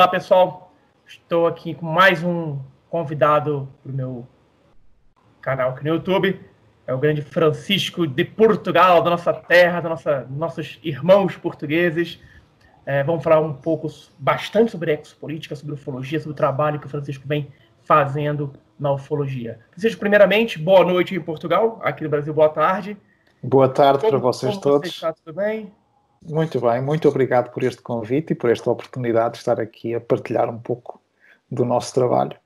Olá, 0.00 0.08
pessoal. 0.08 0.72
Estou 1.06 1.46
aqui 1.46 1.74
com 1.74 1.84
mais 1.84 2.24
um 2.24 2.58
convidado 2.88 3.68
para 3.82 3.92
o 3.92 3.94
meu 3.94 4.26
canal 5.42 5.72
aqui 5.72 5.84
no 5.84 5.90
YouTube. 5.90 6.40
É 6.86 6.94
o 6.94 6.96
grande 6.96 7.20
Francisco 7.20 8.06
de 8.06 8.24
Portugal, 8.24 9.02
da 9.02 9.10
nossa 9.10 9.30
terra, 9.30 9.82
da 9.82 9.90
nossa, 9.90 10.26
nossos 10.30 10.80
irmãos 10.82 11.36
portugueses. 11.36 12.18
É, 12.86 13.02
vamos 13.04 13.22
falar 13.22 13.40
um 13.40 13.52
pouco, 13.52 13.88
bastante 14.18 14.70
sobre 14.70 14.94
exopolítica, 14.94 15.54
sobre 15.54 15.74
ufologia, 15.74 16.18
sobre 16.18 16.32
o 16.32 16.34
trabalho 16.34 16.80
que 16.80 16.86
o 16.86 16.90
Francisco 16.90 17.28
vem 17.28 17.52
fazendo 17.82 18.54
na 18.78 18.92
ufologia. 18.92 19.60
Francisco, 19.70 20.00
primeiramente, 20.00 20.58
boa 20.58 20.82
noite 20.82 21.14
em 21.14 21.20
Portugal. 21.20 21.78
Aqui 21.82 22.04
no 22.04 22.08
Brasil, 22.08 22.32
boa 22.32 22.48
tarde. 22.48 22.96
Boa 23.42 23.68
tarde 23.68 24.08
para 24.08 24.16
vocês 24.16 24.56
todos. 24.56 24.88
Você 24.88 24.94
está, 24.94 25.12
tudo 25.12 25.34
bem? 25.34 25.70
Muito 26.22 26.60
bem, 26.60 26.82
muito 26.82 27.08
obrigado 27.08 27.50
por 27.50 27.62
este 27.62 27.80
convite 27.80 28.32
e 28.32 28.36
por 28.36 28.50
esta 28.50 28.70
oportunidade 28.70 29.34
de 29.34 29.38
estar 29.38 29.58
aqui 29.58 29.94
a 29.94 30.00
partilhar 30.00 30.50
um 30.50 30.58
pouco 30.58 31.00
do 31.50 31.64
nosso 31.64 31.94
trabalho. 31.94 32.36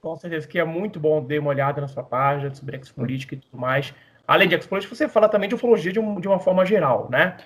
Com 0.00 0.16
certeza 0.16 0.48
que 0.48 0.58
é 0.58 0.64
muito 0.64 0.98
bom 0.98 1.24
dar 1.24 1.38
uma 1.38 1.50
olhada 1.50 1.80
na 1.80 1.88
sua 1.88 2.02
página 2.02 2.54
sobre 2.54 2.76
expolítica 2.76 3.34
e 3.34 3.38
tudo 3.38 3.58
mais. 3.58 3.94
Além 4.26 4.48
de 4.48 4.54
expolítica, 4.54 4.94
você 4.94 5.06
fala 5.06 5.28
também 5.28 5.48
de 5.48 5.54
ufologia 5.54 5.92
de, 5.92 6.00
um, 6.00 6.18
de 6.18 6.26
uma 6.26 6.38
forma 6.38 6.64
geral, 6.64 7.08
né? 7.10 7.36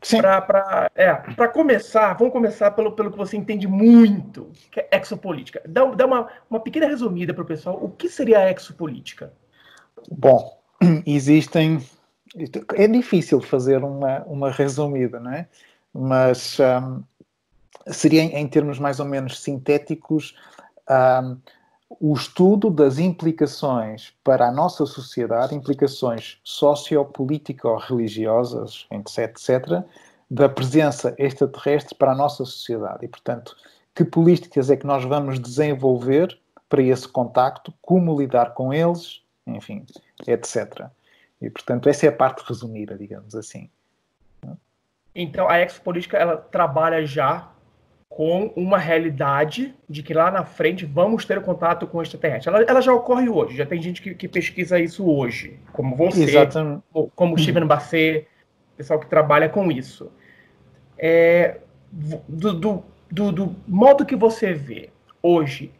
Sim. 0.00 0.20
Para 0.20 0.88
é, 0.94 1.12
começar, 1.48 2.14
vamos 2.14 2.32
começar 2.32 2.70
pelo, 2.70 2.92
pelo 2.92 3.10
que 3.10 3.18
você 3.18 3.36
entende 3.36 3.66
muito, 3.66 4.52
que 4.70 4.78
é 4.78 4.88
exopolítica. 4.92 5.60
Dá, 5.66 5.84
dá 5.86 6.06
uma, 6.06 6.28
uma 6.48 6.60
pequena 6.60 6.86
resumida 6.86 7.34
para 7.34 7.42
o 7.42 7.46
pessoal. 7.46 7.78
O 7.82 7.90
que 7.90 8.08
seria 8.08 8.38
a 8.38 8.50
exopolítica? 8.50 9.32
Bom, 10.08 10.56
existem 11.04 11.80
é 12.74 12.86
difícil 12.86 13.40
fazer 13.40 13.82
uma, 13.82 14.22
uma 14.24 14.50
resumida, 14.50 15.18
não 15.20 15.32
é? 15.32 15.48
Mas 15.92 16.58
um, 16.60 17.02
seria, 17.86 18.22
em, 18.22 18.46
termos 18.46 18.78
mais 18.78 19.00
ou 19.00 19.06
menos 19.06 19.40
sintéticos, 19.40 20.36
um, 20.88 21.36
o 22.00 22.14
estudo 22.14 22.70
das 22.70 22.98
implicações 22.98 24.12
para 24.22 24.46
a 24.48 24.52
nossa 24.52 24.84
sociedade, 24.84 25.54
implicações 25.54 26.38
sociopolítico-religiosas, 26.44 28.86
etc., 28.90 29.18
etc., 29.18 29.82
da 30.30 30.46
presença 30.48 31.14
extraterrestre 31.16 31.94
para 31.94 32.12
a 32.12 32.14
nossa 32.14 32.44
sociedade. 32.44 33.06
E, 33.06 33.08
portanto, 33.08 33.56
que 33.94 34.04
políticas 34.04 34.68
é 34.70 34.76
que 34.76 34.86
nós 34.86 35.02
vamos 35.04 35.40
desenvolver 35.40 36.38
para 36.68 36.82
esse 36.82 37.08
contacto, 37.08 37.72
como 37.80 38.20
lidar 38.20 38.52
com 38.52 38.74
eles, 38.74 39.22
enfim, 39.46 39.86
etc. 40.26 40.90
E, 41.40 41.48
portanto, 41.48 41.88
essa 41.88 42.06
é 42.06 42.08
a 42.08 42.12
parte 42.12 42.44
resumida, 42.46 42.96
digamos 42.96 43.34
assim. 43.34 43.70
Então, 45.14 45.48
a 45.48 45.60
Expolítica, 45.60 46.16
ela 46.16 46.36
trabalha 46.36 47.04
já 47.06 47.50
com 48.08 48.52
uma 48.56 48.78
realidade 48.78 49.74
de 49.88 50.02
que 50.02 50.14
lá 50.14 50.30
na 50.30 50.44
frente 50.44 50.86
vamos 50.86 51.24
ter 51.24 51.40
contato 51.42 51.86
com 51.86 52.02
extraterrestre. 52.02 52.52
Ela, 52.52 52.64
ela 52.64 52.80
já 52.80 52.92
ocorre 52.92 53.28
hoje, 53.28 53.56
já 53.56 53.66
tem 53.66 53.80
gente 53.80 54.00
que, 54.00 54.14
que 54.14 54.26
pesquisa 54.26 54.78
isso 54.78 55.08
hoje, 55.08 55.58
como 55.72 55.94
você, 55.94 56.24
Exatamente. 56.24 56.82
como 57.14 57.34
o 57.34 57.38
Steven 57.38 57.66
Basset, 57.66 58.26
pessoal 58.76 58.98
que 58.98 59.06
trabalha 59.06 59.48
com 59.48 59.70
isso. 59.70 60.10
É, 60.96 61.58
do, 61.92 62.52
do, 62.54 62.84
do, 63.10 63.32
do 63.32 63.56
modo 63.66 64.06
que 64.06 64.16
você 64.16 64.52
vê 64.52 64.90
hoje, 65.22 65.72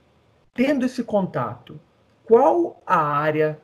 tendo 0.54 0.84
esse 0.84 1.02
contato, 1.02 1.80
qual 2.24 2.80
a 2.86 3.00
área 3.00 3.58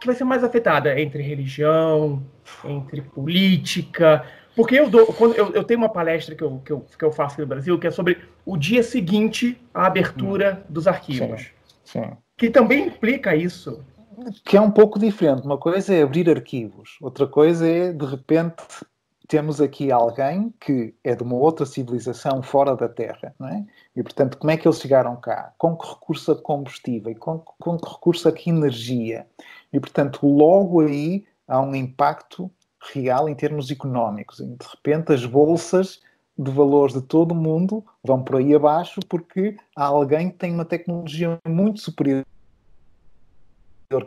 que 0.00 0.06
vai 0.06 0.16
ser 0.16 0.24
mais 0.24 0.42
afetada 0.42 0.98
entre 0.98 1.22
religião, 1.22 2.22
entre 2.64 3.02
política. 3.02 4.24
Porque 4.56 4.74
eu, 4.74 4.90
dou, 4.90 5.06
quando 5.12 5.34
eu, 5.34 5.52
eu 5.52 5.62
tenho 5.62 5.78
uma 5.78 5.88
palestra 5.88 6.34
que 6.34 6.42
eu, 6.42 6.60
que, 6.64 6.72
eu, 6.72 6.84
que 6.98 7.04
eu 7.04 7.12
faço 7.12 7.34
aqui 7.34 7.42
no 7.42 7.46
Brasil 7.46 7.78
que 7.78 7.86
é 7.86 7.90
sobre 7.90 8.18
o 8.44 8.56
dia 8.56 8.82
seguinte 8.82 9.60
à 9.72 9.86
abertura 9.86 10.62
hum. 10.62 10.72
dos 10.72 10.88
arquivos. 10.88 11.50
Sim, 11.84 12.02
sim. 12.02 12.10
Que 12.36 12.50
também 12.50 12.86
implica 12.86 13.36
isso. 13.36 13.84
Que 14.44 14.56
é 14.56 14.60
um 14.60 14.70
pouco 14.70 14.98
diferente. 14.98 15.44
Uma 15.44 15.58
coisa 15.58 15.94
é 15.94 16.02
abrir 16.02 16.28
arquivos, 16.28 16.96
outra 17.00 17.26
coisa 17.26 17.66
é, 17.66 17.92
de 17.92 18.04
repente, 18.04 18.62
temos 19.30 19.60
aqui 19.60 19.92
alguém 19.92 20.52
que 20.58 20.92
é 21.04 21.14
de 21.14 21.22
uma 21.22 21.36
outra 21.36 21.64
civilização 21.64 22.42
fora 22.42 22.74
da 22.74 22.88
Terra, 22.88 23.32
não 23.38 23.46
é? 23.46 23.64
E, 23.94 24.02
portanto, 24.02 24.36
como 24.36 24.50
é 24.50 24.56
que 24.56 24.66
eles 24.66 24.80
chegaram 24.80 25.14
cá? 25.14 25.54
Com 25.56 25.76
que 25.76 25.88
recurso 25.88 26.32
a 26.32 26.36
combustível? 26.36 27.14
Com, 27.14 27.38
com 27.38 27.78
que 27.78 27.88
recurso 27.88 28.28
a 28.28 28.32
que 28.32 28.50
energia? 28.50 29.24
E, 29.72 29.78
portanto, 29.78 30.26
logo 30.26 30.80
aí 30.80 31.24
há 31.46 31.60
um 31.60 31.76
impacto 31.76 32.50
real 32.92 33.28
em 33.28 33.34
termos 33.36 33.70
económicos. 33.70 34.38
de 34.38 34.66
repente, 34.68 35.12
as 35.12 35.24
bolsas 35.24 36.00
de 36.36 36.50
valores 36.50 36.94
de 36.94 37.02
todo 37.02 37.30
o 37.30 37.36
mundo 37.36 37.84
vão 38.02 38.24
por 38.24 38.36
aí 38.36 38.52
abaixo 38.52 38.98
porque 39.08 39.56
há 39.76 39.84
alguém 39.84 40.30
que 40.30 40.38
tem 40.38 40.52
uma 40.52 40.64
tecnologia 40.64 41.38
muito 41.46 41.78
superior 41.78 42.24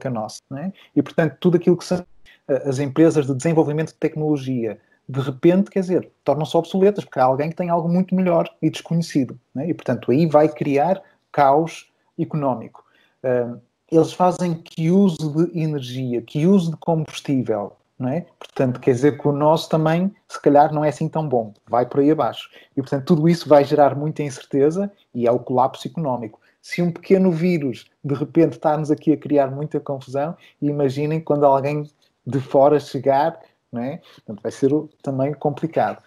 que 0.02 0.08
a 0.08 0.12
nossa. 0.12 0.42
É? 0.58 0.74
E, 0.94 1.02
portanto, 1.02 1.38
tudo 1.40 1.56
aquilo 1.56 1.78
que 1.78 1.86
são 1.86 2.06
eh, 2.50 2.64
as 2.68 2.80
empresas 2.80 3.26
de 3.26 3.34
desenvolvimento 3.34 3.94
de 3.94 4.00
tecnologia, 4.00 4.78
de 5.08 5.20
repente, 5.20 5.70
quer 5.70 5.82
dizer, 5.82 6.12
tornam-se 6.24 6.56
obsoletas, 6.56 7.04
porque 7.04 7.20
há 7.20 7.26
alguém 7.26 7.50
que 7.50 7.56
tem 7.56 7.70
algo 7.70 7.90
muito 7.90 8.16
melhor 8.16 8.50
e 8.62 8.70
desconhecido. 8.70 9.38
É? 9.58 9.68
E, 9.68 9.74
portanto, 9.74 10.12
aí 10.12 10.26
vai 10.26 10.48
criar 10.48 11.02
caos 11.32 11.92
económico. 12.18 12.84
Uh, 13.24 13.60
eles 13.92 14.14
fazem 14.14 14.54
que 14.56 14.90
uso 14.90 15.46
de 15.46 15.60
energia, 15.60 16.22
que 16.22 16.48
uso 16.48 16.72
de 16.72 16.78
combustível, 16.78 17.74
não 18.00 18.10
é? 18.10 18.26
Portanto, 18.40 18.80
quer 18.80 18.92
dizer 18.92 19.20
que 19.20 19.28
o 19.28 19.32
nosso 19.32 19.70
também, 19.70 20.14
se 20.28 20.42
calhar, 20.42 20.74
não 20.74 20.84
é 20.84 20.90
assim 20.90 21.08
tão 21.08 21.28
bom, 21.28 21.54
vai 21.68 21.86
por 21.86 22.00
aí 22.00 22.12
abaixo. 22.12 22.50
E, 22.76 22.82
portanto, 22.82 23.06
tudo 23.06 23.30
isso 23.30 23.48
vai 23.48 23.64
gerar 23.64 23.96
muita 23.96 24.24
incerteza 24.24 24.92
e 25.14 25.28
é 25.28 25.32
o 25.32 25.40
colapso 25.40 25.88
económico. 25.88 26.40
Se 26.62 26.82
um 26.82 26.92
pequeno 26.92 27.32
vírus, 27.32 27.86
de 28.04 28.16
repente, 28.16 28.54
está-nos 28.54 28.90
aqui 28.90 29.12
a 29.12 29.18
criar 29.18 29.52
muita 29.52 29.80
confusão, 29.80 30.36
imaginem 30.62 31.20
quando 31.20 31.46
alguém 31.46 31.90
de 32.26 32.40
fora 32.40 32.80
chegar, 32.80 33.38
não 33.74 33.82
é? 33.82 34.02
Portanto, 34.16 34.42
vai 34.42 34.52
ser 34.52 34.72
também 35.02 35.34
complicado. 35.34 36.02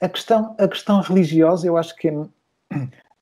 A 0.00 0.08
questão, 0.08 0.56
a 0.58 0.66
questão 0.66 1.00
religiosa, 1.00 1.66
eu 1.66 1.76
acho 1.76 1.94
que 1.96 2.08
é, 2.08 2.12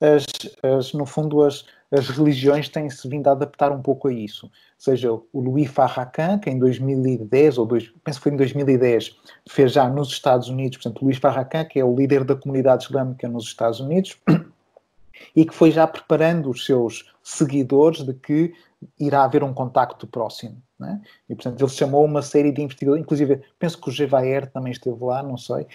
as, 0.01 0.25
as, 0.63 0.93
no 0.95 1.05
fundo, 1.05 1.43
as, 1.43 1.65
as 1.91 2.09
religiões 2.09 2.69
têm-se 2.69 3.07
vindo 3.09 3.29
a 3.29 3.33
adaptar 3.33 3.73
um 3.73 3.83
pouco 3.83 4.09
a 4.09 4.13
isso. 4.13 4.47
Ou 4.47 4.53
seja, 4.79 5.13
o 5.13 5.41
Louis 5.41 5.69
Farrakhan, 5.69 6.39
que 6.39 6.49
em 6.49 6.59
2010, 6.59 7.59
ou 7.59 7.67
dois, 7.67 7.93
penso 8.03 8.19
que 8.19 8.23
foi 8.23 8.33
em 8.33 8.37
2010, 8.37 9.17
fez 9.49 9.73
já 9.73 9.89
nos 9.89 10.09
Estados 10.09 10.49
Unidos, 10.49 10.79
portanto, 10.79 11.03
Louis 11.03 11.19
Farrakhan, 11.19 11.65
que 11.65 11.79
é 11.79 11.85
o 11.85 11.95
líder 11.95 12.25
da 12.25 12.35
comunidade 12.35 12.85
islâmica 12.85 13.29
nos 13.29 13.45
Estados 13.45 13.81
Unidos, 13.81 14.17
e 15.37 15.45
que 15.45 15.55
foi 15.55 15.71
já 15.71 15.87
preparando 15.87 16.49
os 16.49 16.65
seus 16.65 17.13
seguidores 17.23 18.03
de 18.03 18.15
que 18.15 18.55
irá 18.99 19.25
haver 19.25 19.45
um 19.45 19.53
contacto 19.53 20.07
próximo. 20.07 20.57
Né? 20.81 21.01
E, 21.29 21.35
portanto, 21.35 21.61
ele 21.61 21.71
chamou 21.71 22.05
uma 22.05 22.23
série 22.23 22.51
de 22.51 22.63
investigadores, 22.63 23.03
inclusive, 23.03 23.43
penso 23.59 23.79
que 23.79 23.91
o 23.91 23.93
Gevaer 23.93 24.51
também 24.51 24.73
esteve 24.73 25.05
lá, 25.05 25.23
não 25.23 25.37
sei, 25.37 25.67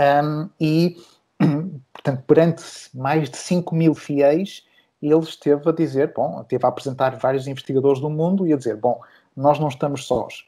um, 0.00 0.50
e, 0.60 0.96
portanto, 1.92 2.24
perante 2.26 2.64
mais 2.92 3.30
de 3.30 3.36
5 3.36 3.72
mil 3.74 3.94
fiéis, 3.94 4.66
ele 5.00 5.20
esteve 5.20 5.68
a 5.68 5.72
dizer, 5.72 6.12
bom, 6.12 6.40
esteve 6.42 6.66
a 6.66 6.68
apresentar 6.68 7.16
vários 7.16 7.46
investigadores 7.46 8.00
do 8.00 8.10
mundo 8.10 8.46
e 8.46 8.52
a 8.52 8.56
dizer, 8.56 8.76
bom, 8.76 9.00
nós 9.36 9.60
não 9.60 9.68
estamos 9.68 10.04
sós. 10.06 10.44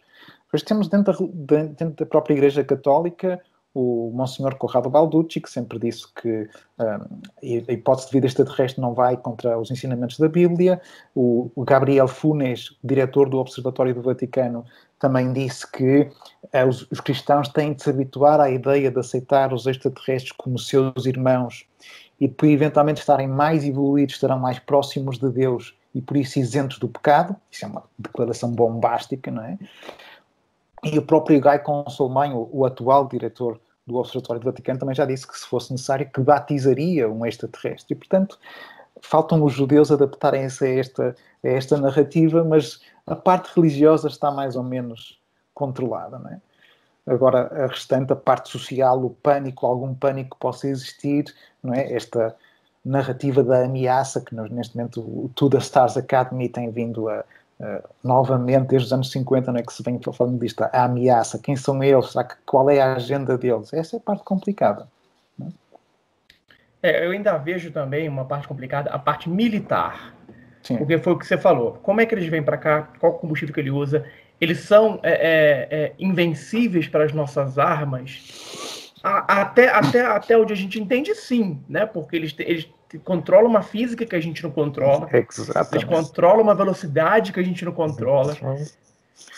Depois 0.47 0.65
temos 0.65 0.89
dentro 0.89 1.29
da, 1.33 1.63
dentro 1.63 1.91
da 1.91 2.07
própria 2.07 2.35
Igreja 2.35 2.65
Católica 2.65 3.41
o 3.73 4.11
Monsenhor 4.13 4.57
Corrado 4.57 4.91
Balducci, 4.91 5.41
que 5.41 5.51
sempre 5.51 5.79
disse 5.79 6.05
que 6.15 6.49
um, 6.79 7.65
a 7.69 7.73
hipótese 7.73 8.09
de 8.09 8.13
vida 8.13 8.27
extraterrestre 8.27 8.81
não 8.81 8.95
vai 8.95 9.17
contra 9.17 9.59
os 9.59 9.71
ensinamentos 9.71 10.19
da 10.19 10.29
Bíblia. 10.29 10.81
O, 11.15 11.51
Gabriel 11.65 12.09
Funes, 12.09 12.77
diretor 12.83 13.29
do 13.29 13.39
Observatório 13.39 13.95
do 13.95 14.03
Vaticano, 14.03 14.65
também 14.99 15.33
disse 15.33 15.71
que 15.71 16.01
uh, 16.01 16.69
os, 16.69 16.87
os, 16.91 17.01
cristãos 17.01 17.49
têm 17.49 17.73
de 17.73 17.83
se 17.83 17.91
habituar 17.91 18.41
à 18.41 18.51
ideia 18.51 18.91
de 18.91 18.99
aceitar 18.99 19.53
os 19.53 19.67
extraterrestres 19.67 20.33
como 20.33 20.59
seus 20.59 21.07
irmãos 21.07 21.65
e 22.21 22.29
por 22.29 22.47
eventualmente 22.47 23.01
estarem 23.01 23.29
mais 23.29 23.65
evoluídos, 23.65 24.17
estarão 24.17 24.39
mais 24.39 24.59
próximos 24.59 25.19
de 25.19 25.31
Deus 25.31 25.75
e 25.95 26.03
por 26.03 26.17
isso 26.17 26.39
isentos 26.39 26.79
do 26.79 26.89
pecado. 26.89 27.35
Isso 27.51 27.65
é 27.65 27.69
uma 27.69 27.85
declaração 27.99 28.51
bombástica, 28.51 29.31
não 29.31 29.43
é? 29.43 29.59
E 30.85 30.99
o 30.99 31.03
próprio 31.03 31.41
Guy 31.41 31.59
Consolmagno, 31.61 32.49
o, 32.53 32.65
atual 32.65 33.07
diretor 33.07 33.61
do 33.87 33.97
Observatório 33.97 34.41
do 34.41 34.45
Vaticano, 34.45 34.79
também 34.79 34.95
já 34.95 35.05
disse 35.05 35.27
que 35.27 35.39
se 35.39 35.47
fosse 35.47 35.73
necessário 35.73 36.09
que 36.11 36.21
batizaria 36.21 37.09
um 37.09 37.27
extraterrestre. 37.27 37.95
E, 37.95 37.97
portanto, 37.97 38.39
faltam 39.03 39.43
os 39.45 39.53
judeus 39.53 39.91
adaptarem-se 39.91 40.65
a 40.65 40.69
esta, 40.69 41.17
a 41.45 41.49
esta 41.49 41.77
narrativa, 41.77 42.43
mas 42.45 42.81
a 43.07 43.15
parte 43.15 43.51
religiosa 43.55 44.09
está 44.09 44.31
mais 44.31 44.57
ou 44.57 44.63
menos 44.63 45.21
controlada, 45.53 46.19
não 46.19 46.31
é? 46.31 46.41
Agora, 47.07 47.65
a 47.65 47.67
restante, 47.67 48.13
a 48.13 48.17
parte 48.17 48.51
social, 48.51 49.05
o 49.05 49.11
pânico, 49.11 49.67
algum 49.67 49.95
pânico 49.95 50.37
que 50.37 50.41
possa 50.41 50.69
existir, 50.69 51.25
não 51.63 51.75
é? 51.75 51.93
Esta 51.93 52.37
narrativa 52.85 53.43
da 53.43 53.65
ameaça 53.65 54.21
que 54.21 54.35
neste 54.35 54.77
momento 54.77 55.01
o 55.01 55.51
The 55.51 55.59
Stars 55.59 55.97
Academy 55.97 56.49
tem 56.49 56.71
vindo 56.71 57.09
a, 57.09 57.25
a 57.61 57.83
novamente 58.03 58.69
desde 58.69 58.87
os 58.87 58.93
anos 58.93 59.11
50, 59.11 59.53
não 59.53 59.61
é 59.61 59.63
que 59.63 59.73
se 59.73 59.83
vem 59.83 60.01
falando 60.13 60.41
disto, 60.41 60.63
a 60.63 60.85
ameaça, 60.85 61.39
quem 61.39 61.57
são 61.57 61.83
eles, 61.83 62.11
será 62.11 62.25
que, 62.25 62.35
qual 62.47 62.71
é 62.71 62.81
a 62.81 62.95
agenda 62.95 63.37
deles? 63.37 63.73
Essa 63.73 63.97
é 63.97 63.99
a 63.99 64.03
parte 64.03 64.25
complicada. 64.25 64.89
É? 66.83 66.91
É, 66.91 67.07
eu 67.07 67.11
ainda 67.11 67.37
vejo 67.37 67.71
também 67.71 68.09
uma 68.09 68.25
parte 68.25 68.49
complicada, 68.49 68.91
a 68.91 68.99
parte 68.99 69.29
militar. 69.29 70.15
Sim. 70.63 70.79
Porque 70.79 70.99
foi 70.99 71.13
o 71.13 71.19
que 71.19 71.27
você 71.27 71.39
falou. 71.39 71.75
Como 71.83 72.01
é 72.01 72.07
que 72.07 72.15
eles 72.15 72.27
vêm 72.27 72.43
para 72.43 72.59
cá? 72.59 72.89
Qual 72.99 73.15
combustível 73.15 73.55
que 73.55 73.61
ele 73.61 73.71
usa? 73.71 74.05
Eles 74.41 74.61
são 74.61 74.99
é, 75.03 75.13
é, 75.13 75.69
é 75.71 75.93
invencíveis 75.99 76.89
para 76.89 77.05
as 77.05 77.13
nossas 77.13 77.59
armas? 77.59 78.93
A, 79.03 79.41
até, 79.41 79.69
até, 79.69 80.05
até 80.05 80.37
onde 80.37 80.53
a 80.53 80.57
gente 80.57 80.81
entende, 80.81 81.15
sim, 81.15 81.63
né? 81.69 81.87
Porque 81.87 82.17
eles, 82.17 82.35
eles 82.39 82.69
controlam 82.99 83.49
uma 83.49 83.63
física 83.63 84.05
que 84.05 84.17
a 84.17 84.21
gente 84.21 84.43
não 84.43 84.51
controla. 84.51 85.09
Exatamente. 85.13 85.75
Eles 85.75 85.85
controlam 85.85 86.43
uma 86.43 86.55
velocidade 86.55 87.33
que 87.33 87.41
a 87.41 87.43
gente 87.43 87.65
não 87.65 87.73
controla. 87.73 88.35
Então, 88.35 88.57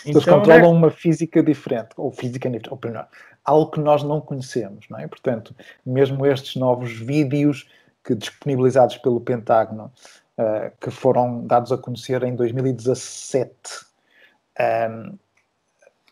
Eles 0.05 0.25
controlam 0.25 0.73
né? 0.73 0.79
uma 0.79 0.91
física 0.91 1.43
diferente, 1.43 1.91
ou 1.97 2.11
física 2.11 2.51
ou 2.71 2.79
melhor, 2.85 3.09
algo 3.45 3.71
que 3.71 3.81
nós 3.81 4.03
não 4.03 4.21
conhecemos, 4.21 4.87
não 4.89 4.99
é? 4.99 5.07
Portanto, 5.07 5.55
mesmo 5.85 6.25
estes 6.27 6.57
novos 6.57 6.93
vídeos 6.93 7.69
que 8.05 8.15
disponibilizados 8.15 8.97
pelo 8.99 9.21
Pentágono, 9.21 9.93
uh, 10.39 10.73
que 10.81 10.91
foram 10.91 11.47
dados 11.47 11.73
a 11.73 11.79
conhecer 11.79 12.23
em 12.23 12.35
2017, 12.35 13.51
um, 14.59 14.63
ehm, 14.63 15.19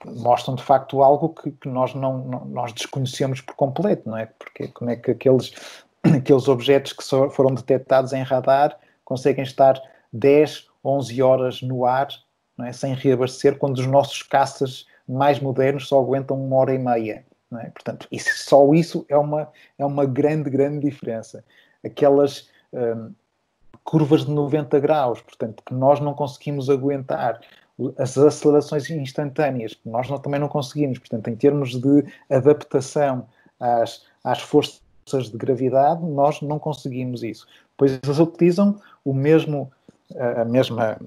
mostram 0.05 0.55
de 0.55 0.63
facto 0.63 1.03
algo 1.03 1.31
que, 1.31 1.51
que 1.51 1.69
nós 1.69 1.95
não, 1.95 2.19
não, 2.19 2.45
nós 2.47 2.73
desconhecemos 2.73 3.41
por 3.41 3.55
completo, 3.55 4.09
não 4.09 4.17
é? 4.17 4.27
Porque 4.27 4.69
como 4.69 4.91
é 4.91 4.97
que 4.97 5.11
aqueles 5.11 5.53
aqueles 6.17 6.49
objetos 6.49 6.93
que 6.93 7.03
foram 7.05 7.55
detectados 7.55 8.13
em 8.13 8.23
radar 8.23 8.79
conseguem 9.05 9.45
estar 9.45 9.81
10, 10.13 10.67
11 10.85 11.23
horas 11.23 11.63
no 11.63 11.85
ar 11.85 12.09
é? 12.65 12.73
sem 12.73 12.95
reabastecer, 12.95 13.59
quando 13.59 13.79
os 13.79 13.87
nossos 13.87 14.23
caças 14.23 14.87
mais 15.09 15.41
modernos 15.41 15.89
só 15.89 15.99
aguentam 15.99 16.41
uma 16.43 16.57
hora 16.57 16.75
e 16.75 16.79
meia. 16.79 17.25
É? 17.59 17.71
Portanto, 17.71 18.07
isso, 18.13 18.31
só 18.49 18.73
isso 18.73 19.05
é 19.09 19.17
uma, 19.17 19.49
é 19.79 19.85
uma 19.85 20.05
grande, 20.05 20.49
grande 20.49 20.89
diferença. 20.89 21.45
Aquelas 21.85 22.49
hum, 22.73 23.13
curvas 23.83 24.25
de 24.25 24.31
90 24.31 24.79
graus, 24.79 25.21
portanto, 25.21 25.63
que 25.67 25.75
nós 25.75 25.99
não 25.99 26.15
conseguimos 26.15 26.71
aguentar, 26.71 27.41
as 27.99 28.17
acelerações 28.19 28.89
instantâneas, 28.91 29.75
que 29.75 29.89
nós 29.89 30.09
não, 30.09 30.19
também 30.19 30.39
não 30.39 30.49
conseguimos, 30.49 30.99
portanto, 30.99 31.29
em 31.29 31.35
termos 31.35 31.81
de 31.81 32.05
adaptação 32.29 33.27
às, 33.59 34.05
às 34.23 34.41
forças 34.41 34.83
de 35.19 35.37
gravidade, 35.37 36.05
nós 36.05 36.41
não 36.41 36.59
conseguimos 36.59 37.23
isso. 37.23 37.47
Pois 37.77 37.99
eles 38.03 38.19
utilizam 38.19 38.81
o 39.05 39.13
mesmo 39.13 39.71
a 40.19 40.45
mesma, 40.45 40.99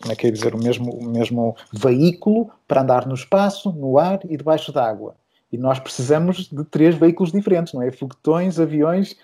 como 0.00 0.12
é 0.12 0.16
que 0.16 0.26
é 0.26 0.30
dizer, 0.30 0.54
o 0.54 0.58
mesmo, 0.58 0.90
o 0.90 1.08
mesmo 1.08 1.56
veículo 1.72 2.50
para 2.66 2.82
andar 2.82 3.06
no 3.06 3.14
espaço, 3.14 3.70
no 3.70 3.98
ar 3.98 4.20
e 4.24 4.36
debaixo 4.36 4.72
d'água. 4.72 5.14
E 5.52 5.58
nós 5.58 5.78
precisamos 5.78 6.48
de 6.48 6.64
três 6.64 6.94
veículos 6.96 7.32
diferentes, 7.32 7.72
não 7.72 7.82
é? 7.82 7.90
Foguetões, 7.90 8.58
aviões, 8.58 9.16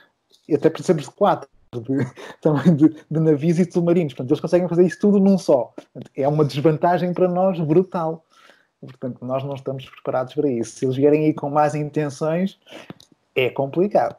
e 0.48 0.54
até 0.54 0.70
precisamos 0.70 1.04
de 1.04 1.10
quatro, 1.10 1.48
de, 1.72 2.06
também 2.40 2.74
de, 2.74 2.88
de, 2.88 3.20
navios 3.20 3.58
e 3.58 3.66
de 3.66 3.72
submarinos. 3.72 4.14
Portanto, 4.14 4.30
eles 4.30 4.40
conseguem 4.40 4.68
fazer 4.68 4.86
isso 4.86 4.98
tudo 5.00 5.18
num 5.18 5.38
só. 5.38 5.72
É 6.16 6.26
uma 6.28 6.44
desvantagem 6.44 7.12
para 7.12 7.28
nós 7.28 7.58
brutal. 7.60 8.24
Portanto, 8.80 9.24
nós 9.24 9.42
não 9.42 9.54
estamos 9.54 9.88
preparados 9.88 10.34
para 10.34 10.48
isso. 10.48 10.78
Se 10.78 10.84
eles 10.84 10.96
vierem 10.96 11.24
aí 11.24 11.34
com 11.34 11.50
más 11.50 11.74
intenções, 11.74 12.58
é 13.36 13.50
complicado. 13.50 14.16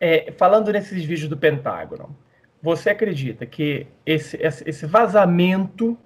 É, 0.00 0.32
falando 0.32 0.72
nesses 0.72 1.04
vídeos 1.04 1.28
do 1.28 1.36
Pentágono, 1.36 2.14
você 2.60 2.90
acredita 2.90 3.46
que 3.46 3.86
esse, 4.04 4.36
esse 4.42 4.84
vazamento 4.84 5.96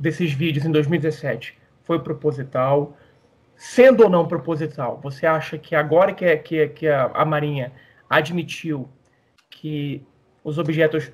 desses 0.00 0.32
vídeos 0.32 0.64
em 0.64 0.72
2017 0.72 1.58
foi 1.82 2.00
proposital? 2.00 2.96
Sendo 3.54 4.04
ou 4.04 4.10
não 4.10 4.26
proposital, 4.26 4.98
você 5.02 5.26
acha 5.26 5.58
que 5.58 5.74
agora 5.74 6.12
que, 6.12 6.36
que, 6.38 6.68
que 6.68 6.88
a, 6.88 7.04
a 7.14 7.24
Marinha 7.24 7.72
admitiu 8.08 8.88
que 9.50 10.04
os 10.42 10.58
objetos 10.58 11.12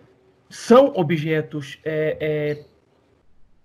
são 0.49 0.93
objetos 0.95 1.79
é, 1.85 2.17
é, 2.21 2.65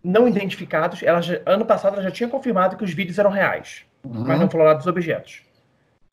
não 0.04 0.28
identificados, 0.28 1.02
ela 1.02 1.22
já, 1.22 1.40
ano 1.46 1.66
passado 1.66 1.94
ela 1.94 2.04
já 2.04 2.12
tinha 2.12 2.28
confirmado 2.28 2.75
que 2.75 2.84
os 2.84 2.92
vídeos 2.92 3.18
eram 3.18 3.30
reais, 3.30 3.86
uhum. 4.04 4.25
mas 4.25 4.40
não 4.40 4.50
falou 4.50 4.68
nada 4.68 4.80
dos 4.80 4.88
objetos. 4.88 5.44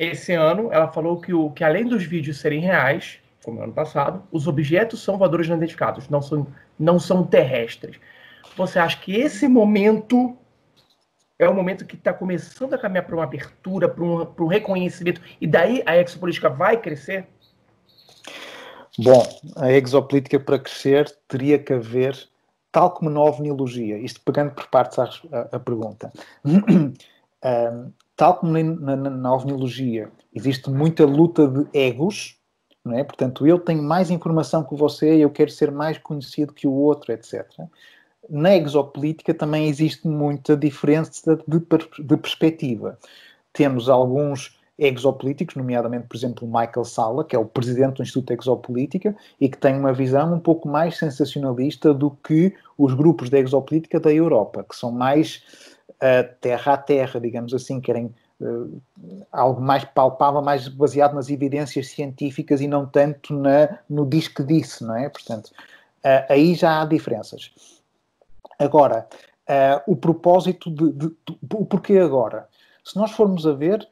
Esse 0.00 0.32
ano, 0.32 0.73
ela 0.73 0.88
falou 0.88 1.20
que, 1.20 1.35
o, 1.35 1.50
que 1.50 1.62
além 1.62 1.85
dos 1.85 2.05
vídeos 2.05 2.41
serem 2.41 2.61
reais, 2.61 3.19
como 3.44 3.58
no 3.58 3.64
ano 3.64 3.73
passado, 3.75 4.23
os 4.32 4.49
objetos 4.49 5.02
são 5.02 5.19
voadores 5.19 5.47
não 5.47 5.58
identificados, 5.58 6.08
não 6.08 6.23
são, 6.23 6.47
não 6.79 6.99
são 6.99 7.23
terrestres. 7.23 8.00
Você 8.56 8.79
acha 8.79 8.99
que 8.99 9.14
esse 9.14 9.47
momento 9.47 10.38
é 11.38 11.47
o 11.47 11.55
momento 11.55 11.85
que 11.85 11.97
está 11.97 12.14
começando 12.14 12.73
a 12.73 12.79
caminhar 12.79 13.05
para 13.05 13.14
uma 13.14 13.25
abertura, 13.25 13.91
para 13.91 14.02
um, 14.02 14.25
para 14.25 14.43
um 14.43 14.47
reconhecimento, 14.47 15.20
e 15.38 15.47
daí 15.47 15.82
a 15.85 15.99
exopolítica 15.99 16.49
vai 16.49 16.81
crescer? 16.81 17.26
Bom, 18.99 19.23
a 19.56 19.70
exopolítica 19.70 20.41
para 20.41 20.58
crescer 20.58 21.14
teria 21.29 21.58
que 21.58 21.75
haver, 21.75 22.17
tal 22.73 22.91
como 22.93 23.11
na 23.11 23.20
ovniologia, 23.20 23.99
isto 23.99 24.19
pegando 24.23 24.52
por 24.52 24.67
partes 24.69 24.99
a, 24.99 25.05
a, 25.05 25.56
a 25.56 25.61
pergunta, 25.61 26.11
um, 26.44 27.93
tal 28.20 28.34
como 28.34 28.52
na, 28.52 28.96
na, 28.96 29.08
na 29.08 29.31
existe 30.34 30.69
muita 30.69 31.06
luta 31.06 31.49
de 31.49 31.67
egos, 31.72 32.37
não 32.84 32.99
é? 32.99 33.02
Portanto, 33.02 33.46
eu 33.46 33.58
tenho 33.58 33.82
mais 33.82 34.11
informação 34.11 34.62
que 34.62 34.75
você, 34.75 35.25
eu 35.25 35.31
quero 35.31 35.50
ser 35.50 35.70
mais 35.70 35.96
conhecido 35.96 36.52
que 36.52 36.67
o 36.67 36.72
outro, 36.72 37.14
etc. 37.14 37.46
Na 38.28 38.55
exopolítica 38.55 39.32
também 39.32 39.69
existe 39.69 40.06
muita 40.06 40.55
diferença 40.55 41.34
de, 41.34 41.58
de 42.05 42.17
perspectiva. 42.19 42.99
Temos 43.55 43.88
alguns 43.88 44.61
exopolíticos, 44.78 45.56
nomeadamente, 45.56 46.06
por 46.06 46.16
exemplo, 46.16 46.46
Michael 46.46 46.84
Sala, 46.84 47.25
que 47.25 47.34
é 47.34 47.38
o 47.38 47.46
presidente 47.46 47.96
do 47.96 48.02
Instituto 48.02 48.34
Exopolítica 48.34 49.16
e 49.40 49.49
que 49.49 49.56
tem 49.56 49.78
uma 49.78 49.94
visão 49.94 50.34
um 50.34 50.40
pouco 50.40 50.69
mais 50.69 50.99
sensacionalista 50.99 51.94
do 51.94 52.11
que 52.11 52.55
os 52.76 52.93
grupos 52.93 53.31
de 53.31 53.38
exopolítica 53.38 53.99
da 53.99 54.12
Europa, 54.12 54.62
que 54.69 54.76
são 54.76 54.93
mais 54.93 55.43
terra 56.40 56.75
a 56.75 56.76
terra, 56.76 57.20
digamos 57.20 57.54
assim, 57.54 57.81
querem 57.81 58.14
uh, 58.40 58.81
algo 59.31 59.60
mais 59.60 59.84
palpável, 59.84 60.42
mais 60.42 60.69
baseado 60.69 61.14
nas 61.14 61.31
evidências 61.31 61.88
científicas 61.88 62.61
e 62.61 62.68
não 62.68 62.87
tanto 62.87 63.35
na, 63.35 63.78
no 63.88 64.06
diz 64.06 64.28
que 64.28 64.42
disse, 64.42 64.85
não 64.85 64.97
é? 64.97 65.09
Portanto, 65.09 65.47
uh, 65.47 66.26
aí 66.28 66.54
já 66.54 66.80
há 66.80 66.85
diferenças. 66.85 67.50
Agora, 68.59 69.09
o 69.87 69.97
propósito 69.97 70.70
de, 70.70 70.92
de, 70.92 71.09
de, 71.09 71.38
o 71.54 71.64
porquê 71.64 71.99
agora? 71.99 72.47
Se 72.85 72.94
nós 72.94 73.11
formos 73.11 73.44
a 73.47 73.52
ver 73.52 73.88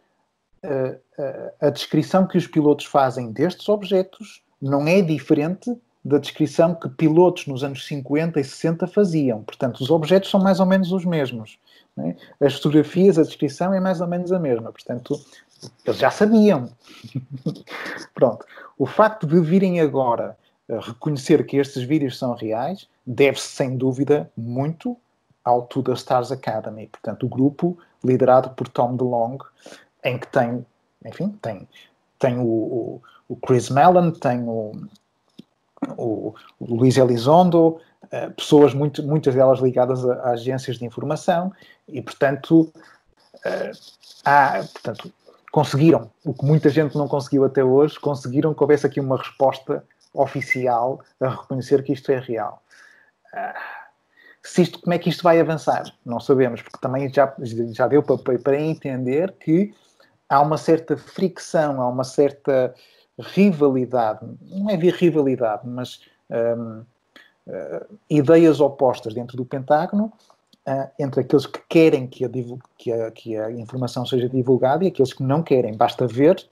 a 1.60 1.70
descrição 1.70 2.28
que 2.28 2.38
os 2.38 2.46
pilotos 2.46 2.84
fazem 2.84 3.32
destes 3.32 3.68
objetos 3.68 4.40
não 4.60 4.86
é 4.86 5.02
diferente 5.02 5.76
da 6.04 6.18
descrição 6.18 6.74
que 6.74 6.88
pilotos 6.88 7.46
nos 7.46 7.62
anos 7.62 7.86
50 7.86 8.40
e 8.40 8.44
60 8.44 8.86
faziam. 8.86 9.42
Portanto, 9.42 9.80
os 9.80 9.90
objetos 9.90 10.30
são 10.30 10.40
mais 10.40 10.58
ou 10.58 10.66
menos 10.66 10.90
os 10.90 11.04
mesmos. 11.04 11.58
Né? 11.98 12.16
As 12.40 12.54
fotografias, 12.54 13.18
a 13.18 13.24
descrição 13.24 13.74
é 13.74 13.80
mais 13.80 14.00
ou 14.00 14.06
menos 14.06 14.30
a 14.30 14.38
mesma. 14.38 14.70
Portanto, 14.70 15.20
eles 15.84 15.98
já 15.98 16.10
sabiam. 16.10 16.70
Pronto. 18.14 18.46
O 18.78 18.86
facto 18.86 19.26
de 19.26 19.40
virem 19.40 19.80
agora 19.80 20.38
reconhecer 20.68 21.44
que 21.44 21.56
estes 21.56 21.82
vídeos 21.82 22.16
são 22.16 22.34
reais 22.34 22.88
deve-se, 23.04 23.48
sem 23.48 23.76
dúvida, 23.76 24.30
muito 24.36 24.96
ao 25.42 25.62
To 25.62 25.82
The 25.82 25.94
Stars 25.94 26.30
Academy. 26.30 26.86
Portanto, 26.86 27.26
o 27.26 27.28
grupo 27.28 27.76
liderado 28.04 28.50
por 28.50 28.68
Tom 28.68 28.94
DeLong, 28.94 29.38
em 30.04 30.18
que 30.18 30.28
tem, 30.28 30.64
enfim, 31.04 31.30
tem, 31.42 31.66
tem 32.18 32.38
o, 32.38 32.44
o, 32.44 33.02
o 33.28 33.36
Chris 33.36 33.70
Mellon, 33.70 34.12
tem 34.12 34.42
o, 34.42 34.72
o, 35.96 36.34
o 36.60 36.74
Luís 36.76 36.96
Elizondo, 36.96 37.80
uh, 38.04 38.32
pessoas, 38.34 38.74
muito, 38.74 39.02
muitas 39.02 39.34
delas 39.34 39.60
ligadas 39.60 40.04
a, 40.08 40.14
a, 40.14 40.30
agências 40.30 40.78
de 40.78 40.84
informação, 40.84 41.52
e, 41.86 42.00
portanto, 42.02 42.72
uh, 43.34 43.78
há, 44.24 44.64
portanto, 44.72 45.12
conseguiram, 45.52 46.10
o 46.24 46.34
que 46.34 46.44
muita 46.44 46.68
gente 46.68 46.96
não 46.96 47.08
conseguiu 47.08 47.44
até 47.44 47.62
hoje, 47.64 47.98
conseguiram 47.98 48.54
que 48.54 48.62
houvesse 48.62 48.86
aqui 48.86 49.00
uma 49.00 49.16
resposta 49.16 49.84
oficial 50.14 51.00
a 51.20 51.28
reconhecer 51.28 51.82
que 51.82 51.92
isto 51.92 52.10
é 52.10 52.18
real. 52.18 52.62
Uh, 53.32 53.78
se 54.42 54.62
isto, 54.62 54.80
como 54.80 54.94
é 54.94 54.98
que 54.98 55.10
isto 55.10 55.22
vai 55.22 55.40
avançar? 55.40 55.84
Não 56.04 56.20
sabemos, 56.20 56.62
porque 56.62 56.78
também 56.80 57.12
já, 57.12 57.34
já 57.72 57.86
deu 57.86 58.02
para, 58.02 58.38
para 58.38 58.60
entender 58.60 59.34
que 59.40 59.74
há 60.28 60.40
uma 60.40 60.56
certa 60.56 60.96
fricção, 60.96 61.80
há 61.80 61.88
uma 61.88 62.04
certa 62.04 62.74
rivalidade, 63.18 64.20
não 64.40 64.70
é 64.70 64.76
rivalidade, 64.76 65.62
mas 65.66 66.00
um, 66.30 66.34
uh, 66.34 66.80
eh, 66.80 66.84
ideias 68.10 68.60
opostas 68.60 69.14
dentro 69.14 69.36
do 69.36 69.44
Pentágono 69.44 70.12
uh, 70.68 70.90
entre 70.98 71.20
aqueles 71.20 71.46
que 71.46 71.60
querem 71.68 72.06
que 72.06 72.24
a, 72.24 72.28
que, 72.76 72.92
a, 72.92 73.10
que 73.10 73.36
a, 73.36 73.50
informação 73.50 74.04
seja 74.04 74.28
divulgada 74.28 74.84
e 74.84 74.88
aqueles 74.88 75.12
que 75.12 75.22
não 75.22 75.42
querem. 75.42 75.74
Basta 75.74 76.06
ver 76.06 76.44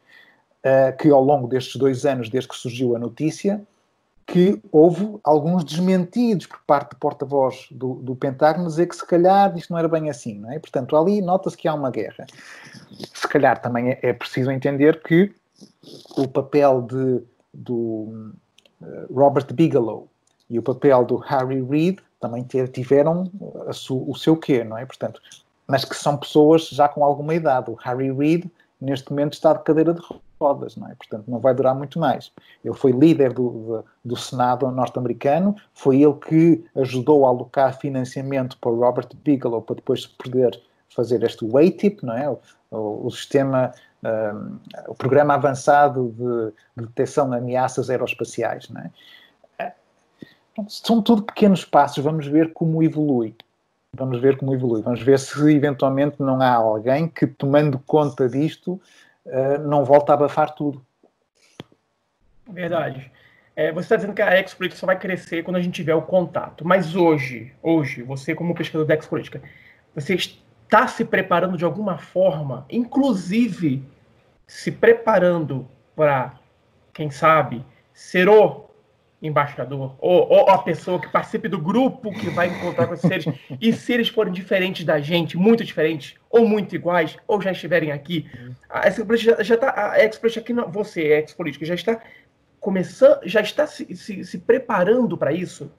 uh, 0.65 0.97
que 0.97 1.11
ao 1.11 1.23
longo 1.23 1.47
destes 1.47 1.77
dois 1.77 2.07
anos, 2.07 2.31
desde 2.31 2.49
que 2.49 2.57
surgiu 2.57 2.97
a 2.97 2.99
notícia, 2.99 3.63
que 4.27 4.61
houve 4.73 5.19
alguns 5.23 5.63
desmentidos 5.63 6.47
por 6.47 6.59
parte 6.67 6.91
do 6.91 6.97
porta-voz 6.97 7.69
do, 7.71 7.95
do, 7.95 8.17
Pentágono 8.17 8.67
dizer 8.67 8.89
que 8.89 8.97
se 8.97 9.07
calhar 9.07 9.57
isto 9.57 9.73
não 9.73 9.79
era 9.79 9.87
bem 9.87 10.11
assim, 10.11 10.41
não 10.41 10.51
é? 10.51 10.59
Portanto, 10.59 10.97
ali 10.97 11.21
nota-se 11.21 11.57
que 11.57 11.69
há 11.69 11.75
uma 11.75 11.91
guerra. 11.91 12.27
Se 13.15 13.29
calhar 13.29 13.61
também 13.61 13.91
é, 13.91 14.01
é 14.03 14.13
preciso 14.13 14.51
entender 14.51 15.01
que 15.03 15.33
o 16.17 16.27
papel 16.27 16.83
de, 16.83 17.23
do 17.55 18.33
uh, 18.81 19.15
Robert 19.15 19.47
Bigelow 19.55 20.09
e 20.49 20.59
o 20.59 20.63
papel 20.63 21.05
do 21.05 21.17
Harry 21.17 21.63
Reid 21.63 21.99
também 22.21 22.47
tiveram 22.73 23.31
su, 23.73 24.09
o 24.09 24.15
seu 24.15 24.37
quê, 24.37 24.65
não 24.65 24.79
é? 24.79 24.87
Portanto, 24.87 25.21
mas 25.67 25.85
que 25.85 25.97
são 25.97 26.17
pessoas 26.17 26.69
já 26.69 26.89
com 26.89 27.05
alguma 27.05 27.35
idade. 27.35 27.71
O 27.71 27.75
Harry 27.75 28.13
Reid, 28.13 28.51
neste 28.81 29.11
momento, 29.11 29.35
está 29.35 29.53
de 29.53 29.63
cadeira 29.63 29.93
de 29.93 30.01
rodas, 30.41 30.77
não 30.77 30.89
é? 30.89 30.95
Portanto, 30.95 31.25
não 31.29 31.39
vai 31.39 31.55
durar 31.55 31.75
muito 31.75 31.99
mais. 31.99 32.33
Ele 32.65 32.75
foi 32.75 32.93
líder 32.93 33.33
do, 33.33 33.51
do, 33.51 33.85
do 34.05 34.17
Senado 34.17 34.71
norte-americano, 34.71 35.57
foi 35.75 36.03
ele 36.03 36.15
que 36.15 36.65
ajudou 36.77 37.27
a 37.27 37.29
alocar 37.29 37.79
financiamento 37.79 38.57
para 38.59 38.71
Robert 38.71 39.09
Bigelow 39.25 39.63
para 39.63 39.77
depois 39.77 40.07
poder 40.07 40.61
fazer 40.95 41.23
este 41.23 41.45
WATIP, 41.45 42.05
não 42.05 42.17
é? 42.17 42.31
O, 42.31 42.39
o, 42.71 43.07
o 43.07 43.11
sistema, 43.11 43.73
um, 44.05 44.59
o 44.89 44.95
programa 44.95 45.35
avançado 45.35 46.15
de, 46.17 46.81
de 46.81 46.89
detecção 46.89 47.29
de 47.29 47.37
ameaças 47.37 47.91
aeroespaciais, 47.91 48.69
não 48.71 48.81
é? 48.83 48.91
São 50.69 51.03
tudo 51.03 51.23
pequenos 51.23 51.65
passos, 51.65 52.03
vamos 52.03 52.27
ver 52.27 52.53
como 52.53 52.83
evolui. 52.83 53.35
Vamos 53.93 54.21
ver 54.21 54.37
como 54.37 54.55
evolui. 54.55 54.83
Vamos 54.83 55.03
ver 55.03 55.19
se 55.19 55.39
eventualmente 55.55 56.17
não 56.21 56.41
há 56.41 56.55
alguém 56.55 57.09
que, 57.09 57.27
tomando 57.27 57.79
conta 57.79 58.29
disto, 58.29 58.81
uh, 59.25 59.59
não 59.67 59.85
volta 59.85 60.13
a 60.13 60.15
abafar 60.15 60.55
tudo. 60.55 60.85
Verdade. 62.49 63.11
É, 63.55 63.73
você 63.73 63.87
está 63.87 63.97
dizendo 63.97 64.15
que 64.15 64.21
a 64.21 64.39
Expolítica 64.39 64.79
só 64.79 64.87
vai 64.87 64.99
crescer 64.99 65.43
quando 65.43 65.57
a 65.57 65.63
gente 65.63 65.75
tiver 65.75 65.95
o 65.95 66.03
contato. 66.03 66.67
Mas 66.67 66.95
hoje, 66.95 67.53
hoje, 67.63 68.03
você 68.03 68.35
como 68.35 68.55
pesquisador 68.55 68.87
da 68.87 68.95
Expolítica, 68.95 69.41
você 69.95 70.15
está 70.15 70.87
se 70.87 71.05
preparando 71.05 71.57
de 71.57 71.65
alguma 71.65 71.97
forma, 71.97 72.67
inclusive 72.69 73.83
se 74.47 74.71
preparando 74.71 75.67
para, 75.95 76.35
quem 76.93 77.11
sabe, 77.11 77.65
ser 77.95 78.29
o 78.29 78.66
embaixador, 79.23 79.97
ou, 79.99 80.29
ou, 80.29 80.51
a 80.51 80.59
pessoa 80.59 81.01
que 81.01 81.09
participe 81.09 81.49
do 81.49 81.59
grupo 81.59 82.13
que 82.13 82.29
vai 82.31 82.49
encontrar 82.49 82.87
com 82.87 82.95
esses 82.95 83.09
seres, 83.09 83.27
e 83.61 83.73
se 83.73 83.93
eles 83.93 84.09
forem 84.09 84.33
diferentes 84.33 84.85
da 84.85 85.01
gente, 85.01 85.37
muito 85.37 85.65
diferentes, 85.65 86.15
ou 86.29 86.47
muito 86.47 86.75
iguais, 86.75 87.17
ou 87.27 87.41
já 87.41 87.53
estiverem 87.53 87.93
aqui, 87.93 88.31
a 88.69 88.87
Express 88.87 89.23
já, 89.23 89.43
já 89.43 89.57
tá, 89.57 89.93
a 89.93 90.05
Express 90.05 90.37
aqui, 90.37 90.53
não, 90.53 90.71
você, 90.71 91.19
Expolítica, 91.21 91.65
já 91.65 91.75
está 91.75 92.01
começando, 92.61 93.21
já 93.25 93.41
está 93.41 93.67
se, 93.67 93.95
se, 93.97 94.23
se 94.23 94.39
preparando 94.39 95.17
para 95.17 95.33
isso? 95.33 95.71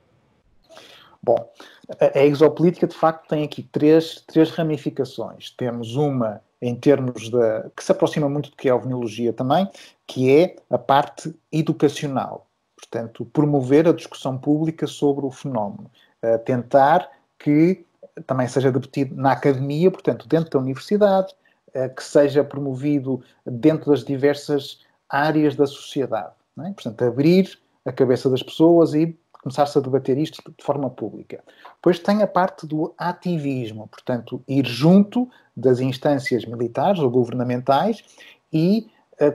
Bom, 1.22 1.52
a, 2.00 2.20
a 2.20 2.26
exopolítica 2.26 2.88
de 2.88 2.96
facto 2.96 3.28
tem 3.28 3.44
aqui 3.44 3.62
três, 3.62 4.24
três 4.26 4.50
ramificações. 4.50 5.52
Temos 5.52 5.96
uma 5.96 6.42
em 6.60 6.74
termos 6.74 7.30
da 7.30 7.70
que 7.76 7.84
se 7.84 7.92
aproxima 7.92 8.28
muito 8.28 8.50
do 8.50 8.56
que 8.56 8.68
é 8.68 8.72
a 8.72 8.76
ovniologia 8.76 9.32
também, 9.32 9.70
que 10.08 10.36
é 10.36 10.56
a 10.70 10.78
parte 10.78 11.36
educacional 11.52 12.47
Portanto, 12.80 13.26
promover 13.26 13.88
a 13.88 13.94
discussão 13.94 14.38
pública 14.38 14.86
sobre 14.88 15.26
o 15.26 15.32
fenómeno, 15.32 15.90
uh, 16.24 16.38
tentar 16.40 17.10
que 17.40 17.86
também 18.26 18.48
seja 18.48 18.72
debatido 18.72 19.16
na 19.16 19.32
academia, 19.32 19.92
portanto, 19.92 20.28
dentro 20.28 20.52
da 20.52 20.60
universidade, 20.60 21.34
uh, 21.70 21.94
que 21.94 22.04
seja 22.04 22.44
promovido 22.44 23.22
dentro 23.46 23.92
das 23.92 24.04
diversas 24.04 24.80
áreas 25.10 25.56
da 25.56 25.66
sociedade. 25.66 26.34
É? 26.60 26.72
Portanto, 26.72 27.04
abrir 27.04 27.60
a 27.86 27.92
cabeça 27.92 28.30
das 28.30 28.44
pessoas 28.44 28.94
e 28.94 29.18
começar-se 29.42 29.78
a 29.78 29.82
debater 29.82 30.18
isto 30.18 30.42
de 30.58 30.64
forma 30.64 30.90
pública. 30.90 31.44
Depois 31.76 32.00
tem 32.00 32.22
a 32.22 32.28
parte 32.28 32.66
do 32.68 32.94
ativismo, 32.98 33.88
portanto, 33.88 34.44
ir 34.48 34.66
junto 34.66 35.30
das 35.56 35.80
instâncias 35.80 36.46
militares 36.46 37.00
ou 37.00 37.10
governamentais 37.10 38.04
e 38.52 38.88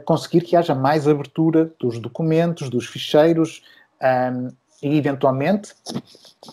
conseguir 0.04 0.42
que 0.42 0.56
haja 0.56 0.74
mais 0.74 1.08
abertura 1.08 1.70
dos 1.78 1.98
documentos, 1.98 2.70
dos 2.70 2.86
ficheiros 2.86 3.62
um, 4.02 4.48
e, 4.82 4.98
eventualmente, 4.98 5.74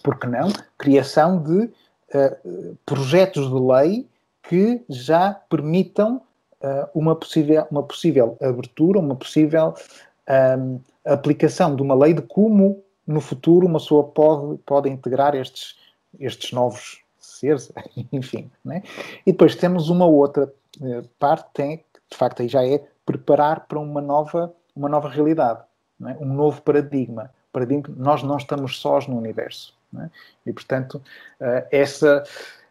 por 0.04 0.20
que 0.20 0.28
não, 0.28 0.52
criação 0.78 1.42
de 1.42 1.64
uh, 1.64 2.78
projetos 2.86 3.48
de 3.48 3.60
lei 3.60 4.08
que 4.44 4.84
já 4.88 5.34
permitam 5.50 6.22
uh, 6.62 6.90
uma, 6.94 7.16
possível, 7.16 7.66
uma 7.72 7.84
possível 7.84 8.38
abertura, 8.40 9.00
uma 9.00 9.16
possível 9.16 9.74
um, 10.60 10.80
aplicação 11.04 11.76
de 11.76 11.82
uma 11.82 11.96
lei 11.96 12.14
de 12.14 12.22
como 12.22 12.84
no 13.06 13.20
futuro 13.20 13.66
uma 13.66 13.80
pessoa 13.80 14.04
pode, 14.04 14.60
pode 14.60 14.90
integrar 14.90 15.34
estes, 15.34 15.76
estes 16.20 16.52
novos 16.52 17.02
seres, 17.18 17.72
enfim. 18.14 18.52
Né? 18.64 18.84
E 19.26 19.32
depois 19.32 19.56
temos 19.56 19.90
uma 19.90 20.06
outra 20.06 20.54
uh, 20.82 21.08
parte, 21.18 21.48
tem, 21.54 21.84
de 22.10 22.18
facto 22.18 22.42
aí 22.42 22.48
já 22.48 22.64
é 22.64 22.84
preparar 23.10 23.62
para 23.62 23.80
uma 23.80 24.00
nova, 24.00 24.54
uma 24.76 24.88
nova 24.88 25.10
realidade, 25.10 25.62
é? 26.06 26.16
um 26.22 26.32
novo 26.32 26.62
paradigma. 26.62 27.32
paradigma. 27.52 27.96
Nós 27.98 28.22
não 28.22 28.38
estamos 28.38 28.80
sós 28.80 29.08
no 29.08 29.18
universo. 29.18 29.76
É? 29.98 30.10
E, 30.46 30.54
portanto, 30.54 31.02
uh, 31.42 31.66
essa, 31.72 32.24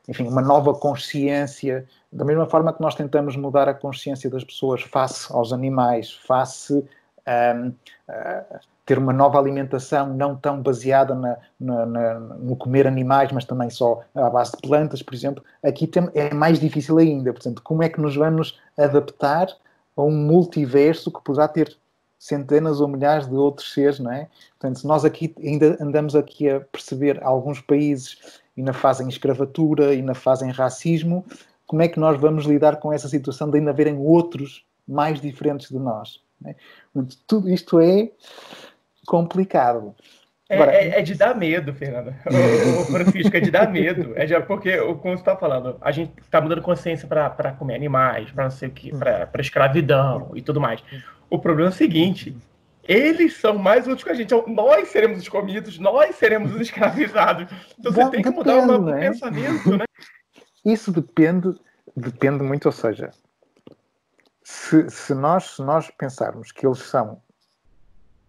enfim, 0.09 0.29
uma 0.29 0.41
nova 0.41 0.73
consciência, 0.75 1.85
da 2.13 2.25
mesma 2.25 2.47
forma 2.47 2.73
que 2.73 2.81
nós 2.81 2.95
tentamos 2.95 3.35
mudar 3.35 3.69
a 3.69 3.75
consciência 3.75 4.31
das 4.31 4.45
pessoas 4.45 4.81
face 4.83 5.27
aos 5.33 5.53
animais, 5.53 6.13
face 6.13 6.75
um, 6.75 6.85
ehm, 7.27 7.73
eh, 8.09 8.61
ter 8.87 8.97
uma 8.97 9.13
nova 9.13 9.39
alimentação 9.39 10.15
não 10.15 10.35
tão 10.35 10.63
baseada 10.63 11.15
na, 11.15 11.37
na, 11.61 11.85
na, 11.85 12.15
no 12.21 12.57
comer 12.57 12.87
animais, 12.87 13.31
mas 13.33 13.45
também 13.45 13.69
só 13.69 14.03
à 14.15 14.31
base 14.31 14.53
de 14.53 14.63
plantas, 14.63 15.03
por 15.03 15.13
exemplo, 15.13 15.45
aqui 15.63 15.87
tem, 15.87 16.09
é 16.15 16.33
mais 16.33 16.59
difícil 16.59 16.97
ainda. 16.97 17.31
Portanto, 17.33 17.61
como 17.63 17.83
é 17.83 17.91
que 17.91 18.01
nos 18.01 18.17
vamos 18.17 18.59
adaptar 18.79 19.49
a 19.99 20.05
um 20.05 20.13
multiverso 20.13 21.11
que 21.11 21.23
poderá 21.23 21.49
ter 21.49 21.77
centenas 22.19 22.81
ou 22.81 22.89
milhares 22.89 23.27
de 23.27 23.35
outros 23.35 23.73
seres, 23.73 23.99
não 23.99 24.13
é? 24.13 24.29
Portanto, 24.59 24.87
nós 24.87 25.05
aqui 25.05 25.35
ainda 25.39 25.77
andamos 25.81 26.15
aqui 26.15 26.49
a 26.49 26.61
perceber 26.61 27.23
alguns 27.23 27.61
países 27.61 28.41
ainda 28.57 28.73
fazem 28.73 29.09
escravatura, 29.09 29.91
ainda 29.91 30.15
fazem 30.15 30.51
racismo, 30.51 31.25
como 31.67 31.83
é 31.83 31.89
que 31.89 32.01
nós 32.01 32.19
vamos 32.19 32.45
lidar 32.45 32.77
com 32.77 32.93
essa 32.93 33.09
situação 33.09 33.51
de 33.51 33.59
ainda 33.59 33.71
haverem 33.71 33.99
outros 33.99 34.65
mais 34.87 35.21
diferentes 35.21 35.69
de 35.69 35.79
nós? 35.79 36.21
É? 36.45 36.55
Portanto, 36.93 37.17
tudo 37.27 37.51
isto 37.51 37.81
é 37.81 38.11
complicado. 39.07 39.95
É, 40.49 40.55
Agora, 40.55 40.73
é, 40.73 41.01
é, 41.01 41.03
de 41.03 41.15
dar 41.15 41.37
medo, 41.37 41.75
Fernanda. 41.75 42.17
O, 42.27 42.81
o, 42.81 42.85
Francisco, 42.87 43.37
é 43.37 43.41
de 43.41 43.51
dar 43.51 43.71
medo. 43.71 44.15
É 44.17 44.25
de, 44.25 44.41
porque, 44.41 44.79
como 44.79 45.15
você 45.15 45.21
está 45.21 45.37
falando, 45.37 45.77
a 45.81 45.93
gente 45.93 46.13
está 46.23 46.41
mudando 46.41 46.63
consciência 46.63 47.07
para 47.07 47.53
comer 47.53 47.75
animais, 47.75 48.31
para 48.31 48.45
não 48.45 48.51
sei 48.51 48.69
o 48.69 48.73
que, 48.73 48.91
para 48.97 49.29
escravidão 49.41 50.33
e 50.35 50.41
tudo 50.41 50.59
mais. 50.59 50.83
O 51.29 51.39
problema 51.39 51.69
é 51.69 51.73
o 51.73 51.77
seguinte: 51.77 52.35
eles 52.83 53.37
são 53.37 53.59
mais 53.59 53.87
úteis 53.87 54.05
que 54.05 54.11
a 54.11 54.15
gente. 54.15 54.33
Então, 54.33 54.45
nós 54.49 54.89
seremos 54.89 55.19
os 55.19 55.29
comidos, 55.29 55.79
nós 55.79 56.17
seremos 56.17 56.55
os 56.55 56.63
escravizados. 56.63 57.47
Então 57.79 57.93
você 57.93 58.11
tem 58.11 58.23
que 58.23 58.31
mudar 58.31 58.57
o 58.57 58.83
né? 58.83 59.11
pensamento, 59.11 59.77
né? 59.77 59.85
Isso 60.65 60.91
depende, 60.91 61.55
depende 61.95 62.43
muito, 62.43 62.65
ou 62.67 62.73
seja, 62.73 63.11
se, 64.43 64.89
se, 64.89 65.15
nós, 65.15 65.57
se 65.57 65.63
nós 65.63 65.91
pensarmos 65.91 66.51
que 66.51 66.67
eles 66.67 66.79
são 66.79 67.21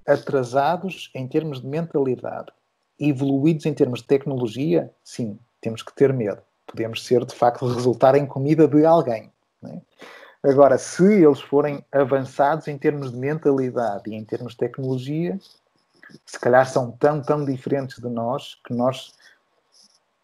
atrasados 0.06 1.12
em 1.13 1.27
termos 1.27 1.62
de 1.62 1.68
mentalidade, 1.68 2.51
evoluídos 3.00 3.65
em 3.65 3.74
termos 3.74 4.01
de 4.01 4.08
tecnologia, 4.08 4.91
sim, 5.03 5.38
temos 5.62 5.82
que 5.82 5.94
ter 5.96 6.13
medo. 6.13 6.41
Podemos 6.65 7.06
ser, 7.06 7.25
de 7.25 7.34
facto, 7.34 7.68
resultar 7.68 8.15
em 8.15 8.25
comida 8.25 8.68
de 8.68 8.86
alguém. 8.86 9.32
É? 9.65 9.79
Agora, 10.44 10.77
se 10.77 11.03
eles 11.03 11.41
forem 11.41 11.84
avançados 11.91 12.68
em 12.68 12.77
termos 12.77 13.12
de 13.12 13.18
mentalidade 13.18 14.10
e 14.10 14.15
em 14.15 14.24
termos 14.24 14.53
de 14.53 14.60
tecnologia, 14.60 15.38
se 16.25 16.39
calhar 16.39 16.68
são 16.68 16.91
tão, 16.91 17.22
tão 17.22 17.44
diferentes 17.44 18.00
de 18.00 18.08
nós 18.08 18.56
que 18.65 18.74
nós 18.74 19.13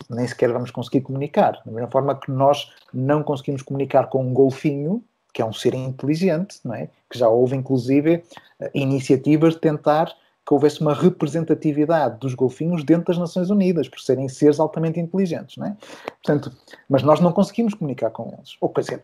nem 0.09 0.27
sequer 0.27 0.51
vamos 0.51 0.71
conseguir 0.71 1.01
comunicar. 1.01 1.61
Da 1.65 1.71
mesma 1.71 1.89
forma 1.89 2.19
que 2.19 2.31
nós 2.31 2.71
não 2.93 3.23
conseguimos 3.23 3.61
comunicar 3.61 4.07
com 4.07 4.23
um 4.23 4.33
golfinho, 4.33 5.03
que 5.35 5.41
é 5.41 5.45
um 5.45 5.51
ser 5.51 5.73
inteligente, 5.73 6.61
não 6.63 6.73
é? 6.73 6.87
que 7.09 7.19
já 7.19 7.27
houve 7.27 7.57
inclusive 7.57 8.23
eh, 8.57 8.71
iniciativas 8.73 9.53
de 9.53 9.59
tentar 9.59 10.05
que 10.47 10.53
houvesse 10.53 10.79
uma 10.79 10.93
representatividade 10.93 12.19
dos 12.19 12.33
golfinhos 12.33 12.85
dentro 12.85 13.07
das 13.07 13.17
Nações 13.17 13.49
Unidas, 13.49 13.89
por 13.89 13.99
serem 13.99 14.29
seres 14.29 14.61
altamente 14.61 14.97
inteligentes. 14.97 15.57
Não 15.57 15.67
é? 15.67 15.75
Portanto, 16.23 16.55
mas 16.87 17.03
nós 17.03 17.19
não 17.19 17.33
conseguimos 17.33 17.73
comunicar 17.73 18.11
com 18.11 18.31
eles, 18.31 18.55
ou 18.61 18.69
quer 18.69 18.81
dizer, 18.81 19.03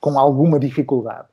com 0.00 0.18
alguma 0.18 0.58
dificuldade. 0.58 1.28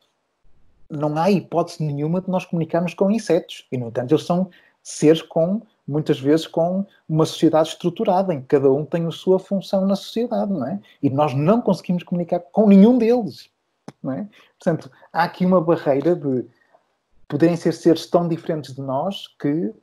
Não 0.87 1.17
há 1.17 1.31
hipótese 1.31 1.83
nenhuma 1.83 2.21
de 2.21 2.29
nós 2.29 2.45
comunicarmos 2.45 2.93
com 2.93 3.09
insetos, 3.09 3.65
e 3.71 3.77
no 3.77 3.87
entanto 3.87 4.13
eles 4.13 4.25
são 4.25 4.51
seres 4.83 5.23
com, 5.23 5.63
muitas 5.87 6.19
vezes, 6.19 6.45
com 6.45 6.85
uma 7.09 7.25
sociedade 7.25 7.69
estruturada, 7.69 8.35
em 8.35 8.41
que 8.41 8.47
cada 8.47 8.71
um 8.71 8.85
tem 8.85 9.07
a 9.07 9.11
sua 9.11 9.39
função 9.39 9.87
na 9.87 9.95
sociedade, 9.95 10.53
não 10.53 10.67
é? 10.67 10.79
E 11.01 11.09
nós 11.09 11.33
não 11.33 11.59
conseguimos 11.59 12.03
comunicar 12.03 12.39
com 12.39 12.67
nenhum 12.67 12.99
deles. 12.99 13.49
É? 14.13 14.25
Portanto, 14.57 14.91
há 15.11 15.23
aqui 15.23 15.45
uma 15.45 15.59
barreira 15.59 16.15
de 16.15 16.45
poderem 17.27 17.57
ser 17.57 17.73
seres 17.73 18.05
tão 18.05 18.27
diferentes 18.27 18.73
de 18.73 18.81
nós 18.81 19.27
que 19.39 19.73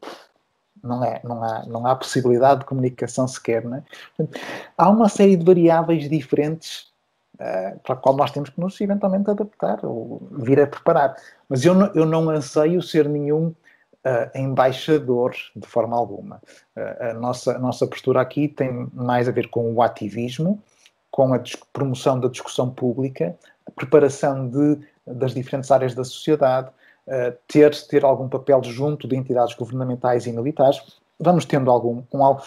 não, 0.82 1.04
é, 1.04 1.20
não, 1.24 1.42
há, 1.42 1.64
não 1.66 1.86
há 1.86 1.96
possibilidade 1.96 2.60
de 2.60 2.66
comunicação 2.66 3.26
sequer. 3.26 3.64
Não 3.64 3.78
é? 3.78 3.82
Portanto, 4.16 4.40
há 4.76 4.90
uma 4.90 5.08
série 5.08 5.36
de 5.36 5.44
variáveis 5.44 6.08
diferentes 6.08 6.92
uh, 7.34 7.78
para 7.80 7.94
a 7.94 7.96
qual 7.96 8.16
nós 8.16 8.30
temos 8.30 8.50
que 8.50 8.60
nos 8.60 8.80
eventualmente 8.80 9.30
adaptar 9.30 9.84
ou 9.84 10.22
vir 10.30 10.60
a 10.60 10.66
preparar. 10.66 11.16
Mas 11.48 11.64
eu 11.64 11.74
não, 11.74 11.86
eu 11.94 12.06
não 12.06 12.28
anseio 12.30 12.82
ser 12.82 13.08
nenhum 13.08 13.48
uh, 13.48 14.38
embaixador 14.38 15.34
de 15.56 15.66
forma 15.66 15.96
alguma. 15.96 16.40
Uh, 16.76 17.10
a, 17.10 17.14
nossa, 17.14 17.56
a 17.56 17.58
nossa 17.58 17.86
postura 17.86 18.20
aqui 18.20 18.48
tem 18.48 18.88
mais 18.92 19.28
a 19.28 19.32
ver 19.32 19.48
com 19.48 19.72
o 19.72 19.82
ativismo, 19.82 20.62
com 21.10 21.32
a 21.32 21.40
promoção 21.72 22.18
da 22.18 22.28
discussão 22.28 22.70
pública, 22.70 23.36
preparação 23.72 24.48
de, 24.48 24.78
das 25.06 25.34
diferentes 25.34 25.70
áreas 25.70 25.94
da 25.94 26.04
sociedade, 26.04 26.70
uh, 27.06 27.36
ter, 27.48 27.74
ter 27.86 28.04
algum 28.04 28.28
papel 28.28 28.62
junto 28.62 29.08
de 29.08 29.16
entidades 29.16 29.54
governamentais 29.54 30.26
e 30.26 30.32
militares. 30.32 30.80
Vamos 31.18 31.44
tendo 31.44 31.70
algum, 31.70 32.02
com, 32.02 32.38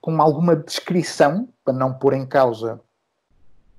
com 0.00 0.22
alguma 0.22 0.56
descrição, 0.56 1.48
para 1.64 1.74
não 1.74 1.92
pôr 1.92 2.14
em 2.14 2.26
causa 2.26 2.80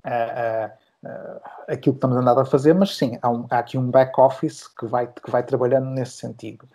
uh, 0.05 1.07
uh, 1.07 1.41
aquilo 1.67 1.95
que 1.95 1.97
estamos 1.97 2.17
andando 2.17 2.39
a 2.39 2.45
fazer, 2.45 2.73
mas 2.73 2.95
sim, 2.95 3.17
há, 3.21 3.29
um, 3.29 3.45
há 3.49 3.59
aqui 3.59 3.77
um 3.77 3.89
back-office 3.89 4.67
que 4.67 4.85
vai, 4.85 5.07
que 5.07 5.29
vai 5.29 5.43
trabalhando 5.43 5.89
nesse 5.89 6.13
sentido. 6.13 6.67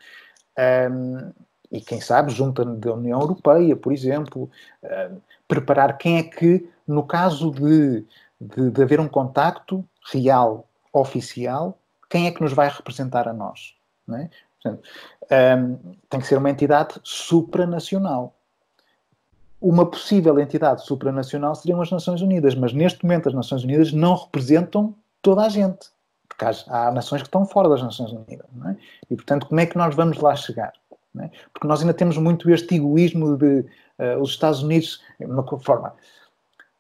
Um, 0.91 1.33
e 1.71 1.83
quem 1.83 2.01
sabe, 2.01 2.33
junto 2.33 2.65
da 2.65 2.95
União 2.95 3.21
Europeia, 3.21 3.77
por 3.77 3.93
exemplo, 3.93 4.51
preparar 5.47 5.99
quem 5.99 6.17
é 6.17 6.23
que, 6.23 6.67
no 6.87 7.07
caso 7.07 7.51
de, 7.51 8.07
de, 8.41 8.71
de, 8.71 8.83
haver 8.83 9.01
um 9.01 9.09
contacto 9.09 9.85
real, 10.13 10.69
oficial, 10.93 11.79
quem 12.09 12.27
é 12.27 12.31
que 12.31 12.41
nos 12.41 12.53
vai 12.53 12.69
representar 12.69 13.29
a 13.29 13.33
nós. 13.33 13.75
É? 14.15 14.31
Portanto, 14.63 14.89
um, 15.31 15.95
tem 16.09 16.21
que 16.21 16.27
ser 16.27 16.39
uma 16.39 16.51
entidade 16.51 16.95
supranacional. 17.03 18.35
Uma 19.61 19.85
possível 19.85 20.39
entidade 20.39 20.85
supranacional 20.85 21.55
seriam 21.55 21.81
as 21.81 21.91
Nações 21.91 22.23
Unidas, 22.23 22.55
mas 22.55 22.73
neste 22.73 23.05
momento 23.05 23.29
as 23.29 23.35
Nações 23.35 23.65
Unidas 23.65 23.93
não 23.93 24.15
representam 24.15 24.95
toda 25.21 25.43
a 25.43 25.49
gente 25.49 25.91
porque 26.39 26.45
há, 26.45 26.89
há, 26.89 26.93
nações 26.93 27.23
que 27.23 27.29
estão 27.29 27.45
fora 27.45 27.69
das 27.69 27.83
Nações 27.83 28.13
Unidas. 28.13 28.47
É? 28.67 28.77
E, 29.11 29.17
portanto, 29.17 29.47
como 29.47 29.61
é 29.61 29.67
que 29.67 29.77
nós 29.77 29.95
vamos 29.95 30.19
lá 30.19 30.37
chegar? 30.37 30.73
É? 31.21 31.31
Porque 31.53 31.67
nós 31.67 31.81
ainda 31.81 31.93
temos 31.93 32.17
muito 32.17 32.49
este 32.49 32.77
egoísmo 32.77 33.37
de 33.37 33.61
uh, 33.99 34.21
os 34.21 34.31
Estados 34.31 34.63
Unidos, 34.63 35.03
de 35.19 35.27
uma 35.27 35.45
forma, 35.61 35.95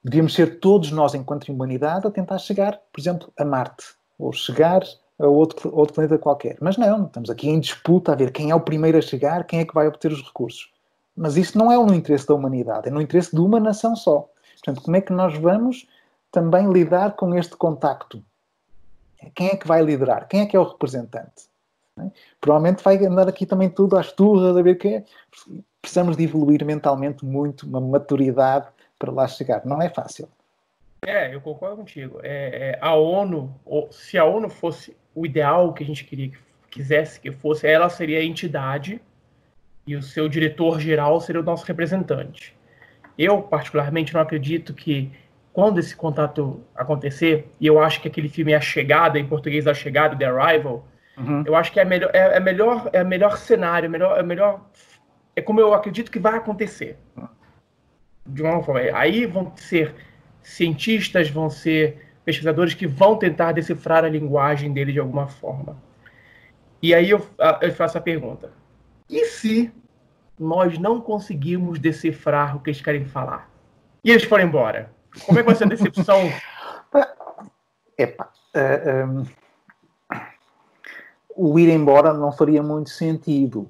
devíamos 0.08 0.34
ser 0.34 0.58
todos 0.58 0.90
nós, 0.90 1.14
enquanto 1.14 1.52
humanidade, 1.52 2.06
a 2.06 2.10
tentar 2.10 2.38
chegar, 2.38 2.80
por 2.92 3.00
exemplo, 3.00 3.32
a 3.38 3.44
Marte, 3.44 3.84
ou 4.18 4.32
chegar 4.32 4.82
a 5.18 5.26
outro, 5.26 5.74
outro 5.74 5.94
planeta 5.94 6.18
qualquer. 6.18 6.56
Mas 6.60 6.76
não, 6.76 7.04
estamos 7.04 7.28
aqui 7.28 7.48
em 7.48 7.60
disputa 7.60 8.12
a 8.12 8.14
ver 8.14 8.32
quem 8.32 8.50
é 8.50 8.54
o 8.54 8.60
primeiro 8.60 8.98
a 8.98 9.02
chegar, 9.02 9.44
quem 9.44 9.60
é 9.60 9.64
que 9.64 9.74
vai 9.74 9.86
obter 9.86 10.10
os 10.10 10.22
recursos. 10.22 10.72
Mas 11.16 11.36
isso 11.36 11.58
não 11.58 11.70
é 11.70 11.76
no 11.76 11.94
interesse 11.94 12.26
da 12.26 12.34
humanidade, 12.34 12.88
é 12.88 12.90
no 12.90 13.02
interesse 13.02 13.34
de 13.34 13.40
uma 13.40 13.60
nação 13.60 13.94
só. 13.94 14.28
Portanto, 14.54 14.82
como 14.82 14.96
é 14.96 15.00
que 15.00 15.12
nós 15.12 15.36
vamos 15.36 15.86
também 16.32 16.70
lidar 16.70 17.14
com 17.16 17.34
este 17.34 17.56
contacto? 17.56 18.22
Quem 19.34 19.48
é 19.48 19.56
que 19.56 19.66
vai 19.66 19.82
liderar? 19.82 20.28
Quem 20.28 20.40
é 20.40 20.46
que 20.46 20.56
é 20.56 20.60
o 20.60 20.64
representante? 20.64 21.48
É? 21.98 22.10
Provavelmente 22.40 22.82
vai 22.82 23.04
andar 23.04 23.28
aqui 23.28 23.44
também 23.44 23.68
tudo 23.68 23.96
às 23.96 24.12
turras 24.12 24.56
a 24.56 24.62
ver 24.62 24.76
quem 24.76 24.94
é. 24.96 25.04
Precisamos 25.82 26.16
de 26.16 26.24
evoluir 26.24 26.64
mentalmente 26.64 27.24
muito, 27.24 27.66
uma 27.66 27.80
maturidade 27.80 28.68
para 28.98 29.12
lá 29.12 29.26
chegar. 29.28 29.64
Não 29.64 29.80
é 29.80 29.88
fácil. 29.88 30.28
É, 31.02 31.34
eu 31.34 31.40
concordo 31.40 31.76
contigo. 31.76 32.20
É, 32.22 32.72
é, 32.72 32.78
a 32.80 32.94
ONU, 32.94 33.54
se 33.90 34.18
a 34.18 34.24
ONU 34.24 34.48
fosse 34.48 34.96
o 35.14 35.24
ideal 35.24 35.72
que 35.72 35.82
a 35.82 35.86
gente 35.86 36.04
queria 36.04 36.30
que 36.30 36.38
quisesse 36.70 37.20
que 37.20 37.30
fosse, 37.30 37.66
ela 37.66 37.88
seria 37.88 38.18
a 38.18 38.24
entidade 38.24 39.00
e 39.86 39.96
o 39.96 40.02
seu 40.02 40.28
diretor 40.28 40.78
geral 40.78 41.20
seria 41.20 41.40
o 41.40 41.44
nosso 41.44 41.64
representante. 41.64 42.54
Eu, 43.16 43.42
particularmente, 43.42 44.12
não 44.14 44.20
acredito 44.20 44.74
que 44.74 45.10
quando 45.52 45.78
esse 45.78 45.96
contato 45.96 46.62
acontecer, 46.74 47.50
e 47.58 47.66
eu 47.66 47.80
acho 47.80 48.00
que 48.00 48.06
aquele 48.06 48.28
filme 48.28 48.52
é 48.52 48.56
A 48.56 48.60
Chegada, 48.60 49.18
em 49.18 49.26
português 49.26 49.66
A 49.66 49.74
Chegada, 49.74 50.14
The 50.14 50.26
Arrival, 50.26 50.86
uhum. 51.16 51.42
eu 51.44 51.56
acho 51.56 51.72
que 51.72 51.80
é, 51.80 51.84
melhor, 51.84 52.10
é, 52.12 52.36
é, 52.36 52.40
melhor, 52.40 52.90
é 52.92 53.02
melhor 53.02 53.38
cenário, 53.38 53.86
é 53.86 53.88
melhor, 53.88 54.18
é 54.18 54.22
melhor. 54.22 54.60
É 55.34 55.40
como 55.40 55.58
eu 55.58 55.74
acredito 55.74 56.12
que 56.12 56.18
vai 56.18 56.36
acontecer. 56.36 56.96
De 58.28 58.42
uma 58.42 58.62
forma. 58.62 58.80
Aí 58.94 59.26
vão 59.26 59.52
ser 59.56 59.94
cientistas, 60.42 61.30
vão 61.30 61.48
ser 61.48 62.08
pesquisadores 62.24 62.74
que 62.74 62.86
vão 62.86 63.16
tentar 63.16 63.52
decifrar 63.52 64.04
a 64.04 64.08
linguagem 64.08 64.72
dele 64.72 64.92
de 64.92 65.00
alguma 65.00 65.26
forma. 65.26 65.76
E 66.82 66.94
aí 66.94 67.10
eu, 67.10 67.26
eu 67.60 67.72
faço 67.74 67.98
a 67.98 68.00
pergunta: 68.00 68.52
e 69.08 69.24
se 69.24 69.72
nós 70.38 70.78
não 70.78 71.00
conseguimos 71.00 71.78
decifrar 71.78 72.56
o 72.56 72.60
que 72.60 72.70
eles 72.70 72.80
querem 72.80 73.04
falar? 73.04 73.50
E 74.04 74.10
eles 74.10 74.24
foram 74.24 74.44
embora? 74.44 74.90
Como 75.24 75.38
é 75.38 75.42
que 75.42 75.46
vai 75.46 75.54
ser 75.54 75.64
a 75.64 75.68
decepção? 75.68 76.20
Epa, 77.98 78.24
uh, 78.24 78.58
eh, 78.58 79.04
um, 79.04 79.26
o 81.34 81.58
ir 81.58 81.68
embora 81.68 82.12
não 82.12 82.30
faria 82.30 82.62
muito 82.62 82.90
sentido. 82.90 83.68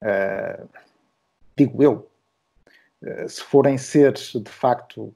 Uh, 0.00 0.68
digo 1.56 1.82
eu. 1.82 2.09
Uh, 3.02 3.28
se 3.28 3.42
forem 3.42 3.78
seres 3.78 4.32
de 4.32 4.50
facto 4.50 5.14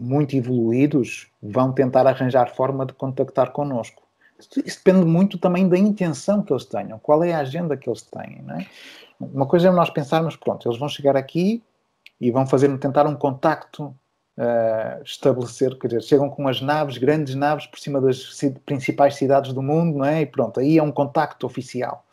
muito 0.00 0.34
evoluídos, 0.34 1.30
vão 1.40 1.72
tentar 1.72 2.08
arranjar 2.08 2.52
forma 2.52 2.84
de 2.84 2.92
contactar 2.92 3.52
connosco. 3.52 4.02
Isso 4.38 4.78
depende 4.84 5.06
muito 5.06 5.38
também 5.38 5.68
da 5.68 5.78
intenção 5.78 6.42
que 6.42 6.52
eles 6.52 6.64
tenham, 6.64 6.98
qual 6.98 7.22
é 7.22 7.32
a 7.32 7.38
agenda 7.38 7.76
que 7.76 7.88
eles 7.88 8.02
têm. 8.02 8.44
É? 8.50 8.66
Uma 9.20 9.46
coisa 9.46 9.68
é 9.68 9.70
nós 9.70 9.90
pensarmos, 9.90 10.36
pronto, 10.36 10.68
eles 10.68 10.78
vão 10.78 10.88
chegar 10.88 11.16
aqui 11.16 11.62
e 12.20 12.30
vão 12.30 12.46
fazer 12.46 12.76
tentar 12.78 13.06
um 13.06 13.14
contacto 13.14 13.94
uh, 14.36 15.02
estabelecer, 15.04 15.78
quer 15.78 15.88
dizer, 15.88 16.02
chegam 16.02 16.28
com 16.28 16.48
as 16.48 16.60
naves, 16.60 16.98
grandes 16.98 17.34
naves, 17.34 17.66
por 17.66 17.78
cima 17.78 18.00
das 18.00 18.40
principais 18.66 19.14
cidades 19.14 19.52
do 19.52 19.62
mundo, 19.62 19.98
não 19.98 20.04
é? 20.04 20.22
E 20.22 20.26
pronto, 20.26 20.58
aí 20.58 20.78
é 20.78 20.82
um 20.82 20.92
contacto 20.92 21.46
oficial. 21.46 22.04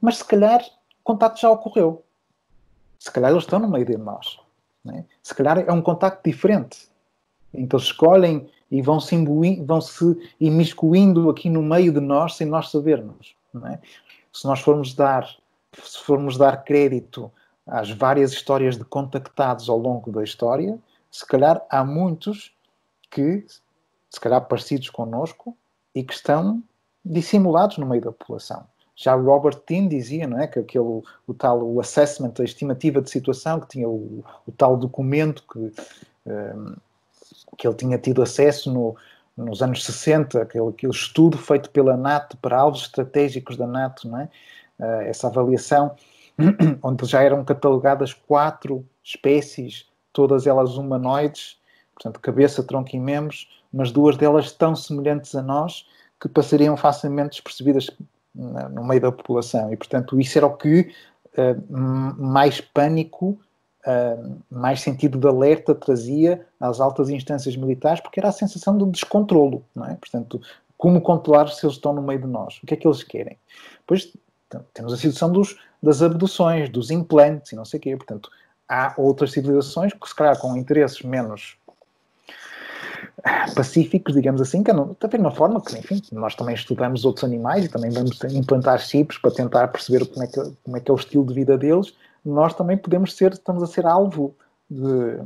Mas 0.00 0.18
se 0.18 0.24
calhar 0.24 0.60
o 0.60 1.02
contacto 1.02 1.40
já 1.40 1.50
ocorreu. 1.50 2.04
Se 3.00 3.10
calhar 3.10 3.30
eles 3.30 3.44
estão 3.44 3.58
no 3.58 3.68
meio 3.68 3.86
de 3.86 3.96
nós. 3.96 4.38
É? 4.94 5.04
Se 5.22 5.34
calhar 5.34 5.58
é 5.58 5.72
um 5.72 5.80
contacto 5.80 6.22
diferente. 6.22 6.88
Então 7.52 7.78
escolhem 7.78 8.48
e 8.70 8.82
vão 8.82 9.00
se, 9.00 9.16
vão 9.64 9.80
se 9.80 10.34
imiscuindo 10.38 11.30
aqui 11.30 11.48
no 11.48 11.62
meio 11.62 11.92
de 11.92 12.00
nós 12.00 12.36
sem 12.36 12.46
nós 12.46 12.70
sabermos. 12.70 13.34
É? 13.64 13.78
Se 14.30 14.46
nós 14.46 14.60
formos 14.60 14.94
dar, 14.94 15.26
se 15.82 15.98
formos 16.00 16.36
dar 16.36 16.62
crédito 16.62 17.32
às 17.66 17.90
várias 17.90 18.32
histórias 18.32 18.76
de 18.76 18.84
contactados 18.84 19.68
ao 19.70 19.78
longo 19.78 20.12
da 20.12 20.22
história, 20.22 20.78
se 21.10 21.26
calhar 21.26 21.64
há 21.70 21.82
muitos 21.82 22.52
que, 23.10 23.44
se 24.10 24.20
calhar 24.20 24.46
parecidos 24.46 24.90
connosco, 24.90 25.56
e 25.94 26.04
que 26.04 26.12
estão 26.12 26.62
dissimulados 27.04 27.78
no 27.78 27.86
meio 27.86 28.02
da 28.02 28.12
população. 28.12 28.64
Já 29.00 29.14
Robert 29.14 29.58
Dean 29.66 29.88
dizia, 29.88 30.26
não 30.26 30.38
é, 30.38 30.46
que 30.46 30.58
aquele, 30.58 30.84
o 31.26 31.34
tal 31.34 31.62
o 31.62 31.80
assessment, 31.80 32.34
a 32.38 32.44
estimativa 32.44 33.00
de 33.00 33.08
situação, 33.08 33.58
que 33.58 33.68
tinha 33.68 33.88
o, 33.88 34.22
o 34.46 34.52
tal 34.52 34.76
documento 34.76 35.42
que, 35.50 35.58
um, 35.58 35.72
ehm, 36.26 36.74
que 37.56 37.66
ele 37.66 37.76
tinha 37.76 37.96
tido 37.96 38.20
acesso 38.20 38.70
no, 38.70 38.94
nos 39.34 39.62
anos 39.62 39.82
60, 39.86 40.42
aquele, 40.42 40.68
aquele 40.68 40.92
estudo 40.92 41.38
feito 41.38 41.70
pela 41.70 41.96
NATO 41.96 42.36
para 42.36 42.58
alvos 42.58 42.82
estratégicos 42.82 43.56
da 43.56 43.66
NATO, 43.66 44.06
não 44.06 44.20
é? 44.20 44.28
Uh, 44.78 45.02
essa 45.06 45.28
avaliação 45.28 45.96
onde 46.82 47.06
já 47.06 47.22
eram 47.22 47.42
catalogadas 47.42 48.12
quatro 48.12 48.86
espécies, 49.02 49.86
todas 50.12 50.46
elas 50.46 50.76
humanoides, 50.76 51.58
portanto, 51.94 52.20
cabeça, 52.20 52.62
tronco 52.62 52.94
e 52.94 53.00
membros, 53.00 53.48
mas 53.72 53.90
duas 53.90 54.18
delas 54.18 54.52
tão 54.52 54.76
semelhantes 54.76 55.34
a 55.34 55.40
nós 55.40 55.86
que 56.20 56.28
passariam 56.28 56.76
facilmente 56.76 57.30
despercebidas 57.30 57.88
no 58.34 58.84
meio 58.84 59.00
da 59.00 59.12
população. 59.12 59.72
E, 59.72 59.76
portanto, 59.76 60.20
isso 60.20 60.38
era 60.38 60.46
o 60.46 60.56
que 60.56 60.92
uh, 61.36 61.72
mais 62.22 62.60
pânico, 62.60 63.38
uh, 63.86 64.38
mais 64.50 64.80
sentido 64.80 65.18
de 65.18 65.26
alerta 65.26 65.74
trazia 65.74 66.46
às 66.58 66.80
altas 66.80 67.10
instâncias 67.10 67.56
militares, 67.56 68.00
porque 68.00 68.20
era 68.20 68.28
a 68.28 68.32
sensação 68.32 68.76
de 68.76 68.86
descontrolo, 68.86 69.64
não 69.74 69.86
é? 69.86 69.94
Portanto, 69.94 70.40
como 70.76 71.00
controlar 71.00 71.48
se 71.48 71.64
eles 71.66 71.76
estão 71.76 71.92
no 71.92 72.02
meio 72.02 72.20
de 72.20 72.26
nós? 72.26 72.58
O 72.62 72.66
que 72.66 72.74
é 72.74 72.76
que 72.76 72.86
eles 72.86 73.02
querem? 73.02 73.36
Depois 73.80 74.12
temos 74.72 74.92
a 74.92 74.96
situação 74.96 75.30
dos, 75.30 75.56
das 75.82 76.02
abduções, 76.02 76.68
dos 76.70 76.90
implantes 76.90 77.52
e 77.52 77.56
não 77.56 77.64
sei 77.64 77.78
o 77.78 77.82
quê. 77.82 77.96
Portanto, 77.96 78.30
há 78.68 78.94
outras 78.96 79.32
civilizações 79.32 79.92
que, 79.92 80.08
se 80.08 80.14
calhar, 80.14 80.38
com 80.38 80.56
interesses 80.56 81.02
menos 81.02 81.56
pacíficos, 83.54 84.14
digamos 84.14 84.40
assim, 84.40 84.62
que 84.62 84.72
não, 84.72 84.96
da 84.98 85.08
mesma 85.08 85.30
forma 85.30 85.60
que, 85.60 85.78
enfim, 85.78 86.02
nós 86.12 86.34
também 86.34 86.54
estudamos 86.54 87.04
outros 87.04 87.24
animais 87.24 87.64
e 87.64 87.68
também 87.68 87.90
vamos 87.90 88.22
implantar 88.24 88.78
chips 88.80 89.18
para 89.18 89.30
tentar 89.30 89.68
perceber 89.68 90.06
como 90.06 90.24
é 90.24 90.26
que, 90.26 90.52
como 90.64 90.76
é, 90.76 90.80
que 90.80 90.90
é 90.90 90.94
o 90.94 90.96
estilo 90.96 91.26
de 91.26 91.34
vida 91.34 91.56
deles, 91.58 91.94
nós 92.24 92.54
também 92.54 92.76
podemos 92.76 93.14
ser, 93.14 93.32
estamos 93.32 93.62
a 93.62 93.66
ser 93.66 93.86
alvo 93.86 94.34
de, 94.70 95.18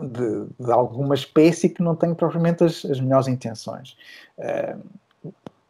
de, 0.00 0.46
de 0.58 0.72
alguma 0.72 1.14
espécie 1.14 1.68
que 1.68 1.82
não 1.82 1.94
tem 1.94 2.14
propriamente 2.14 2.64
as, 2.64 2.84
as 2.84 3.00
melhores 3.00 3.28
intenções. 3.28 3.96
Uh, 4.38 4.80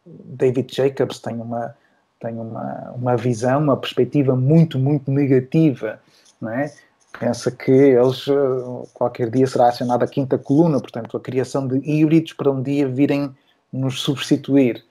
David 0.05 0.73
Jacobs 0.73 1.19
tem 1.19 1.35
uma, 1.35 1.75
tem 2.19 2.35
uma, 2.35 2.91
uma 2.95 3.17
visão, 3.17 3.61
uma 3.61 3.77
perspectiva 3.77 4.35
muito, 4.35 4.79
muito 4.79 5.11
negativa, 5.11 5.99
não 6.41 6.51
é? 6.51 6.73
Pensa 7.19 7.51
que 7.51 7.71
eles 7.71 8.25
qualquer 8.93 9.29
dia 9.29 9.47
será 9.47 9.69
acionada 9.69 10.05
a 10.05 10.07
quinta 10.07 10.37
coluna, 10.37 10.79
portanto, 10.79 11.15
a 11.17 11.19
criação 11.19 11.67
de 11.67 11.77
híbridos 11.77 12.33
para 12.33 12.51
um 12.51 12.61
dia 12.61 12.87
virem 12.87 13.35
nos 13.71 14.01
substituir. 14.01 14.83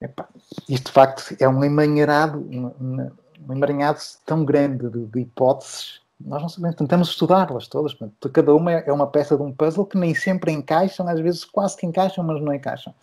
Epá, 0.00 0.28
isto 0.68 0.86
de 0.86 0.92
facto 0.92 1.36
é 1.40 1.48
um 1.48 1.64
emaranhado, 1.64 2.38
um, 2.38 3.10
emaranhado 3.50 3.98
tão 4.26 4.44
grande 4.44 4.88
de, 4.90 5.06
de, 5.06 5.20
hipóteses, 5.20 6.00
nós 6.20 6.42
não 6.42 6.48
sabemos, 6.48 6.76
tentamos 6.76 7.08
estudá-las 7.08 7.68
todas. 7.68 7.94
Portanto, 7.94 8.30
cada 8.30 8.54
uma 8.54 8.72
é 8.72 8.92
uma 8.92 9.06
peça 9.06 9.36
de 9.36 9.42
um 9.42 9.52
puzzle 9.52 9.86
que 9.86 9.98
nem 9.98 10.14
sempre 10.14 10.52
encaixam, 10.52 11.08
às 11.08 11.20
vezes 11.20 11.44
quase 11.44 11.76
que 11.76 11.86
encaixam, 11.86 12.24
mas 12.24 12.40
não 12.40 12.52
encaixam. 12.52 12.94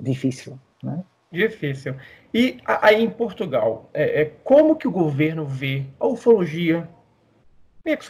Difícil, 0.00 0.58
não 0.82 0.94
é? 0.94 1.04
Difícil. 1.30 1.94
E 2.32 2.60
aí 2.64 3.02
em 3.02 3.10
Portugal, 3.10 3.90
é, 3.92 4.22
é, 4.22 4.24
como 4.44 4.76
que 4.76 4.88
o 4.88 4.90
governo 4.90 5.44
vê 5.46 5.84
a 5.98 6.06
ufologia, 6.06 6.88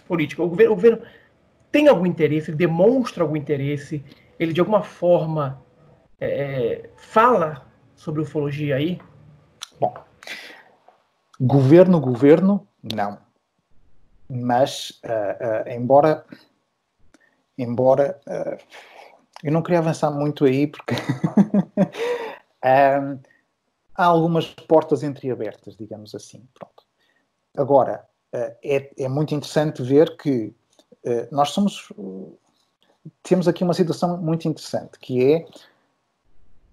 política? 0.07 0.43
O 0.43 0.49
governo, 0.49 0.73
o 0.73 0.77
governo 0.77 1.03
tem 1.71 1.89
algum 1.89 2.07
interesse, 2.07 2.51
ele 2.51 2.57
demonstra 2.57 3.23
algum 3.23 3.37
interesse, 3.37 4.05
ele 4.39 4.53
de 4.53 4.61
alguma 4.61 4.83
forma 4.83 5.63
é, 6.21 6.91
fala 6.97 7.67
sobre 7.95 8.23
ufologia 8.23 8.77
aí? 8.77 9.01
Bom, 9.81 9.95
governo, 11.41 12.01
governo, 12.01 12.67
não. 12.83 13.19
Mas, 14.29 15.01
uh, 15.05 15.69
uh, 15.69 15.73
embora, 15.73 16.25
embora 17.57 18.21
uh, 18.27 18.59
eu 19.43 19.53
não 19.53 19.63
queria 19.63 19.79
avançar 19.79 20.11
muito 20.11 20.45
aí, 20.45 20.67
porque 20.67 20.95
há 22.63 24.05
algumas 24.05 24.47
portas 24.47 25.03
entreabertas, 25.03 25.77
digamos 25.77 26.15
assim. 26.15 26.47
Pronto. 26.55 26.85
Agora, 27.57 28.07
é, 28.33 28.91
é 28.97 29.09
muito 29.09 29.35
interessante 29.35 29.83
ver 29.83 30.17
que 30.17 30.55
nós 31.31 31.51
somos 31.51 31.91
temos 33.23 33.49
aqui 33.49 33.65
uma 33.65 33.75
situação 33.75 34.19
muito 34.19 34.49
interessante, 34.49 34.99
que 34.99 35.25
é 35.25 35.47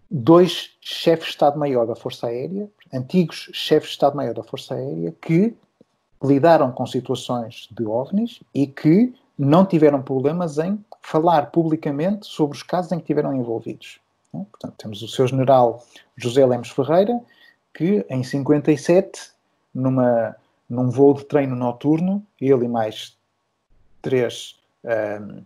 dois 0.09 0.71
chefes 0.81 1.25
de 1.25 1.31
Estado-Maior 1.31 1.85
da 1.85 1.95
Força 1.95 2.27
Aérea, 2.27 2.69
antigos 2.93 3.49
chefes 3.53 3.89
de 3.89 3.95
Estado-Maior 3.95 4.33
da 4.33 4.43
Força 4.43 4.75
Aérea, 4.75 5.13
que 5.21 5.55
lidaram 6.23 6.71
com 6.71 6.85
situações 6.85 7.67
de 7.71 7.85
OVNIs 7.85 8.39
e 8.53 8.67
que 8.67 9.13
não 9.37 9.65
tiveram 9.65 10.01
problemas 10.01 10.57
em 10.57 10.83
falar 11.01 11.51
publicamente 11.51 12.25
sobre 12.25 12.55
os 12.55 12.63
casos 12.63 12.91
em 12.91 12.99
que 12.99 13.05
tiveram 13.05 13.33
envolvidos. 13.33 13.99
Portanto, 14.43 14.75
temos 14.77 15.01
o 15.01 15.07
seu 15.07 15.27
general 15.27 15.83
José 16.17 16.45
Lemos 16.45 16.69
Ferreira, 16.69 17.19
que 17.73 18.05
em 18.09 18.23
57, 18.23 19.31
numa, 19.73 20.35
num 20.69 20.89
voo 20.89 21.13
de 21.13 21.25
treino 21.25 21.55
noturno, 21.55 22.25
ele 22.39 22.65
e 22.65 22.67
mais 22.67 23.17
três 24.01 24.59
um, 24.83 25.41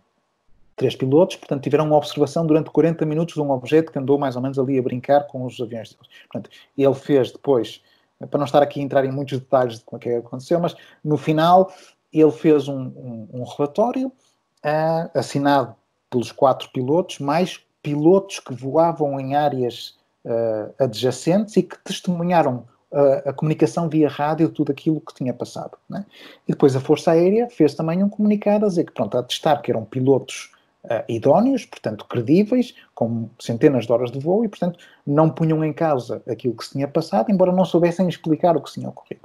três 0.80 0.96
pilotos, 0.96 1.36
portanto, 1.36 1.62
tiveram 1.62 1.84
uma 1.84 1.96
observação 1.96 2.46
durante 2.46 2.70
40 2.70 3.04
minutos 3.04 3.34
de 3.34 3.40
um 3.42 3.50
objeto 3.50 3.92
que 3.92 3.98
andou 3.98 4.18
mais 4.18 4.34
ou 4.34 4.40
menos 4.40 4.58
ali 4.58 4.78
a 4.78 4.82
brincar 4.82 5.26
com 5.26 5.44
os 5.44 5.60
aviões 5.60 5.90
deles. 5.90 6.08
Portanto, 6.22 6.48
ele 6.76 6.94
fez 6.94 7.30
depois, 7.30 7.82
para 8.18 8.38
não 8.38 8.46
estar 8.46 8.62
aqui 8.62 8.80
a 8.80 8.82
entrar 8.82 9.04
em 9.04 9.12
muitos 9.12 9.38
detalhes 9.38 9.80
de 9.80 9.84
como 9.84 9.98
é 9.98 10.02
que 10.02 10.08
aconteceu, 10.14 10.58
mas 10.58 10.74
no 11.04 11.18
final 11.18 11.70
ele 12.10 12.30
fez 12.30 12.66
um, 12.66 12.80
um, 12.80 13.28
um 13.30 13.44
relatório 13.44 14.08
uh, 14.08 15.10
assinado 15.18 15.76
pelos 16.08 16.32
quatro 16.32 16.70
pilotos, 16.70 17.18
mais 17.18 17.60
pilotos 17.82 18.40
que 18.40 18.54
voavam 18.54 19.18
em 19.18 19.34
áreas 19.34 19.96
uh, 20.24 20.72
adjacentes 20.78 21.56
e 21.56 21.62
que 21.62 21.78
testemunharam 21.84 22.64
a, 22.92 23.30
a, 23.30 23.32
comunicação 23.32 23.88
via 23.88 24.08
rádio 24.08 24.48
tudo 24.48 24.72
aquilo 24.72 25.00
que 25.00 25.14
tinha 25.14 25.32
passado. 25.32 25.78
Né? 25.88 26.04
E 26.46 26.52
depois 26.52 26.74
a 26.74 26.80
Força 26.80 27.12
Aérea 27.12 27.48
fez 27.48 27.74
também 27.74 28.02
um 28.02 28.08
comunicado 28.08 28.66
a 28.66 28.68
dizer 28.68 28.84
que, 28.84 28.92
pronto, 28.92 29.16
a 29.16 29.22
testar 29.22 29.62
que 29.62 29.70
eram 29.70 29.84
pilotos 29.84 30.50
uh, 30.84 31.04
idóneos, 31.08 31.64
portanto 31.64 32.04
credíveis, 32.06 32.74
com 32.94 33.28
centenas 33.38 33.86
de 33.86 33.92
horas 33.92 34.10
de 34.10 34.18
voo 34.18 34.44
e, 34.44 34.48
portanto, 34.48 34.78
não 35.06 35.30
punham 35.30 35.64
em 35.64 35.72
causa 35.72 36.22
aquilo 36.28 36.54
que 36.54 36.64
se 36.64 36.72
tinha 36.72 36.88
passado, 36.88 37.30
embora 37.30 37.52
não 37.52 37.64
soubessem 37.64 38.08
explicar 38.08 38.56
o 38.56 38.60
que 38.60 38.70
se 38.70 38.80
tinha 38.80 38.88
ocorrido. 38.88 39.22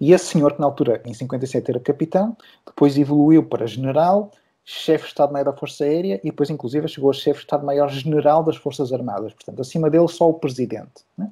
E 0.00 0.12
esse 0.12 0.26
senhor, 0.26 0.52
que 0.52 0.60
na 0.60 0.66
altura, 0.66 1.02
em 1.04 1.14
57, 1.14 1.70
era 1.70 1.80
capitão, 1.80 2.36
depois 2.66 2.96
evoluiu 2.98 3.42
para 3.42 3.66
general, 3.66 4.30
chefe 4.64 5.04
de 5.04 5.08
Estado-Maior 5.10 5.44
da 5.44 5.52
Força 5.52 5.84
Aérea 5.84 6.20
e 6.24 6.30
depois, 6.30 6.48
inclusive, 6.50 6.88
chegou 6.88 7.10
a 7.10 7.14
chefe 7.14 7.40
de 7.40 7.44
Estado-Maior-General 7.44 8.42
das 8.42 8.56
Forças 8.56 8.92
Armadas. 8.92 9.32
Portanto, 9.34 9.60
acima 9.60 9.90
dele, 9.90 10.08
só 10.08 10.28
o 10.28 10.34
presidente. 10.34 11.04
Né? 11.16 11.30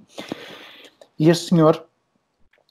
E 1.18 1.30
este 1.30 1.50
senhor 1.50 1.84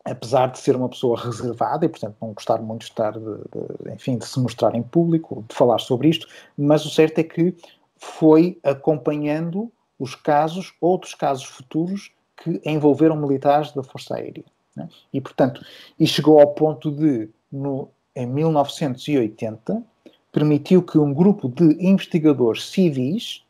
apesar 0.03 0.47
de 0.47 0.59
ser 0.59 0.75
uma 0.75 0.89
pessoa 0.89 1.19
reservada 1.19 1.85
e, 1.85 1.89
portanto, 1.89 2.15
não 2.21 2.33
gostar 2.33 2.61
muito 2.61 2.81
de 2.81 2.87
estar, 2.87 3.11
de, 3.11 3.19
de, 3.19 3.93
enfim, 3.93 4.17
de 4.17 4.25
se 4.25 4.39
mostrar 4.39 4.75
em 4.75 4.81
público, 4.81 5.45
de 5.47 5.55
falar 5.55 5.79
sobre 5.79 6.09
isto, 6.09 6.27
mas 6.57 6.85
o 6.85 6.89
certo 6.89 7.19
é 7.19 7.23
que 7.23 7.55
foi 7.97 8.59
acompanhando 8.63 9.71
os 9.99 10.15
casos, 10.15 10.73
outros 10.81 11.13
casos 11.13 11.45
futuros 11.45 12.11
que 12.35 12.59
envolveram 12.65 13.15
militares 13.15 13.71
da 13.71 13.83
Força 13.83 14.15
Aérea. 14.15 14.43
Né? 14.75 14.89
E, 15.13 15.21
portanto, 15.21 15.63
e 15.99 16.07
chegou 16.07 16.39
ao 16.39 16.47
ponto 16.47 16.91
de, 16.91 17.29
no, 17.51 17.87
em 18.15 18.25
1980, 18.25 19.83
permitiu 20.31 20.81
que 20.81 20.97
um 20.97 21.13
grupo 21.13 21.49
de 21.49 21.63
investigadores 21.85 22.69
civis 22.69 23.43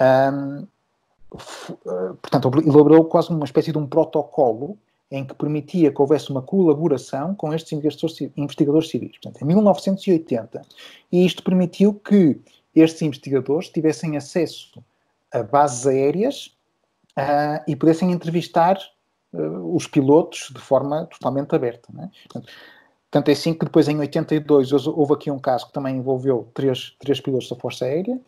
um, 0.00 0.66
portanto, 2.20 2.50
elaborou 2.58 3.04
quase 3.04 3.30
uma 3.30 3.44
espécie 3.44 3.72
de 3.72 3.78
um 3.78 3.86
protocolo 3.86 4.76
em 5.10 5.24
que 5.24 5.34
permitia 5.34 5.92
que 5.92 6.00
houvesse 6.00 6.30
uma 6.30 6.40
colaboração 6.40 7.34
com 7.34 7.52
estes 7.52 7.72
investigadores, 7.72 8.32
investigadores 8.36 8.88
civis. 8.88 9.12
Portanto, 9.12 9.42
em 9.42 9.46
1980. 9.46 10.62
E 11.10 11.26
isto 11.26 11.42
permitiu 11.42 11.94
que 11.94 12.40
estes 12.74 13.02
investigadores 13.02 13.68
tivessem 13.68 14.16
acesso 14.16 14.82
a 15.30 15.42
bases 15.42 15.86
aéreas 15.86 16.46
uh, 17.18 17.62
e 17.68 17.76
pudessem 17.76 18.10
entrevistar 18.10 18.78
uh, 19.34 19.76
os 19.76 19.86
pilotos 19.86 20.50
de 20.54 20.60
forma 20.60 21.06
totalmente 21.06 21.54
aberta. 21.54 21.92
Né? 21.92 22.10
Portanto, 22.24 22.50
tanto 23.12 23.28
é 23.28 23.32
assim 23.32 23.52
que 23.52 23.66
depois, 23.66 23.88
em 23.88 23.98
82, 23.98 24.72
houve 24.86 25.12
aqui 25.12 25.30
um 25.30 25.38
caso 25.38 25.66
que 25.66 25.72
também 25.74 25.98
envolveu 25.98 26.48
três, 26.54 26.96
três 26.98 27.20
pilotos 27.20 27.46
da 27.50 27.56
Força 27.56 27.84
Aérea, 27.84 28.18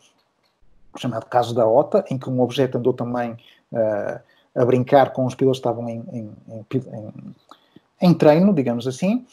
chamado 0.95 1.25
caso 1.25 1.55
da 1.55 1.67
OTA, 1.67 2.05
em 2.07 2.19
que 2.19 2.29
um 2.29 2.39
objeto 2.39 2.77
andou 2.77 2.93
também 2.93 3.31
uh, 3.31 4.19
a 4.53 4.63
brincar 4.63 5.11
com 5.11 5.25
os 5.25 5.33
pilotos 5.33 5.59
que 5.59 5.67
estavam 5.67 5.89
em, 5.89 6.03
em, 6.13 6.31
em, 6.47 7.13
em 7.99 8.13
treino, 8.13 8.53
digamos 8.53 8.87
assim. 8.87 9.25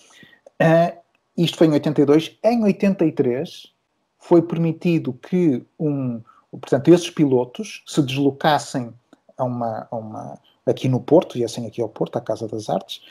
Uh, 0.59 0.97
isto 1.37 1.59
foi 1.59 1.67
em 1.67 1.73
82. 1.73 2.39
Em 2.43 2.65
83 2.65 3.75
foi 4.19 4.41
permitido 4.41 5.13
que 5.13 5.63
um, 5.79 6.23
portanto, 6.51 6.89
esses 6.89 7.11
pilotos 7.11 7.85
se 7.87 8.01
deslocassem 8.01 8.91
a 9.37 9.45
uma, 9.45 9.87
a 9.91 9.97
uma, 9.97 10.39
aqui 10.65 10.89
no 10.89 10.99
Porto, 10.99 11.37
e 11.37 11.45
assim 11.45 11.67
aqui 11.67 11.83
ao 11.83 11.91
Porto, 11.91 12.17
à 12.17 12.23
Casa 12.23 12.49
das 12.49 12.71
Artes, 12.71 13.03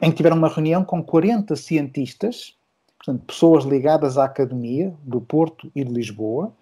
em 0.00 0.10
que 0.10 0.16
tiveram 0.16 0.36
uma 0.36 0.48
reunião 0.48 0.84
com 0.84 1.02
40 1.02 1.54
cientistas, 1.56 2.56
portanto, 2.98 3.24
pessoas 3.26 3.64
ligadas 3.64 4.18
à 4.18 4.24
Academia 4.24 4.94
do 5.02 5.20
Porto 5.20 5.70
e 5.74 5.84
de 5.84 5.92
Lisboa, 5.92 6.52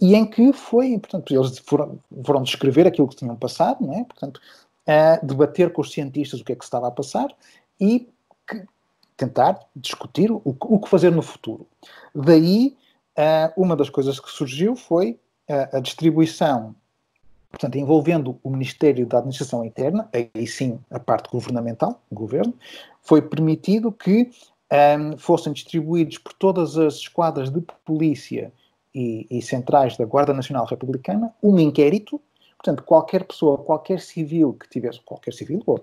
e 0.00 0.14
em 0.14 0.26
que 0.26 0.52
foi, 0.52 0.98
portanto, 0.98 1.34
eles 1.34 1.58
foram, 1.60 1.98
foram 2.24 2.42
descrever 2.42 2.86
aquilo 2.86 3.08
que 3.08 3.16
tinham 3.16 3.36
passado, 3.36 3.84
não 3.84 3.94
é? 3.94 4.04
portanto, 4.04 4.40
debater 5.22 5.72
com 5.72 5.80
os 5.80 5.92
cientistas 5.92 6.40
o 6.40 6.44
que 6.44 6.52
é 6.52 6.56
que 6.56 6.64
estava 6.64 6.88
a 6.88 6.90
passar 6.90 7.34
e 7.80 8.08
que, 8.46 8.64
tentar 9.16 9.60
discutir 9.74 10.30
o, 10.30 10.42
o, 10.44 10.78
que 10.78 10.88
fazer 10.88 11.10
no 11.10 11.22
futuro. 11.22 11.66
Daí, 12.14 12.76
uh, 13.16 13.62
uma 13.62 13.76
das 13.76 13.88
coisas 13.88 14.18
que 14.18 14.30
surgiu 14.30 14.74
foi 14.76 15.18
uh, 15.48 15.76
a 15.76 15.80
distribuição, 15.80 16.74
portanto, 17.54 17.76
envolvendo 17.76 18.38
o 18.42 18.50
Ministério 18.50 19.06
da 19.06 19.18
Administração 19.18 19.64
Interna, 19.64 20.08
aí 20.12 20.46
sim 20.46 20.78
a 20.90 20.98
parte 20.98 21.30
governamental, 21.30 22.00
governo, 22.12 22.52
foi 23.00 23.22
permitido 23.22 23.92
que 23.92 24.30
um, 24.72 25.16
fossem 25.16 25.52
distribuídos 25.52 26.18
por 26.18 26.32
todas 26.32 26.76
as 26.76 26.94
esquadras 26.94 27.50
de 27.50 27.60
polícia 27.84 28.52
e, 28.94 29.26
e 29.30 29.40
centrais 29.40 29.96
da 29.96 30.04
Guarda 30.04 30.34
Nacional 30.34 30.66
Republicana 30.66 31.32
um 31.42 31.58
inquérito. 31.58 32.20
Portanto, 32.56 32.82
qualquer 32.82 33.24
pessoa, 33.24 33.58
qualquer 33.58 34.00
civil 34.00 34.54
que 34.54 34.68
tivesse, 34.68 35.00
qualquer 35.02 35.32
civil 35.32 35.62
ou 35.66 35.80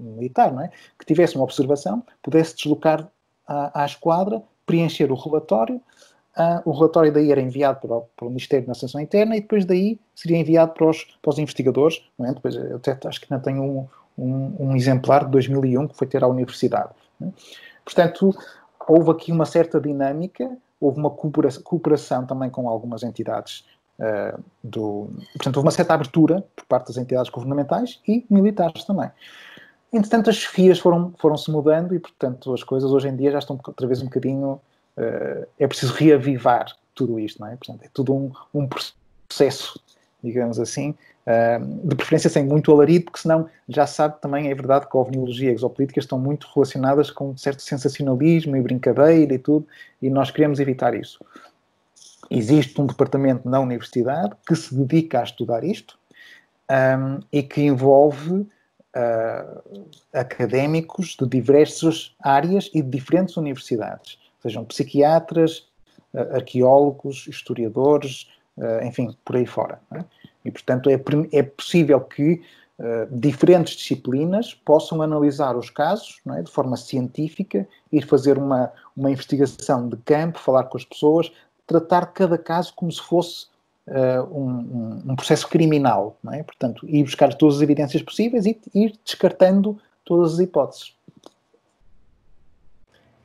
militar, 0.00 0.52
não 0.52 0.62
é? 0.62 0.70
Que 0.98 1.04
tivesse 1.04 1.36
uma 1.36 1.44
observação, 1.44 2.02
pudesse 2.22 2.56
deslocar 2.56 3.06
à, 3.46 3.82
à 3.82 3.84
esquadra, 3.84 4.42
preencher 4.64 5.12
o 5.12 5.14
relatório. 5.14 5.80
Uh, 6.36 6.68
o 6.68 6.72
relatório 6.72 7.10
daí 7.10 7.32
era 7.32 7.40
enviado 7.40 7.80
para 7.80 7.96
o, 7.96 8.02
para 8.14 8.26
o, 8.26 8.28
Ministério 8.28 8.66
da 8.66 8.70
Nação 8.70 9.00
Interna 9.00 9.36
e 9.36 9.40
depois 9.40 9.64
daí 9.64 9.98
seria 10.14 10.36
enviado 10.36 10.72
para 10.72 10.90
os, 10.90 11.04
para 11.22 11.30
os 11.30 11.38
investigadores. 11.38 12.02
É? 12.20 12.32
Depois, 12.32 12.54
eu 12.54 12.76
até 12.76 12.96
acho 13.08 13.20
que 13.20 13.32
ainda 13.32 13.42
tenho 13.42 13.62
um, 13.62 13.88
um, 14.18 14.56
um, 14.60 14.76
exemplar 14.76 15.24
de 15.24 15.30
2001 15.30 15.88
que 15.88 15.96
foi 15.96 16.06
ter 16.06 16.22
à 16.22 16.28
universidade. 16.28 16.90
É? 17.22 17.26
Portanto, 17.84 18.36
houve 18.86 19.10
aqui 19.10 19.32
uma 19.32 19.46
certa 19.46 19.80
dinâmica 19.80 20.50
houve 20.80 20.98
uma 20.98 21.10
cooperação 21.10 22.26
também 22.26 22.50
com 22.50 22.68
algumas 22.68 23.02
entidades 23.02 23.64
uh, 23.98 24.42
do. 24.62 25.08
Portanto, 25.32 25.56
houve 25.56 25.66
uma 25.66 25.72
certa 25.72 25.94
abertura 25.94 26.44
por 26.54 26.64
parte 26.66 26.88
das 26.88 26.96
entidades 26.96 27.30
governamentais 27.30 28.00
e 28.06 28.24
militares 28.28 28.84
também. 28.84 29.10
entretanto, 29.92 30.30
as 30.30 30.36
chefias 30.36 30.78
foram, 30.78 31.12
foram 31.18 31.36
se 31.36 31.50
mudando 31.50 31.94
e, 31.94 31.98
portanto, 31.98 32.52
as 32.52 32.62
coisas 32.62 32.90
hoje 32.90 33.08
em 33.08 33.16
dia 33.16 33.32
já 33.32 33.38
estão 33.38 33.58
outra 33.66 33.86
vez 33.86 34.02
um 34.02 34.06
bocadinho. 34.06 34.60
Uh, 34.96 35.46
é 35.58 35.66
preciso 35.66 35.92
reavivar 35.92 36.66
tudo 36.94 37.20
isto, 37.20 37.40
não 37.40 37.48
é? 37.48 37.56
Portanto, 37.56 37.84
é 37.84 37.88
tudo 37.92 38.14
um, 38.14 38.32
um 38.54 38.66
processo, 38.66 39.78
digamos 40.22 40.58
assim, 40.58 40.94
uh, 41.26 41.88
de 41.88 41.94
preferência 41.94 42.30
sem 42.30 42.44
muito 42.44 42.72
alarido, 42.72 43.06
porque 43.06 43.20
senão 43.20 43.48
já 43.68 43.86
sabe 43.86 44.20
também, 44.20 44.50
é 44.50 44.54
verdade 44.54 44.88
que 44.88 44.96
a 44.96 45.00
ovniologia 45.00 45.48
e 45.48 45.52
a 45.52 45.54
exopolítica 45.54 46.00
estão 46.00 46.18
muito 46.18 46.48
relacionadas 46.54 47.10
com 47.10 47.30
um 47.30 47.36
certo 47.36 47.60
sensacionalismo 47.62 48.56
e 48.56 48.62
brincadeira 48.62 49.34
e 49.34 49.38
tudo, 49.38 49.66
e 50.00 50.08
nós 50.08 50.30
queremos 50.30 50.58
evitar 50.58 50.94
isso. 50.94 51.22
Existe 52.30 52.80
um 52.80 52.86
departamento 52.86 53.48
na 53.48 53.60
universidade 53.60 54.34
que 54.46 54.56
se 54.56 54.74
dedica 54.74 55.20
a 55.20 55.24
estudar 55.24 55.62
isto 55.62 55.98
um, 56.70 57.20
e 57.30 57.42
que 57.42 57.62
envolve 57.62 58.32
uh, 58.96 59.84
académicos 60.12 61.16
de 61.20 61.26
diversas 61.28 62.16
áreas 62.20 62.70
e 62.74 62.82
de 62.82 62.88
diferentes 62.88 63.36
universidades, 63.36 64.18
sejam 64.48 64.64
psiquiatras, 64.64 65.68
uh, 66.14 66.34
arqueólogos, 66.34 67.26
historiadores, 67.26 68.28
uh, 68.56 68.84
enfim, 68.84 69.14
por 69.24 69.36
aí 69.36 69.46
fora. 69.46 69.80
É? 69.94 70.04
E, 70.44 70.50
portanto, 70.50 70.90
é, 70.90 71.00
é 71.32 71.42
possível 71.42 72.00
que 72.00 72.42
diferentes 73.10 73.74
disciplinas 73.74 74.52
possam 74.52 75.00
analisar 75.00 75.56
os 75.56 75.70
casos 75.70 76.20
é? 76.36 76.42
de 76.42 76.50
forma 76.50 76.76
científica, 76.76 77.66
ir 77.90 78.02
fazer 78.02 78.36
uma, 78.36 78.70
uma 78.94 79.10
investigação 79.10 79.88
de 79.88 79.96
campo, 79.96 80.38
falar 80.38 80.64
com 80.64 80.76
as 80.76 80.84
pessoas, 80.84 81.32
tratar 81.66 82.04
cada 82.12 82.36
caso 82.36 82.74
como 82.76 82.92
se 82.92 83.00
fosse 83.00 83.46
uh, 83.88 84.22
um, 84.30 85.02
um, 85.06 85.16
processo 85.16 85.48
criminal, 85.48 86.16
é? 86.32 86.42
Portanto, 86.42 86.88
ir 86.88 87.02
buscar 87.04 87.32
todas 87.34 87.56
as 87.56 87.62
evidências 87.62 88.02
possíveis 88.02 88.46
e 88.46 88.58
ir 88.74 88.98
descartando 89.04 89.78
todas 90.04 90.34
as 90.34 90.38
hipóteses. 90.40 90.95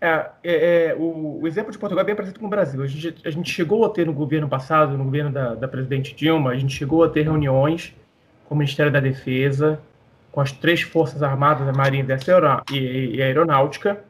É, 0.04 0.30
é, 0.44 0.86
é, 0.88 0.96
o, 0.96 1.42
o, 1.42 1.48
exemplo 1.48 1.72
de 1.72 1.78
Portugal 1.78 2.02
é 2.02 2.06
bem 2.06 2.16
parecido 2.16 2.40
com 2.40 2.48
o 2.48 2.50
Brasil. 2.50 2.82
A 2.82 2.88
gente, 2.88 3.22
a 3.24 3.30
gente 3.30 3.52
chegou 3.52 3.86
a 3.86 3.90
ter 3.90 4.08
no 4.08 4.14
governo 4.14 4.50
passado, 4.50 4.98
no 4.98 5.04
governo 5.04 5.32
da, 5.32 5.54
da 5.54 5.68
presidente 5.68 6.16
Dilma, 6.16 6.50
a 6.50 6.58
gente 6.58 6.74
chegou 6.74 7.04
a 7.04 7.10
ter 7.10 7.22
reuniões 7.22 7.94
com 8.46 8.56
o 8.56 8.58
Ministério 8.58 8.92
da 8.92 9.00
Defesa, 9.00 9.80
com 10.32 10.42
as 10.42 10.52
três 10.52 10.82
Forças 10.82 11.22
Armadas, 11.22 11.68
a 11.68 11.72
Marinha 11.72 12.04
e 12.72 13.22
a 13.22 13.26
Aeronáutica, 13.26 14.04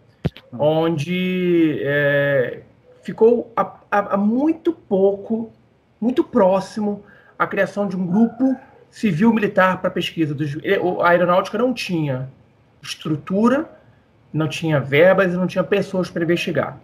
onde 0.57 1.81
é, 1.83 2.61
ficou 3.03 3.51
há, 3.53 3.75
há, 3.91 4.17
muito 4.17 4.71
pouco, 4.71 5.51
muito 5.99 6.23
próximo 6.23 7.03
à 7.37 7.45
criação 7.45 7.85
de 7.85 7.97
um 7.97 8.05
grupo 8.05 8.55
civil-militar 8.89 9.81
para 9.81 9.89
pesquisa. 9.89 10.35
A 11.03 11.09
aeronáutica 11.09 11.57
não 11.57 11.73
tinha 11.73 12.29
estrutura, 12.81 13.69
não 14.33 14.47
tinha 14.47 14.79
verbas 14.79 15.33
e 15.33 15.37
não 15.37 15.47
tinha 15.47 15.63
pessoas 15.63 16.09
para 16.09 16.23
investigar. 16.23 16.79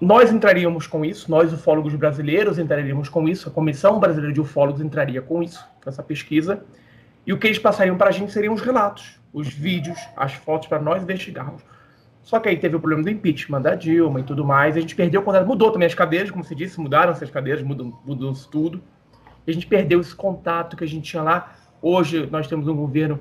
Nós 0.00 0.30
entraríamos 0.30 0.86
com 0.86 1.04
isso, 1.04 1.30
nós 1.30 1.52
ufólogos 1.52 1.94
brasileiros 1.94 2.58
entraríamos 2.58 3.08
com 3.08 3.26
isso, 3.26 3.48
a 3.48 3.52
Comissão 3.52 3.98
Brasileira 3.98 4.32
de 4.32 4.40
Ufólogos 4.40 4.82
entraria 4.82 5.22
com 5.22 5.42
isso, 5.42 5.66
com 5.82 5.88
essa 5.88 6.02
pesquisa, 6.02 6.62
e 7.26 7.32
o 7.32 7.38
que 7.38 7.46
eles 7.46 7.58
passariam 7.58 7.96
para 7.96 8.10
a 8.10 8.12
gente 8.12 8.30
seriam 8.30 8.52
os 8.52 8.60
relatos, 8.60 9.18
os 9.32 9.48
vídeos, 9.48 9.98
as 10.14 10.34
fotos 10.34 10.68
para 10.68 10.80
nós 10.80 11.02
investigarmos. 11.02 11.62
Só 12.22 12.40
que 12.40 12.48
aí 12.48 12.56
teve 12.56 12.74
o 12.74 12.80
problema 12.80 13.04
do 13.04 13.10
impeachment 13.10 13.62
da 13.62 13.76
Dilma 13.76 14.18
e 14.18 14.22
tudo 14.24 14.44
mais. 14.44 14.76
A 14.76 14.80
gente 14.80 14.96
perdeu 14.96 15.20
o 15.20 15.24
contato. 15.24 15.46
Mudou 15.46 15.70
também 15.70 15.86
as 15.86 15.94
cadeiras, 15.94 16.28
como 16.28 16.42
se 16.42 16.56
disse, 16.56 16.80
mudaram 16.80 17.12
as 17.12 17.30
cadeiras, 17.30 17.62
mudou, 17.62 18.02
mudou 18.04 18.32
tudo. 18.50 18.82
E 19.46 19.50
a 19.52 19.54
gente 19.54 19.66
perdeu 19.66 20.00
esse 20.00 20.12
contato 20.12 20.76
que 20.76 20.82
a 20.82 20.88
gente 20.88 21.08
tinha 21.08 21.22
lá. 21.22 21.54
Hoje 21.80 22.28
nós 22.30 22.48
temos 22.48 22.66
um 22.66 22.74
governo 22.74 23.20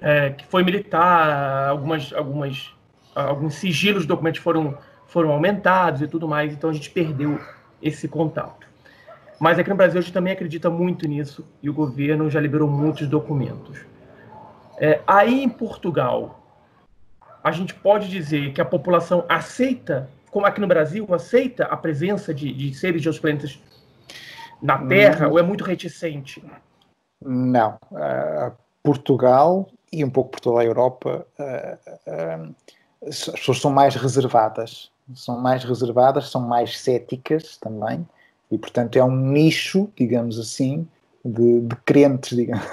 é, 0.00 0.30
que 0.30 0.44
foi 0.46 0.62
militar, 0.62 1.68
algumas, 1.68 2.12
algumas, 2.12 2.72
alguns 3.14 3.54
sigilos 3.54 4.02
de 4.02 4.08
documentos 4.08 4.40
foram, 4.40 4.76
foram 5.06 5.30
aumentados 5.30 6.02
e 6.02 6.08
tudo 6.08 6.28
mais. 6.28 6.52
Então 6.52 6.70
a 6.70 6.72
gente 6.72 6.90
perdeu 6.90 7.40
esse 7.82 8.08
contato. 8.08 8.66
Mas 9.38 9.58
aqui 9.58 9.68
no 9.68 9.76
Brasil 9.76 9.98
a 9.98 10.02
gente 10.02 10.12
também 10.12 10.32
acredita 10.32 10.70
muito 10.70 11.06
nisso 11.06 11.46
e 11.62 11.68
o 11.68 11.74
governo 11.74 12.30
já 12.30 12.40
liberou 12.40 12.68
muitos 12.68 13.08
documentos. 13.08 13.78
É, 14.78 15.00
aí 15.06 15.42
em 15.42 15.48
Portugal, 15.48 16.40
a 17.42 17.52
gente 17.52 17.74
pode 17.74 18.08
dizer 18.08 18.52
que 18.52 18.60
a 18.60 18.64
população 18.64 19.24
aceita, 19.28 20.08
como 20.30 20.46
aqui 20.46 20.60
no 20.60 20.66
Brasil, 20.66 21.06
aceita 21.12 21.64
a 21.64 21.76
presença 21.76 22.32
de, 22.32 22.52
de 22.52 22.74
seres 22.74 23.02
de 23.02 23.08
outros 23.08 23.20
planetas 23.20 23.60
na 24.62 24.78
Terra, 24.78 25.28
hum. 25.28 25.32
ou 25.32 25.38
é 25.38 25.42
muito 25.42 25.62
reticente? 25.62 26.42
Não. 27.22 27.78
Uh, 27.92 28.52
Portugal 28.82 29.68
e 29.94 30.04
um 30.04 30.10
pouco 30.10 30.32
por 30.32 30.40
toda 30.40 30.60
a 30.60 30.64
Europa, 30.64 31.26
uh, 31.38 32.48
uh, 32.48 32.54
as 33.06 33.24
pessoas 33.24 33.60
são 33.60 33.70
mais 33.70 33.94
reservadas. 33.94 34.90
São 35.14 35.38
mais 35.38 35.62
reservadas, 35.64 36.30
são 36.30 36.40
mais 36.40 36.80
céticas 36.80 37.58
também, 37.58 38.06
e 38.50 38.56
portanto 38.56 38.96
é 38.96 39.04
um 39.04 39.14
nicho, 39.14 39.90
digamos 39.94 40.38
assim, 40.38 40.88
de, 41.22 41.60
de 41.60 41.76
crentes, 41.84 42.34
digamos. 42.34 42.64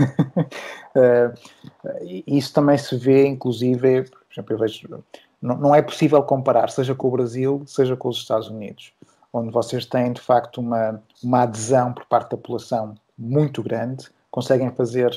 isso 2.26 2.54
também 2.54 2.78
se 2.78 2.96
vê, 2.98 3.28
inclusive, 3.28 4.04
por 4.04 4.32
exemplo, 4.32 4.54
eu 4.54 4.58
vejo, 4.60 5.04
não, 5.42 5.58
não 5.58 5.76
é 5.76 5.82
possível 5.82 6.24
comparar, 6.24 6.70
seja 6.70 6.96
com 6.96 7.10
o 7.10 7.12
Brasil, 7.12 7.64
seja 7.66 7.98
com 7.98 8.08
os 8.08 8.18
Estados 8.18 8.48
Unidos, 8.50 8.94
onde 9.34 9.52
vocês 9.52 9.86
têm 9.86 10.14
de 10.14 10.22
facto 10.22 10.62
uma, 10.62 11.02
uma 11.22 11.42
adesão 11.42 11.94
por 11.94 12.06
parte 12.06 12.32
da 12.32 12.38
população 12.38 12.96
muito 13.18 13.62
grande, 13.62 14.08
conseguem 14.30 14.72
fazer 14.72 15.12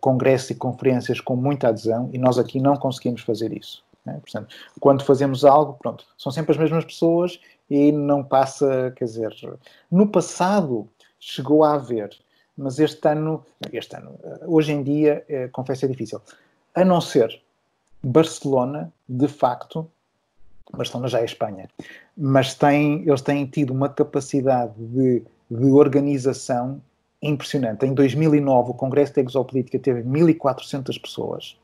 congressos 0.00 0.50
e 0.50 0.54
conferências 0.54 1.20
com 1.20 1.36
muita 1.36 1.68
adesão 1.68 2.08
e 2.12 2.18
nós 2.18 2.38
aqui 2.38 2.60
não 2.60 2.76
conseguimos 2.76 3.22
fazer 3.22 3.52
isso. 3.56 3.82
Né? 4.04 4.18
Portanto, 4.20 4.54
quando 4.80 5.04
fazemos 5.04 5.44
algo, 5.44 5.74
pronto, 5.74 6.04
são 6.16 6.30
sempre 6.30 6.52
as 6.52 6.58
mesmas 6.58 6.84
pessoas 6.84 7.40
e 7.70 7.90
não 7.90 8.22
passa, 8.22 8.92
quer 8.96 9.04
dizer, 9.04 9.34
no 9.90 10.06
passado 10.06 10.88
chegou 11.18 11.64
a 11.64 11.74
haver, 11.74 12.10
mas 12.56 12.78
este 12.78 13.08
ano, 13.08 13.44
este 13.72 13.96
ano, 13.96 14.18
eh, 14.22 14.40
hoje 14.46 14.72
em 14.72 14.82
dia, 14.82 15.24
é, 15.28 15.48
confesso 15.48 15.86
é 15.86 15.88
difícil. 15.88 16.20
A 16.74 16.84
não 16.84 17.00
ser 17.00 17.40
Barcelona, 18.02 18.92
de 19.08 19.26
facto, 19.26 19.90
Barcelona 20.70 21.08
já 21.08 21.20
é 21.20 21.24
Espanha, 21.24 21.68
mas 22.16 22.54
tem, 22.54 23.02
eles 23.06 23.22
têm 23.22 23.46
tido 23.46 23.72
uma 23.72 23.88
capacidade 23.88 24.74
de, 24.76 25.22
de 25.50 25.66
organização 25.66 26.80
impressionante. 27.28 27.86
Em 27.86 27.94
2009, 27.94 28.70
o 28.70 28.74
Congresso 28.74 29.14
de 29.14 29.20
Exopolítica 29.20 29.78
teve 29.78 30.02
1.400 30.02 31.00
pessoas. 31.00 31.56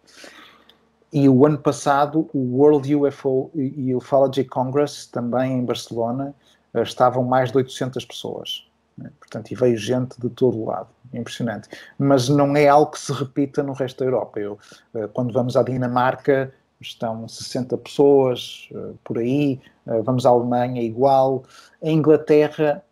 E 1.12 1.28
o 1.28 1.44
ano 1.44 1.58
passado, 1.58 2.30
o 2.32 2.58
World 2.58 2.94
UFO 2.94 3.50
e 3.54 3.94
Ufology 3.94 4.44
Congress, 4.44 5.10
também 5.10 5.58
em 5.58 5.64
Barcelona, 5.64 6.34
eh, 6.72 6.82
estavam 6.82 7.24
mais 7.24 7.50
de 7.50 7.56
800 7.56 8.04
pessoas. 8.04 8.66
Né? 8.96 9.10
Portanto, 9.18 9.50
e 9.50 9.54
veio 9.56 9.76
gente 9.76 10.20
de 10.20 10.28
todo 10.30 10.56
o 10.56 10.66
lado. 10.66 10.88
Impressionante. 11.12 11.68
Mas 11.98 12.28
não 12.28 12.56
é 12.56 12.68
algo 12.68 12.92
que 12.92 13.00
se 13.00 13.12
repita 13.12 13.62
no 13.62 13.72
resto 13.72 13.98
da 13.98 14.04
Europa. 14.04 14.38
Eu, 14.38 14.56
eh, 14.94 15.08
quando 15.12 15.32
vamos 15.32 15.56
à 15.56 15.64
Dinamarca, 15.64 16.52
estão 16.80 17.26
60 17.26 17.76
pessoas 17.78 18.68
eh, 18.72 18.92
por 19.02 19.18
aí. 19.18 19.60
Vamos 20.04 20.24
à 20.24 20.28
Alemanha, 20.28 20.80
igual. 20.80 21.42
Em 21.82 21.96
Inglaterra, 21.96 22.84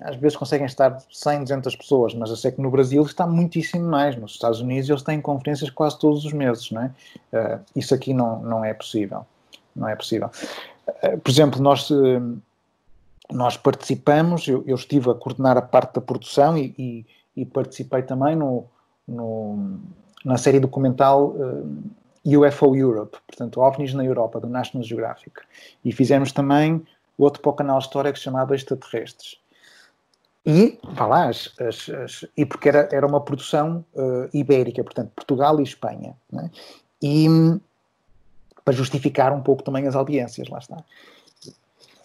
às 0.00 0.16
vezes 0.16 0.36
conseguem 0.36 0.66
estar 0.66 0.98
100, 1.10 1.44
200 1.44 1.76
pessoas, 1.76 2.14
mas 2.14 2.30
eu 2.30 2.36
sei 2.36 2.50
que 2.50 2.60
no 2.60 2.70
Brasil 2.70 3.02
está 3.04 3.26
muitíssimo 3.26 3.86
mais. 3.86 4.16
Nos 4.16 4.32
Estados 4.32 4.60
Unidos 4.60 4.88
eles 4.88 5.02
têm 5.02 5.20
conferências 5.20 5.70
quase 5.70 5.98
todos 5.98 6.24
os 6.24 6.32
meses, 6.32 6.70
não 6.70 6.82
é? 6.82 7.60
isso 7.74 7.94
aqui 7.94 8.12
não, 8.12 8.40
não 8.40 8.64
é 8.64 8.74
possível. 8.74 9.24
Não 9.74 9.88
é 9.88 9.94
possível. 9.94 10.30
por 11.22 11.30
exemplo, 11.30 11.62
nós 11.62 11.90
nós 13.30 13.56
participamos, 13.56 14.46
eu, 14.46 14.62
eu, 14.66 14.76
estive 14.76 15.10
a 15.10 15.14
coordenar 15.14 15.56
a 15.56 15.62
parte 15.62 15.94
da 15.94 16.00
produção 16.00 16.56
e, 16.56 16.74
e, 16.78 17.06
e 17.36 17.44
participei 17.44 18.02
também 18.02 18.36
no, 18.36 18.64
no, 19.06 19.78
na 20.24 20.36
série 20.36 20.60
documental 20.60 21.34
uh, 21.34 21.82
UFO 22.24 22.76
Europe, 22.76 23.18
portanto, 23.26 23.60
OVNIs 23.60 23.94
na 23.94 24.04
Europa, 24.04 24.40
do 24.40 24.48
National 24.48 24.84
Geographic. 24.84 25.40
E 25.84 25.92
fizemos 25.92 26.32
também 26.32 26.84
outro 27.18 27.40
para 27.40 27.50
o 27.50 27.54
canal 27.54 27.78
História 27.78 28.12
que 28.12 28.18
chamava 28.18 28.54
Extraterrestres. 28.54 29.38
E, 30.46 30.78
vá 30.92 31.06
lá, 31.06 31.28
as, 31.28 31.52
as, 31.58 31.88
as, 31.88 32.24
e 32.36 32.46
porque 32.46 32.68
era, 32.68 32.88
era 32.92 33.04
uma 33.04 33.20
produção 33.20 33.84
uh, 33.94 34.28
ibérica, 34.32 34.84
portanto, 34.84 35.10
Portugal 35.16 35.58
e 35.58 35.64
Espanha. 35.64 36.16
Né? 36.30 36.48
E 37.02 37.26
para 38.64 38.72
justificar 38.72 39.32
um 39.32 39.42
pouco 39.42 39.64
também 39.64 39.88
as 39.88 39.96
audiências, 39.96 40.48
lá 40.48 40.58
está. 40.58 40.76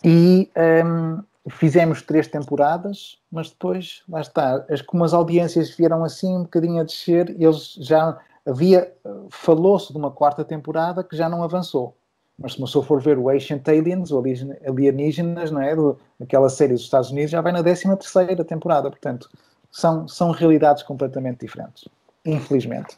E 0.04 0.50
um, 0.86 1.24
fizemos 1.50 2.02
três 2.02 2.28
temporadas, 2.28 3.20
mas 3.32 3.50
depois, 3.50 4.02
lá 4.10 4.22
está, 4.22 4.66
as, 4.70 4.82
como 4.82 5.04
as 5.04 5.14
audiências 5.14 5.70
vieram 5.70 6.04
assim 6.04 6.36
um 6.36 6.42
bocadinho 6.44 6.82
a 6.82 6.84
descer, 6.84 7.30
eles 7.40 7.76
já 7.80 8.18
havia, 8.44 8.92
falou-se 9.30 9.92
de 9.92 9.98
uma 10.00 10.10
quarta 10.10 10.44
temporada 10.44 11.04
que 11.04 11.16
já 11.16 11.30
não 11.30 11.44
avançou. 11.44 11.96
Mas 12.38 12.54
se 12.54 12.58
uma 12.58 12.68
pessoa 12.68 12.84
for 12.84 13.02
ver 13.02 13.18
o 13.18 13.30
Ancient 13.30 13.68
Aliens, 13.68 14.12
ou 14.12 14.24
Alienígenas, 14.66 15.52
não 15.52 15.62
é? 15.62 15.76
Do, 15.76 15.98
aquela 16.20 16.50
série 16.50 16.74
dos 16.74 16.82
Estados 16.82 17.12
Unidos, 17.12 17.32
já 17.32 17.42
vai 17.42 17.52
na 17.52 17.62
décima 17.62 17.96
terceira 17.96 18.44
temporada. 18.44 18.90
Portanto, 18.90 19.30
são, 19.72 20.08
são 20.08 20.32
realidades 20.32 20.84
completamente 20.84 21.42
diferentes. 21.42 21.88
Infelizmente. 22.26 22.98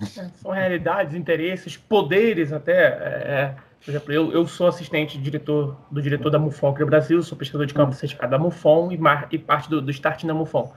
É, 0.00 0.28
são 0.36 0.50
realidades, 0.50 1.14
interesses, 1.14 1.76
poderes 1.76 2.52
até. 2.52 2.86
É, 2.86 3.54
por 3.84 3.90
exemplo, 3.90 4.12
eu, 4.12 4.32
eu 4.32 4.46
sou 4.46 4.68
assistente 4.68 5.18
diretor, 5.18 5.76
do 5.90 6.00
diretor 6.00 6.30
da 6.30 6.38
MUFON 6.38 6.70
aqui 6.70 6.80
no 6.80 6.86
Brasil, 6.86 7.22
sou 7.22 7.36
pesquisador 7.36 7.66
de 7.66 7.74
campo 7.74 7.92
certificado 7.92 8.30
da 8.30 8.38
MUFON 8.38 8.92
e, 8.92 8.96
mar, 8.96 9.28
e 9.30 9.38
parte 9.38 9.68
do, 9.68 9.82
do 9.82 9.90
start 9.90 10.24
na 10.24 10.32
MUFON. 10.32 10.72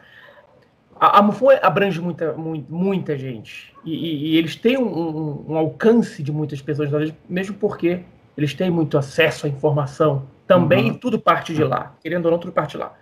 A, 1.00 1.20
a 1.20 1.22
MUFON 1.22 1.50
abrange 1.62 2.00
muita, 2.00 2.34
muita, 2.34 2.66
muita 2.70 3.18
gente. 3.18 3.74
E, 3.84 3.94
e, 3.94 4.34
e 4.34 4.38
eles 4.38 4.56
têm 4.56 4.78
um, 4.78 4.88
um, 4.88 5.46
um, 5.50 5.58
alcance 5.58 6.24
de 6.24 6.32
muitas 6.32 6.62
pessoas, 6.62 7.14
mesmo 7.28 7.56
porque 7.56 8.02
eles 8.38 8.54
têm 8.54 8.70
muito 8.70 8.98
acesso 8.98 9.46
à 9.46 9.50
informação. 9.50 10.24
Também 10.48 10.92
uhum. 10.92 10.98
tudo 10.98 11.20
parte 11.20 11.54
de 11.54 11.64
lá. 11.64 11.96
Querendo 12.02 12.26
ou 12.26 12.32
não, 12.32 12.38
tudo 12.38 12.54
parte 12.54 12.72
de 12.72 12.78
lá. 12.78 12.94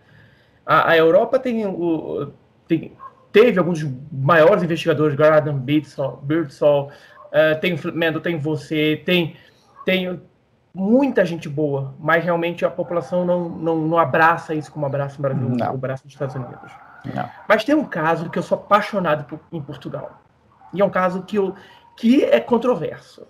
A, 0.65 0.91
a 0.91 0.97
Europa 0.97 1.38
tem, 1.38 1.65
o, 1.67 2.32
tem, 2.67 2.93
teve 3.32 3.60
alguns 3.60 3.86
maiores 4.12 4.63
investigadores, 4.63 5.15
Gordon 5.15 5.58
Birdsall, 5.58 6.19
Birdsall 6.23 6.89
uh, 7.27 7.60
tem 7.60 7.73
o 7.73 7.93
Mendo, 7.93 8.19
tem 8.21 8.38
você, 8.38 9.01
tem, 9.06 9.36
tem 9.86 10.19
muita 10.73 11.25
gente 11.25 11.47
boa, 11.49 11.93
mas 11.99 12.23
realmente 12.23 12.65
a 12.65 12.69
população 12.69 13.25
não, 13.25 13.49
não, 13.49 13.77
não 13.77 13.97
abraça 13.97 14.56
isso 14.56 14.71
como 14.71 14.86
abraça 14.86 15.19
o 15.19 15.21
Brasil, 15.21 15.49
não. 15.49 15.67
abraça 15.67 16.03
os 16.06 16.12
Estados 16.12 16.36
Unidos. 16.36 16.71
Não. 17.06 17.30
Mas 17.48 17.63
tem 17.63 17.76
um 17.76 17.86
caso 17.86 18.30
que 18.30 18.39
eu 18.39 18.44
sou 18.44 18.58
apaixonado 18.58 19.26
por, 19.26 19.39
em 19.52 19.62
Portugal. 19.62 20.22
E 20.74 20.82
é 20.82 20.86
um 20.86 20.89
caso 20.89 21.24
que, 21.24 21.38
eu, 21.38 21.56
que 21.98 22.24
é 22.24 22.39
controverso. 22.39 23.28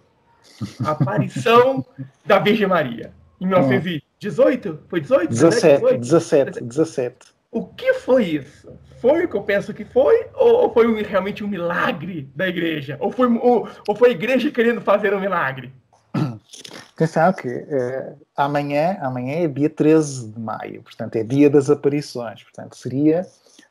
A 0.86 0.92
aparição 0.92 1.86
da 2.26 2.40
Virgem 2.40 2.68
Maria, 2.68 3.14
em 3.40 3.48
1918? 3.48 4.84
Foi 4.88 5.02
18? 5.02 5.30
17, 5.30 5.76
18? 5.76 6.00
17, 6.00 6.64
17. 6.64 7.34
O 7.52 7.66
que 7.66 7.94
foi 7.94 8.26
isso? 8.26 8.72
Foi 9.00 9.26
o 9.26 9.30
que 9.30 9.36
eu 9.36 9.44
penso 9.44 9.74
que 9.74 9.86
foi? 9.86 10.28
Ou 10.34 10.74
foi 10.74 10.88
um, 10.88 10.96
realmente 11.04 11.44
um 11.44 11.48
milagre 11.48 12.32
da 12.36 12.48
igreja? 12.48 12.98
Ou 13.00 13.12
foi, 13.12 13.28
ou, 13.28 13.70
ou 13.88 13.96
foi 13.96 14.10
a 14.10 14.12
igreja 14.14 14.50
querendo 14.50 14.82
fazer 14.82 15.14
um 15.14 15.20
milagre? 15.20 15.72
Atenção 16.96 17.34
que 17.34 17.48
é, 17.48 18.14
amanhã, 18.36 18.98
amanhã 19.02 19.44
é 19.44 19.48
dia 19.48 19.70
13 19.70 20.32
de 20.32 20.40
maio, 20.40 20.82
portanto 20.84 21.16
é 21.16 21.24
dia 21.24 21.50
das 21.50 21.70
aparições, 21.70 22.44
portanto 22.44 22.76
seria 22.76 23.26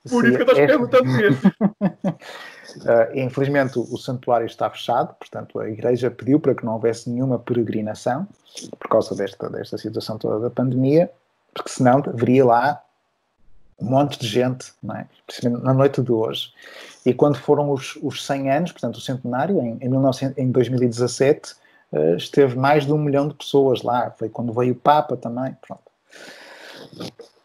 por 0.08 0.24
isso 0.26 0.36
que 0.36 0.42
eu 0.42 0.48
estou 0.48 0.66
perguntando 0.66 1.10
isso. 1.20 1.48
uh, 1.48 3.18
infelizmente 3.18 3.78
o, 3.78 3.96
santuário 3.96 4.46
está 4.46 4.68
fechado, 4.68 5.14
portanto 5.14 5.60
a 5.60 5.68
igreja 5.68 6.10
pediu 6.10 6.40
para 6.40 6.54
que 6.54 6.64
não 6.64 6.74
houvesse 6.74 7.08
nenhuma 7.08 7.38
peregrinação 7.38 8.26
por 8.78 8.88
causa 8.88 9.14
desta, 9.14 9.48
desta 9.48 9.78
situação 9.78 10.18
toda 10.18 10.40
da 10.40 10.50
pandemia, 10.50 11.10
porque 11.54 11.70
senão 11.70 12.02
haveria 12.06 12.44
lá 12.44 12.82
um 13.80 13.90
monte 13.90 14.18
de 14.18 14.26
gente, 14.26 14.72
não 14.82 14.96
é? 14.96 15.06
principalmente 15.26 15.64
na 15.64 15.74
noite 15.74 16.00
de 16.00 16.12
hoje. 16.12 16.52
E 17.04 17.12
quando 17.12 17.36
foram 17.38 17.70
os, 17.70 17.98
os 18.02 18.24
100 18.24 18.50
anos, 18.50 18.72
portanto 18.72 18.96
o 18.96 19.00
centenário, 19.00 19.60
em, 19.60 19.78
em, 19.80 19.90
19, 19.90 20.34
em 20.36 20.50
2017, 20.50 21.54
uh, 21.92 22.16
esteve 22.16 22.56
mais 22.56 22.86
de 22.86 22.92
um 22.92 22.98
milhão 22.98 23.28
de 23.28 23.34
pessoas 23.34 23.82
lá. 23.82 24.10
Foi 24.16 24.28
quando 24.28 24.52
veio 24.52 24.72
o 24.72 24.76
Papa 24.76 25.16
também. 25.16 25.56
Pronto. 25.60 25.82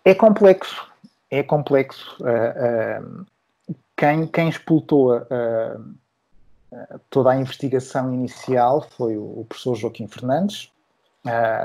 É 0.05 0.13
complexo, 0.13 0.87
é 1.29 1.43
complexo. 1.43 2.17
Uh, 2.21 3.11
uh, 3.71 3.75
quem, 3.95 4.27
quem 4.27 4.49
explotou 4.49 5.17
uh, 5.17 5.95
toda 7.09 7.31
a 7.31 7.37
investigação 7.37 8.13
inicial 8.13 8.81
foi 8.81 9.17
o, 9.17 9.41
o 9.41 9.45
professor 9.47 9.75
Joaquim 9.75 10.07
Fernandes, 10.07 10.71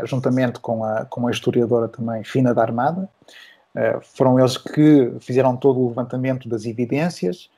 juntamente 0.05 0.59
com 0.61 0.85
a, 0.85 1.05
com 1.05 1.27
a 1.27 1.31
historiadora 1.31 1.89
também 1.89 2.25
Fina 2.25 2.55
da 2.55 2.63
Armada. 2.63 3.09
foram 4.03 4.39
eles 4.39 4.57
que 4.57 5.13
fizeram 5.21 5.57
todo 5.57 5.81
o 5.81 5.89
levantamento 5.89 6.49
das 6.49 6.65
evidências. 6.65 7.51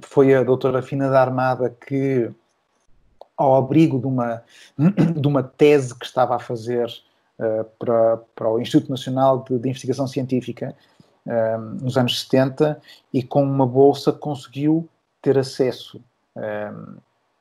foi 0.00 0.34
a 0.34 0.42
doutora 0.42 0.82
Fina 0.82 1.08
da 1.10 1.20
Armada 1.20 1.70
que, 1.86 2.30
ao 3.36 3.54
abrigo 3.54 3.98
de 3.98 4.06
uma, 4.06 4.42
de 5.16 5.28
uma 5.28 5.42
tese 5.42 5.94
que 5.94 6.06
estava 6.06 6.36
a 6.36 6.40
fazer 6.40 6.88
uh, 7.38 7.64
para, 7.78 8.18
para 8.34 8.50
o 8.50 8.60
Instituto 8.60 8.90
Nacional 8.90 9.44
de, 9.48 9.58
de 9.58 9.68
Investigação 9.68 10.06
Científica 10.06 10.74
uh, 11.26 11.58
nos 11.82 11.96
anos 11.96 12.20
70 12.22 12.80
e 13.12 13.22
com 13.22 13.42
uma 13.42 13.66
bolsa 13.66 14.12
conseguiu 14.12 14.88
ter 15.22 15.38
acesso 15.38 15.98
uh, 16.36 17.00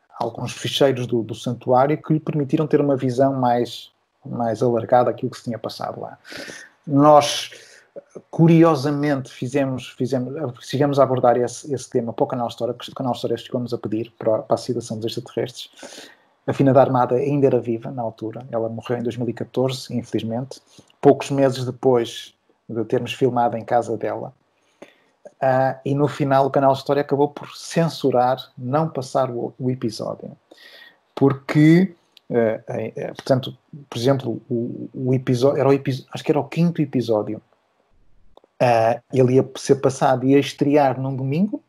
a 0.10 0.24
alguns 0.24 0.54
ficheiros 0.54 1.08
do, 1.08 1.24
do, 1.24 1.36
santuário 1.36 2.02
que 2.02 2.14
lhe 2.14 2.20
permitiram 2.20 2.68
ter 2.68 2.80
uma 2.80 2.96
visão 2.96 3.34
mais, 3.34 3.92
mais 4.26 4.62
alargada 4.62 5.06
daquilo 5.06 5.32
que 5.32 5.38
se 5.38 5.44
tinha 5.44 5.60
passado 5.60 6.00
lá. 6.00 6.18
Nós, 6.86 7.52
curiosamente, 8.30 9.32
fizemos, 9.32 9.90
fizemos, 9.90 11.00
a 11.00 11.04
abordar 11.04 11.38
esse, 11.38 11.74
esse 11.74 11.90
tema 11.90 12.14
para 12.14 12.24
o 12.24 12.28
canal 12.28 12.48
História, 12.48 12.74
que 12.74 12.90
o 12.90 12.96
canal 12.96 13.14
História 13.14 13.38
chegou-nos 13.38 13.74
a 13.74 13.78
pedir 13.78 14.14
para, 14.18 14.40
para 14.44 14.56
a 14.56 14.58
situação 14.58 14.98
dos 14.98 15.06
extraterrestres. 15.08 15.70
A 16.46 16.52
Fina 16.52 16.74
da 16.74 16.82
Armada 16.82 17.16
ainda 17.16 17.48
era 17.48 17.60
viva 17.60 17.90
na 17.90 18.02
altura, 18.02 18.46
ela 18.52 18.68
morreu 18.68 18.98
em 18.98 19.04
2014, 19.04 19.96
infelizmente, 19.96 20.62
poucos 21.00 21.32
meses 21.32 21.66
depois 21.66 22.34
de 22.68 22.84
termos 22.86 23.14
filmado 23.14 23.58
em 23.58 23.64
casa 23.64 23.96
dela. 23.98 24.34
Uh, 25.44 25.76
e 25.84 25.94
no 25.94 26.08
final 26.08 26.46
o 26.46 26.50
canal 26.50 26.74
História 26.74 27.02
acabou 27.02 27.28
por 27.30 27.56
censurar, 27.56 28.38
não 28.58 28.90
passar 28.90 29.30
o, 29.30 29.54
o 29.60 29.70
episódio. 29.70 30.32
Porque, 31.16 31.94
uh, 32.30 32.36
uh, 32.36 33.16
portanto, 33.16 33.58
por 33.90 33.98
exemplo, 33.98 34.42
o, 34.50 34.90
o 34.94 35.14
episódio, 35.14 35.60
era 35.60 35.70
o 35.70 35.74
episódio, 35.74 36.10
acho 36.14 36.24
que 36.24 36.32
era 36.32 36.40
o 36.40 36.48
quinto 36.48 36.82
episódio, 36.82 37.42
ele 39.12 39.34
ia 39.34 39.50
ser 39.58 39.76
passado 39.76 40.26
e 40.26 40.32
ia 40.32 40.40
estrear 40.40 40.98
num 40.98 41.14
domingo, 41.14 41.62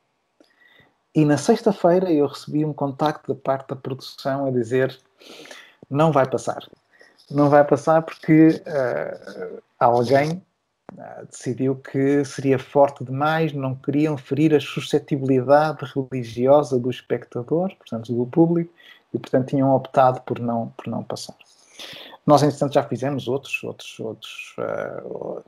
e 1.15 1.25
na 1.25 1.37
sexta-feira 1.37 2.11
eu 2.11 2.27
recebi 2.27 2.65
um 2.65 2.73
contacto 2.73 3.33
da 3.33 3.41
parte 3.41 3.69
da 3.69 3.77
produção 3.77 4.47
a 4.47 4.51
dizer 4.51 4.99
não 5.89 6.11
vai 6.11 6.29
passar. 6.29 6.67
Não 7.31 7.49
vai 7.49 7.65
passar 7.65 8.03
porque 8.03 8.63
uh, 8.67 9.63
alguém 9.79 10.43
uh, 10.93 11.27
decidiu 11.31 11.77
que 11.77 12.25
seria 12.25 12.59
forte 12.59 13.05
demais, 13.05 13.53
não 13.53 13.75
queriam 13.75 14.17
ferir 14.17 14.55
a 14.55 14.61
suscetibilidade 14.61 15.85
religiosa 15.95 16.79
do 16.79 16.91
espectador, 16.91 17.75
portanto 17.77 18.13
do 18.13 18.27
público, 18.27 18.73
e 19.13 19.19
portanto 19.19 19.49
tinham 19.49 19.75
optado 19.75 20.21
por 20.23 20.41
não, 20.41 20.73
por 20.77 20.89
não 20.89 21.03
passar. 21.03 21.37
Nós, 22.27 22.43
entretanto, 22.43 22.75
já 22.75 22.83
fizemos 22.83 23.29
outros, 23.29 23.63
outros, 23.63 24.01
outros 24.01 24.55
uh, 24.59 25.45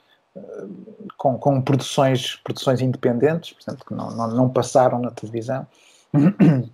com, 1.17 1.39
com, 1.39 1.61
produções, 1.61 2.37
produções 2.37 2.81
independentes, 2.81 3.53
portanto, 3.53 3.85
que 3.85 3.95
não, 3.95 4.11
não, 4.11 4.29
não 4.29 4.49
passaram 4.49 4.99
na 5.01 5.11
televisão. 5.11 5.67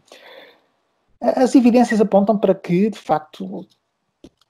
As 1.21 1.55
evidências 1.55 2.01
apontam 2.01 2.37
para 2.37 2.55
que, 2.55 2.91
de 2.91 2.99
facto, 2.99 3.67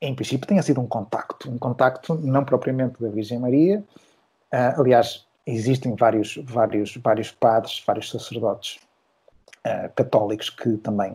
em 0.01 0.15
princípio, 0.15 0.49
tenha 0.49 0.63
sido 0.63 0.81
um 0.81 0.87
contacto, 0.87 1.51
um 1.51 1.59
contacto 1.59 2.15
não 2.15 2.45
propriamente 2.45 3.01
da 3.01 3.09
Virgem 3.09 3.39
Maria. 3.39 3.85
Uh, 4.53 4.81
aliás, 4.81 5.27
existem 5.47 5.95
vários, 5.95 6.39
vários, 6.45 6.97
vários 6.97 7.31
padres, 7.31 7.83
vários 7.87 8.11
sacerdotes 8.11 8.81
uh, 9.67 9.93
católicos 9.95 10.51
que 10.51 10.77
também 10.79 11.13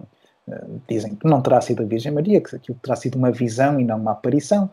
uh, 0.47 0.81
dizem 0.87 1.15
que 1.15 1.27
não 1.27 1.41
terá 1.41 1.59
sido 1.59 1.83
a 1.83 1.85
Virgem 1.85 2.11
Maria, 2.11 2.39
que 2.39 2.55
aquilo 2.55 2.79
terá 2.81 2.95
sido 2.95 3.15
uma 3.15 3.31
visão 3.31 3.79
e 3.79 3.83
não 3.83 3.97
uma 3.97 4.11
aparição. 4.11 4.69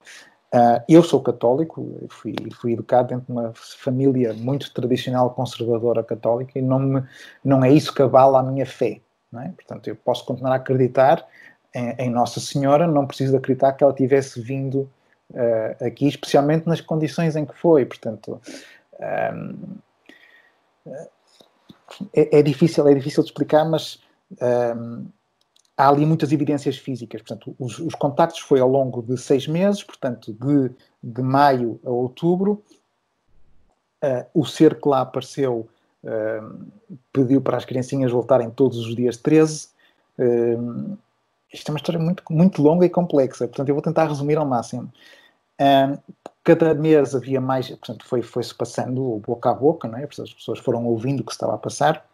Uh, 0.55 0.81
eu 0.89 1.03
sou 1.03 1.21
católico, 1.21 2.07
fui, 2.09 2.37
fui 2.53 2.75
educado 2.75 3.09
dentro 3.09 3.27
de 3.27 3.33
uma 3.33 3.53
família 3.55 4.33
muito 4.33 4.73
tradicional, 4.73 5.31
conservadora 5.31 6.01
católica, 6.05 6.57
e 6.57 6.63
não, 6.63 6.79
me, 6.79 7.03
não 7.43 7.65
é 7.65 7.73
isso 7.73 7.93
que 7.93 8.01
avala 8.01 8.39
a 8.39 8.43
minha 8.45 8.65
fé. 8.65 9.01
É? 9.37 9.49
Portanto, 9.49 9.89
eu 9.89 9.97
posso 9.97 10.25
continuar 10.25 10.53
a 10.53 10.57
acreditar 10.57 11.27
em, 11.75 11.97
em, 11.99 12.09
Nossa 12.09 12.39
Senhora, 12.39 12.87
não 12.87 13.05
preciso 13.05 13.37
acreditar 13.37 13.73
que 13.73 13.83
ela 13.83 13.93
tivesse 13.93 14.41
vindo 14.41 14.89
uh, 15.33 15.85
aqui, 15.85 16.07
especialmente 16.07 16.69
nas 16.69 16.81
condições 16.81 17.35
em 17.35 17.45
que 17.45 17.59
foi. 17.59 17.85
Portanto, 17.85 18.41
um, 19.35 19.77
é, 22.13 22.39
é, 22.39 22.43
difícil, 22.43 22.87
é 22.87 22.95
difícil 22.95 23.25
de 23.25 23.31
explicar, 23.31 23.65
mas 23.65 24.01
um, 24.41 25.07
há 25.77 25.89
ali 25.89 26.07
muitas 26.07 26.33
evidências 26.33 26.77
físicas. 26.77 27.23
Portanto, 27.23 27.55
os, 27.59 27.79
os 27.79 27.95
contactos 27.95 28.41
foi 28.41 28.61
ao 28.61 28.69
longo 28.69 29.03
de 29.03 29.17
seis 29.19 29.47
meses, 29.47 29.83
portanto, 29.83 30.33
de, 30.33 30.71
de 31.03 31.23
maio 31.23 31.81
a 31.85 31.91
outubro. 31.91 32.63
Uh, 34.03 34.27
o 34.35 34.45
ser 34.45 34.81
que 34.81 34.89
lá 34.89 35.01
apareceu 35.01 35.67
uh, 36.05 36.67
pediu 37.13 37.41
para 37.41 37.57
as 37.57 37.65
criancinhas 37.65 38.13
voltarem 38.13 38.51
todos 38.51 38.79
os 38.79 38.95
dias 38.95 39.17
13. 39.17 39.69
Uh, 40.19 40.99
isto 41.53 41.69
é 41.69 41.73
uma 41.73 41.79
história 41.79 42.01
muito, 42.01 42.23
muito 42.31 42.63
longa 42.63 42.85
e 42.85 42.91
complexa, 42.91 43.47
portanto, 43.47 43.69
eu 43.69 43.75
vou 43.75 43.83
tentar 43.83 44.09
resumir 44.09 44.37
ao 44.37 44.45
máximo. 44.45 44.93
cada 46.43 46.75
mês 46.75 47.15
havia 47.15 47.41
mais, 47.41 47.69
portanto, 47.69 48.05
foi-se 48.05 48.29
foi 48.29 48.43
passando 48.59 49.23
boca 49.25 49.51
a 49.51 49.55
boca, 49.55 49.87
não 49.87 49.97
é? 49.97 50.05
as 50.05 50.35
pessoas 50.35 50.59
foram 50.59 50.85
ouvindo 50.85 51.21
o 51.21 51.25
que 51.25 51.31
estava 51.31 51.55
a 51.55 51.59
passar. 51.59 52.05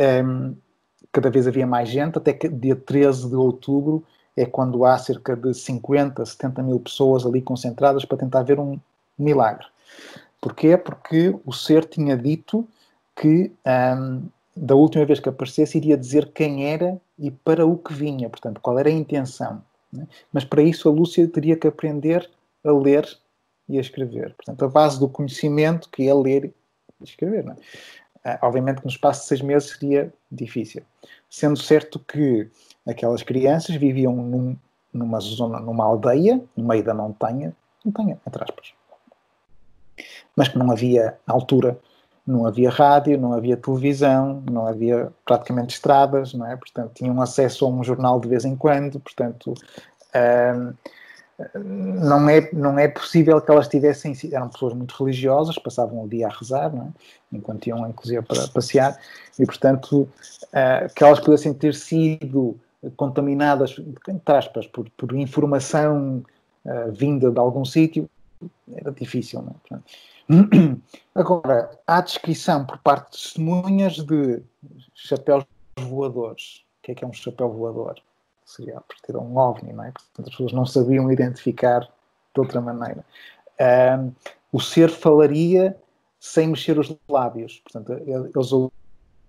Um, 0.00 0.56
cada 1.12 1.30
vez 1.30 1.46
havia 1.46 1.66
mais 1.66 1.88
gente, 1.88 2.18
até 2.18 2.32
que 2.32 2.48
dia 2.48 2.76
13 2.76 3.28
de 3.28 3.34
outubro 3.34 4.04
é 4.36 4.46
quando 4.46 4.84
há 4.84 4.96
cerca 4.98 5.36
de 5.36 5.52
50, 5.52 6.24
70 6.24 6.62
mil 6.62 6.78
pessoas 6.78 7.26
ali 7.26 7.42
concentradas 7.42 8.04
para 8.04 8.18
tentar 8.18 8.42
ver 8.42 8.60
um 8.60 8.78
milagre. 9.18 9.66
Porquê? 10.40 10.76
Porque 10.76 11.34
o 11.44 11.52
ser 11.52 11.84
tinha 11.84 12.16
dito 12.16 12.66
que 13.16 13.50
um, 13.66 14.22
da 14.56 14.74
última 14.74 15.04
vez 15.04 15.20
que 15.20 15.28
aparecesse, 15.28 15.78
iria 15.78 15.96
dizer 15.96 16.30
quem 16.32 16.66
era 16.66 17.00
e 17.18 17.30
para 17.30 17.66
o 17.66 17.76
que 17.76 17.92
vinha, 17.92 18.28
portanto, 18.28 18.60
qual 18.60 18.78
era 18.78 18.88
a 18.88 18.92
intenção. 18.92 19.62
Né? 19.92 20.06
Mas 20.32 20.44
para 20.44 20.62
isso 20.62 20.88
a 20.88 20.92
Lúcia 20.92 21.26
teria 21.28 21.56
que 21.56 21.66
aprender 21.66 22.28
a 22.64 22.72
ler 22.72 23.08
e 23.68 23.78
a 23.78 23.80
escrever. 23.80 24.34
Portanto, 24.34 24.64
a 24.64 24.68
base 24.68 24.98
do 24.98 25.08
conhecimento, 25.08 25.88
que 25.90 26.08
é 26.08 26.14
ler 26.14 26.52
e 27.00 27.04
escrever. 27.04 27.44
Não 27.44 27.52
é? 27.52 27.56
Ah, 28.28 28.38
obviamente 28.42 28.80
que 28.80 28.84
no 28.84 28.90
espaço 28.90 29.22
de 29.22 29.26
seis 29.28 29.40
meses 29.40 29.70
seria 29.70 30.12
difícil. 30.30 30.82
Sendo 31.30 31.56
certo 31.56 31.98
que 31.98 32.50
aquelas 32.86 33.22
crianças 33.22 33.76
viviam 33.76 34.14
num, 34.14 34.54
numa 34.92 35.18
zona, 35.18 35.58
numa 35.60 35.84
aldeia, 35.84 36.38
no 36.54 36.68
meio 36.68 36.84
da 36.84 36.92
montanha, 36.92 37.56
montanha, 37.82 38.20
entre 38.26 38.44
aspas. 38.44 38.74
Mas 40.36 40.48
que 40.48 40.58
não 40.58 40.70
havia, 40.70 41.18
altura, 41.26 41.78
não 42.26 42.46
havia 42.46 42.68
rádio, 42.68 43.18
não 43.18 43.32
havia 43.32 43.56
televisão, 43.56 44.42
não 44.50 44.66
havia 44.66 45.10
praticamente 45.24 45.74
estradas, 45.76 46.34
não 46.34 46.44
é? 46.44 46.54
Portanto, 46.54 46.92
tinham 46.92 47.18
acesso 47.22 47.64
a 47.64 47.68
um 47.68 47.82
jornal 47.82 48.20
de 48.20 48.28
vez 48.28 48.44
em 48.44 48.54
quando, 48.54 49.00
portanto, 49.00 49.54
não, 51.54 52.28
é, 52.28 52.52
não 52.52 52.78
é 52.78 52.88
possível 52.88 53.40
que 53.40 53.50
elas 53.50 53.68
tivessem, 53.68 54.12
eram 54.32 54.48
pessoas 54.48 54.74
muito 54.74 54.94
religiosas, 54.98 55.56
passavam 55.58 56.02
o 56.02 56.08
dia 56.08 56.26
a 56.26 56.30
rezar, 56.30 56.74
é? 56.74 56.88
Enquanto 57.32 57.66
iam, 57.66 57.88
inclusive, 57.88 58.22
para 58.22 58.48
passear, 58.48 58.98
e, 59.38 59.46
portanto, 59.46 60.02
uh, 60.02 60.94
que 60.94 61.04
elas 61.04 61.20
pudessem 61.20 61.54
ter 61.54 61.74
sido 61.74 62.58
contaminadas, 62.96 63.76
entre 64.08 64.34
aspas, 64.34 64.66
por, 64.66 64.88
por 64.90 65.14
informação 65.14 66.24
uh, 66.64 66.92
vinda 66.92 67.30
de 67.30 67.38
algum 67.38 67.64
sítio, 67.64 68.08
era 68.74 68.90
difícil, 68.90 69.44
é? 69.72 69.78
Agora, 71.14 71.70
há 71.86 72.00
descrição 72.00 72.66
por 72.66 72.78
parte 72.78 73.12
de 73.12 73.22
testemunhas 73.22 73.94
de 73.94 74.42
chapéus 74.94 75.44
voadores. 75.78 76.64
O 76.78 76.82
que 76.82 76.92
é 76.92 76.94
que 76.94 77.04
é 77.04 77.08
um 77.08 77.12
chapéu 77.12 77.50
voador? 77.50 78.00
Seria 78.48 78.78
a 78.78 78.80
partir 78.80 79.12
de 79.12 79.18
um 79.18 79.36
ovni, 79.36 79.74
não 79.74 79.84
é? 79.84 79.92
Portanto, 79.92 80.26
as 80.26 80.30
pessoas 80.30 80.52
não 80.52 80.64
sabiam 80.64 81.12
identificar 81.12 81.80
de 81.80 82.40
outra 82.40 82.62
maneira. 82.62 83.04
Um, 83.60 84.10
o 84.50 84.58
ser 84.58 84.88
falaria 84.88 85.76
sem 86.18 86.48
mexer 86.48 86.78
os 86.78 86.96
lábios. 87.10 87.60
Portanto, 87.60 87.92
eles 87.92 88.50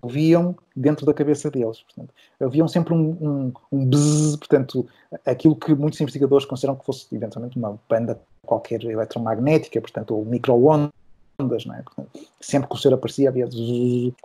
ouviam 0.02 0.56
dentro 0.74 1.06
da 1.06 1.14
cabeça 1.14 1.52
deles. 1.52 1.82
Portanto, 1.82 2.14
haviam 2.40 2.66
sempre 2.70 2.94
um, 2.94 3.10
um, 3.20 3.54
um 3.74 3.86
bzz, 3.86 4.38
portanto, 4.38 4.88
aquilo 5.26 5.54
que 5.54 5.76
muitos 5.76 6.00
investigadores 6.00 6.46
consideram 6.46 6.78
que 6.78 6.86
fosse 6.86 7.14
eventualmente 7.14 7.58
uma 7.58 7.78
banda 7.90 8.22
qualquer 8.46 8.82
eletromagnética, 8.86 9.82
portanto, 9.82 10.16
ou 10.16 10.24
microondas, 10.24 11.66
não 11.66 11.76
é? 11.76 11.82
Portanto, 11.82 12.10
sempre 12.40 12.70
que 12.70 12.76
o 12.76 12.78
ser 12.78 12.94
aparecia 12.94 13.28
havia 13.28 13.50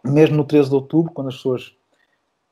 mesmo 0.05 0.37
no 0.37 0.45
13 0.45 0.69
de 0.69 0.75
outubro, 0.77 1.13
quando 1.13 1.29
as 1.29 1.35
pessoas 1.35 1.75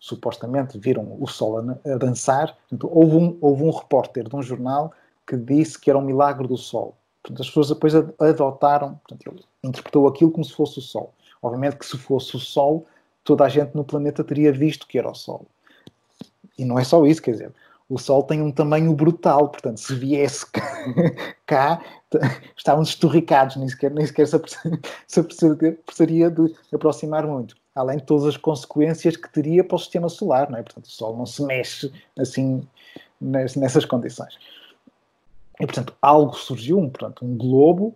supostamente 0.03 0.77
viram 0.81 1.17
o 1.21 1.29
sol 1.29 1.59
a, 1.59 1.93
a 1.93 1.97
dançar, 1.97 2.57
portanto, 2.69 2.91
houve, 2.93 3.17
um, 3.17 3.39
houve 3.41 3.63
um 3.63 3.71
repórter 3.71 4.29
de 4.29 4.35
um 4.35 4.43
jornal 4.43 4.93
que 5.25 5.37
disse 5.37 5.79
que 5.79 5.89
era 5.89 5.97
um 5.97 6.03
milagre 6.03 6.49
do 6.49 6.57
sol. 6.57 6.97
Portanto, 7.23 7.41
as 7.41 7.47
pessoas 7.47 7.69
depois 7.69 7.95
adotaram, 7.95 8.95
portanto, 8.97 9.31
ele 9.31 9.45
interpretou 9.63 10.09
aquilo 10.09 10.33
como 10.33 10.45
se 10.45 10.53
fosse 10.53 10.81
o 10.81 10.83
sol. 10.83 11.15
Obviamente 11.41 11.77
que 11.77 11.87
se 11.87 11.97
fosse 11.97 12.35
o 12.35 12.41
sol, 12.41 12.85
toda 13.23 13.45
a 13.45 13.49
gente 13.49 13.77
no 13.77 13.85
planeta 13.85 14.25
teria 14.25 14.53
visto 14.53 14.89
que 14.89 14.99
era 14.99 15.09
o 15.09 15.15
Sol. 15.15 15.47
E 16.59 16.65
não 16.65 16.81
é 16.81 16.85
só 16.85 17.07
isso, 17.07 17.23
quer 17.23 17.31
dizer, 17.31 17.53
o 17.89 17.97
Sol 17.97 18.25
tem 18.25 18.43
um 18.43 18.51
tamanho 18.51 18.93
brutal, 18.95 19.49
portanto, 19.49 19.79
se 19.79 19.95
viesse 19.95 20.47
cá, 21.47 21.81
estavam 22.57 22.83
esturricados, 22.83 23.55
nem 23.55 23.69
sequer, 23.69 23.93
nem 23.93 24.05
sequer 24.05 24.27
se, 24.27 25.23
precisaria 25.23 26.29
de 26.31 26.53
aproximar 26.75 27.25
muito. 27.25 27.57
Além 27.75 27.99
de 27.99 28.05
todas 28.05 28.27
as 28.27 28.37
consequências 28.37 29.17
que 29.17 29.33
teria 29.33 29.65
para 29.65 29.77
o 29.77 29.79
sistema 29.79 30.09
solar, 30.09 30.51
não 30.51 30.59
é? 30.59 30.63
Portanto, 30.63 30.85
o 30.85 30.91
Sol 30.91 31.17
não 31.17 31.27
se 31.27 31.43
mexe 31.43 31.93
assim 32.19 32.67
nessas 33.21 33.85
condições. 33.85 34.39
E, 35.61 35.67
portanto, 35.67 35.95
algo 36.03 36.35
surgiu, 36.35 36.79
um, 36.79 36.89
portanto, 36.89 37.25
um 37.25 37.37
globo, 37.37 37.95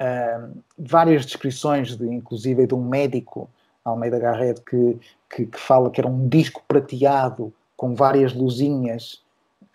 uh, 0.00 0.62
várias 0.78 1.24
descrições, 1.24 1.96
de, 1.96 2.06
inclusive 2.06 2.66
de 2.66 2.74
um 2.74 2.84
médico 2.84 3.48
Almeida 3.84 4.18
Garrett, 4.18 4.60
que, 4.62 4.98
que, 5.30 5.46
que, 5.46 5.58
fala 5.58 5.90
que 5.90 6.00
era 6.00 6.08
um 6.08 6.28
disco 6.28 6.62
prateado 6.66 7.52
com 7.76 7.94
várias 7.94 8.34
luzinhas. 8.34 9.22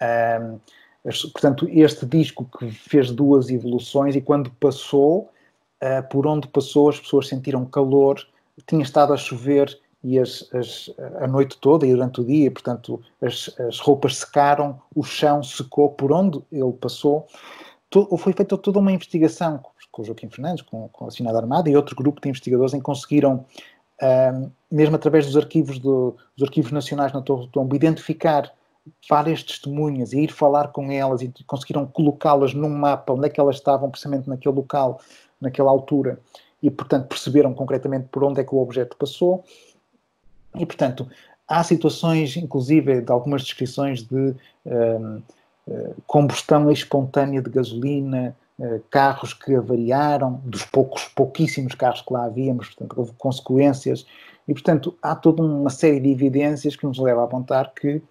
Um, 0.01 0.59
portanto, 1.31 1.67
este 1.69 2.05
disco 2.05 2.47
que 2.57 2.69
fez 2.71 3.11
duas 3.11 3.49
evoluções 3.49 4.15
e 4.15 4.21
quando 4.21 4.51
passou, 4.51 5.31
uh, 5.81 6.07
por 6.09 6.27
onde 6.27 6.47
passou, 6.47 6.89
as 6.89 6.99
pessoas 6.99 7.27
sentiram 7.27 7.65
calor, 7.65 8.25
tinha 8.67 8.81
estado 8.81 9.13
a 9.13 9.17
chover 9.17 9.79
e 10.03 10.17
as, 10.17 10.49
as, 10.53 10.89
a 11.19 11.27
noite 11.27 11.57
toda 11.59 11.85
e 11.85 11.91
durante 11.91 12.21
o 12.21 12.25
dia, 12.25 12.49
portanto, 12.49 13.01
as, 13.21 13.53
as 13.59 13.79
roupas 13.79 14.17
secaram, 14.17 14.79
o 14.95 15.03
chão 15.03 15.43
secou 15.43 15.89
por 15.89 16.11
onde 16.11 16.41
ele 16.51 16.73
passou. 16.73 17.27
foi 18.17 18.33
feita 18.33 18.57
toda 18.57 18.79
uma 18.79 18.91
investigação 18.91 19.63
com 19.91 20.01
o 20.01 20.05
Joaquim 20.05 20.29
Fernandes, 20.29 20.63
com, 20.63 20.87
com 20.89 21.05
a 21.05 21.11
Sinada 21.11 21.37
Armada 21.37 21.69
e 21.69 21.75
outro 21.75 21.95
grupo 21.95 22.21
de 22.21 22.29
investigadores 22.29 22.73
em 22.73 22.77
que 22.77 22.83
conseguiram 22.83 23.45
mesmo 24.69 24.95
através 24.95 25.25
dos 25.25 25.37
arquivos, 25.37 25.77
do, 25.77 26.15
dos 26.35 26.47
arquivos 26.47 26.71
nacionais 26.71 27.13
na 27.13 27.21
Torre 27.21 27.45
do 27.45 27.51
Tombo, 27.51 27.75
identificar 27.75 28.51
várias 29.07 29.43
testemunhas 29.43 30.11
e 30.11 30.21
ir 30.21 30.31
falar 30.31 30.69
com 30.69 30.91
elas 30.91 31.21
e 31.21 31.31
conseguiram 31.45 31.85
colocá-las 31.85 32.53
num 32.53 32.69
mapa 32.69 33.13
onde 33.13 33.27
é 33.27 33.29
que 33.29 33.39
elas 33.39 33.57
estavam 33.57 33.91
precisamente 33.91 34.27
naquele 34.27 34.55
local, 34.55 34.99
naquela 35.39 35.69
altura, 35.69 36.19
e 36.61 36.69
portanto 36.69 37.07
perceberam 37.07 37.53
concretamente 37.53 38.07
por 38.11 38.23
onde 38.23 38.41
é 38.41 38.43
que 38.43 38.53
o 38.53 38.59
objeto 38.59 38.95
passou. 38.97 39.43
E 40.55 40.65
portanto, 40.65 41.07
há 41.47 41.63
situações, 41.63 42.35
inclusive, 42.37 43.01
de 43.01 43.11
algumas 43.11 43.43
descrições 43.43 44.03
de 44.03 44.35
um, 44.65 45.21
eh, 45.67 45.93
combustão 46.07 46.71
espontânea 46.71 47.41
de 47.41 47.49
gasolina, 47.49 48.35
eh, 48.59 48.81
carros 48.89 49.33
que 49.33 49.55
avariaram, 49.55 50.41
dos 50.43 50.65
poucos, 50.65 51.05
pouquíssimos 51.15 51.75
carros 51.75 52.01
que 52.01 52.13
lá 52.13 52.25
havíamos, 52.25 52.67
portanto, 52.67 52.97
houve 52.97 53.13
consequências, 53.13 54.05
e, 54.47 54.53
portanto, 54.53 54.97
há 55.01 55.15
toda 55.15 55.43
uma 55.43 55.69
série 55.69 55.99
de 55.99 56.09
evidências 56.09 56.75
que 56.75 56.85
nos 56.85 56.99
leva 56.99 57.21
a 57.21 57.25
apontar 57.25 57.73
que 57.73 58.01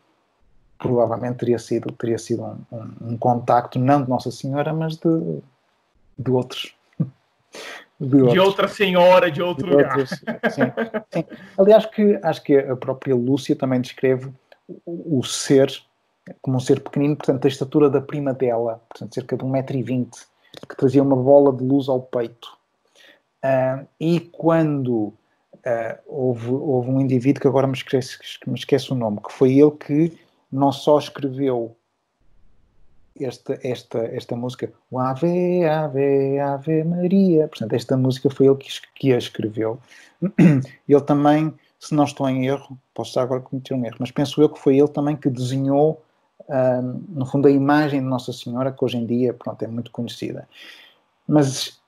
provavelmente 0.78 1.38
teria 1.38 1.58
sido, 1.58 1.92
teria 1.92 2.18
sido 2.18 2.42
um, 2.42 2.58
um, 2.72 3.12
um 3.12 3.16
contacto, 3.18 3.78
não 3.78 4.02
de 4.02 4.08
Nossa 4.08 4.30
Senhora, 4.30 4.72
mas 4.72 4.96
de, 4.96 5.42
de 6.18 6.30
outros. 6.30 6.74
De, 8.00 8.38
outra 8.38 8.66
senhora, 8.66 9.30
de 9.30 9.42
outro 9.42 9.66
de 9.66 9.70
lugar. 9.72 9.98
Outros, 9.98 10.18
sim, 10.18 10.62
sim. 11.12 11.24
Aliás, 11.58 11.84
que, 11.84 12.18
acho 12.22 12.42
que 12.42 12.56
a 12.56 12.74
própria 12.74 13.14
Lúcia 13.14 13.54
também 13.54 13.80
descreve 13.80 14.30
o, 14.86 15.18
o 15.18 15.22
ser 15.22 15.70
como 16.40 16.56
um 16.56 16.60
ser 16.60 16.80
pequenino, 16.80 17.16
portanto, 17.16 17.44
a 17.44 17.48
estatura 17.48 17.90
da 17.90 18.00
prima 18.00 18.32
dela, 18.32 18.80
portanto, 18.88 19.14
cerca 19.14 19.36
de 19.36 19.44
1,20m, 19.44 20.08
que 20.68 20.76
trazia 20.76 21.02
uma 21.02 21.16
bola 21.16 21.52
de 21.52 21.64
luz 21.64 21.88
ao 21.88 22.00
peito. 22.00 22.56
Uh, 23.44 23.86
e 23.98 24.20
quando 24.20 24.92
uh, 24.96 25.14
houve, 26.06 26.50
houve, 26.50 26.90
um 26.90 27.00
indivíduo 27.00 27.40
que 27.40 27.48
agora 27.48 27.66
me 27.66 27.74
esquece, 27.74 28.18
me 28.46 28.54
esquece 28.54 28.92
o 28.92 28.96
nome, 28.96 29.18
que 29.26 29.32
foi 29.32 29.58
ele 29.58 29.70
que 29.72 30.18
não 30.52 30.70
só 30.72 30.98
escreveu 30.98 31.76
esta, 33.24 33.58
esta, 33.62 33.98
esta 33.98 34.36
música, 34.36 34.72
o 34.90 34.98
Ave, 34.98 35.64
Ave, 35.64 36.38
Ave 36.38 36.84
Maria, 36.84 37.48
portanto, 37.48 37.72
esta 37.74 37.96
música 37.96 38.30
foi 38.30 38.46
ele 38.46 38.56
que, 38.56 38.68
que 38.94 39.12
a 39.12 39.18
escreveu. 39.18 39.78
Ele 40.86 41.00
também, 41.00 41.54
se 41.78 41.94
não 41.94 42.04
estou 42.04 42.28
em 42.28 42.46
erro, 42.46 42.76
posso 42.92 43.10
estar 43.10 43.22
agora 43.22 43.40
cometer 43.40 43.72
um 43.72 43.86
erro, 43.86 43.96
mas 44.00 44.10
penso 44.10 44.42
eu 44.42 44.50
que 44.50 44.58
foi 44.60 44.76
ele 44.76 44.88
também 44.88 45.16
que 45.16 45.30
desenhou 45.30 46.02
no 47.08 47.26
fundo, 47.26 47.46
a 47.46 47.50
imagem 47.50 48.00
de 48.00 48.06
Nossa 48.06 48.32
Senhora, 48.32 48.72
que 48.72 48.84
hoje 48.84 48.96
em 48.96 49.06
dia 49.06 49.32
pronto, 49.32 49.62
é 49.62 49.68
muito 49.68 49.90
conhecida. 49.90 50.48
Mas 51.26 51.80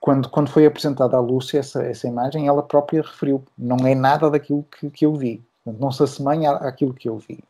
quando, 0.00 0.28
quando 0.28 0.48
foi 0.48 0.64
apresentada 0.64 1.16
à 1.16 1.20
Lúcia 1.20 1.58
essa, 1.58 1.82
essa 1.82 2.08
imagem, 2.08 2.46
ela 2.46 2.62
própria 2.62 3.02
referiu: 3.02 3.44
não 3.58 3.86
é 3.86 3.94
nada 3.94 4.30
daquilo 4.30 4.64
que, 4.64 4.88
que 4.90 5.04
eu 5.04 5.14
vi, 5.14 5.42
não 5.66 5.92
se 5.92 6.02
assemelha 6.02 6.52
àquilo 6.52 6.94
que 6.94 7.08
eu 7.08 7.18
vi. 7.18 7.40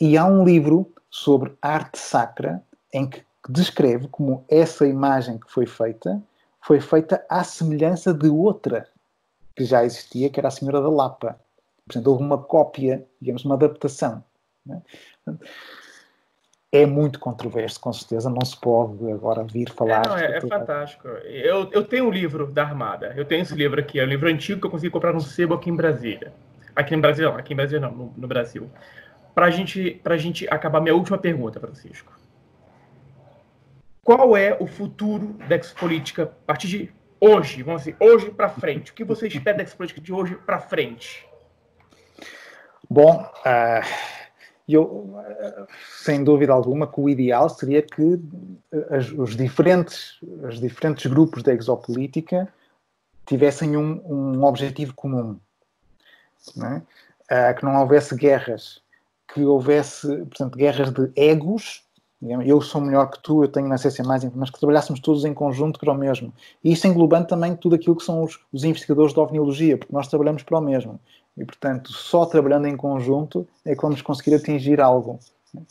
E 0.00 0.16
há 0.16 0.24
um 0.24 0.44
livro 0.44 0.88
sobre 1.10 1.56
arte 1.60 1.98
sacra 1.98 2.62
em 2.92 3.08
que 3.08 3.22
descreve 3.48 4.08
como 4.08 4.44
essa 4.48 4.86
imagem 4.86 5.38
que 5.38 5.50
foi 5.50 5.66
feita 5.66 6.22
foi 6.60 6.80
feita 6.80 7.24
à 7.30 7.42
semelhança 7.44 8.12
de 8.12 8.28
outra 8.28 8.86
que 9.56 9.64
já 9.64 9.84
existia, 9.84 10.28
que 10.28 10.38
era 10.38 10.48
a 10.48 10.50
Senhora 10.50 10.80
da 10.80 10.88
Lapa. 10.88 11.38
Portanto, 11.86 12.06
houve 12.06 12.22
uma 12.22 12.38
cópia, 12.38 13.06
digamos, 13.20 13.44
uma 13.44 13.54
adaptação. 13.54 14.22
Né? 14.66 14.82
É 16.70 16.84
muito 16.84 17.18
controverso, 17.18 17.80
com 17.80 17.92
certeza, 17.92 18.28
não 18.28 18.44
se 18.44 18.54
pode 18.60 19.10
agora 19.10 19.42
vir 19.42 19.70
falar. 19.70 20.04
É, 20.04 20.08
não, 20.08 20.18
é, 20.18 20.36
é 20.36 20.40
fantástico. 20.42 21.08
Eu, 21.08 21.70
eu 21.72 21.82
tenho 21.82 22.04
um 22.04 22.10
livro 22.10 22.46
da 22.46 22.64
Armada, 22.64 23.14
eu 23.16 23.24
tenho 23.24 23.42
esse 23.42 23.54
livro 23.54 23.80
aqui, 23.80 23.98
é 23.98 24.04
um 24.04 24.08
livro 24.08 24.28
antigo 24.28 24.60
que 24.60 24.66
eu 24.66 24.70
consegui 24.70 24.90
comprar 24.90 25.14
no 25.14 25.20
sebo 25.20 25.54
aqui 25.54 25.70
em 25.70 25.76
Brasília. 25.76 26.32
Aqui 26.76 26.94
no 26.94 27.00
Brasil, 27.00 27.30
não, 27.30 27.38
aqui 27.38 27.54
em 27.54 27.56
Brasília 27.56 27.80
não, 27.80 27.96
no, 27.96 28.14
no 28.14 28.28
Brasil. 28.28 28.70
Para 29.38 29.50
gente, 29.50 30.00
a 30.04 30.16
gente 30.16 30.48
acabar, 30.48 30.80
minha 30.80 30.96
última 30.96 31.16
pergunta, 31.16 31.60
Francisco. 31.60 32.12
Qual 34.02 34.36
é 34.36 34.56
o 34.58 34.66
futuro 34.66 35.34
da 35.48 35.54
expolítica 35.54 36.24
a 36.24 36.26
partir 36.26 36.66
de 36.66 36.92
hoje, 37.20 37.62
vamos 37.62 37.82
dizer, 37.82 37.96
hoje 38.00 38.32
para 38.32 38.48
frente? 38.48 38.90
O 38.90 38.94
que 38.96 39.04
você 39.04 39.28
espera 39.28 39.58
da 39.58 39.62
Expolítica 39.62 40.00
de 40.00 40.12
hoje 40.12 40.34
para 40.44 40.58
frente? 40.58 41.24
Bom, 42.90 43.22
uh, 43.22 43.88
eu, 44.68 45.14
sem 46.02 46.24
dúvida 46.24 46.52
alguma, 46.52 46.88
que 46.88 47.00
o 47.00 47.08
ideal 47.08 47.48
seria 47.48 47.80
que 47.80 48.20
as, 48.90 49.08
os, 49.12 49.36
diferentes, 49.36 50.18
os 50.20 50.58
diferentes 50.58 51.06
grupos 51.06 51.44
da 51.44 51.54
exopolítica 51.54 52.52
tivessem 53.24 53.76
um, 53.76 54.02
um 54.04 54.44
objetivo 54.44 54.92
comum. 54.94 55.38
Uh, 56.56 57.54
que 57.56 57.64
não 57.64 57.76
houvesse 57.76 58.16
guerras, 58.16 58.82
que 59.32 59.44
houvesse, 59.44 60.06
portanto, 60.06 60.56
guerras 60.56 60.90
de 60.90 61.10
egos 61.14 61.82
eu 62.20 62.60
sou 62.60 62.80
melhor 62.80 63.06
que 63.10 63.20
tu, 63.22 63.44
eu 63.44 63.48
tenho 63.48 63.72
acesso 63.72 64.02
a 64.02 64.04
mais, 64.04 64.24
mas 64.34 64.50
que 64.50 64.58
trabalhássemos 64.58 64.98
todos 64.98 65.24
em 65.24 65.32
conjunto 65.32 65.78
para 65.78 65.92
o 65.92 65.94
mesmo. 65.94 66.32
E 66.64 66.72
isso 66.72 66.86
englobando 66.86 67.28
também 67.28 67.54
tudo 67.54 67.76
aquilo 67.76 67.94
que 67.94 68.02
são 68.02 68.24
os, 68.24 68.40
os 68.52 68.64
investigadores 68.64 69.14
de 69.14 69.20
ovniologia, 69.20 69.78
porque 69.78 69.92
nós 69.92 70.08
trabalhamos 70.08 70.42
para 70.42 70.58
o 70.58 70.60
mesmo. 70.60 70.98
E, 71.36 71.44
portanto, 71.44 71.92
só 71.92 72.26
trabalhando 72.26 72.66
em 72.66 72.76
conjunto 72.76 73.46
é 73.64 73.74
que 73.76 73.82
vamos 73.82 74.02
conseguir 74.02 74.34
atingir 74.34 74.80
algo. 74.80 75.20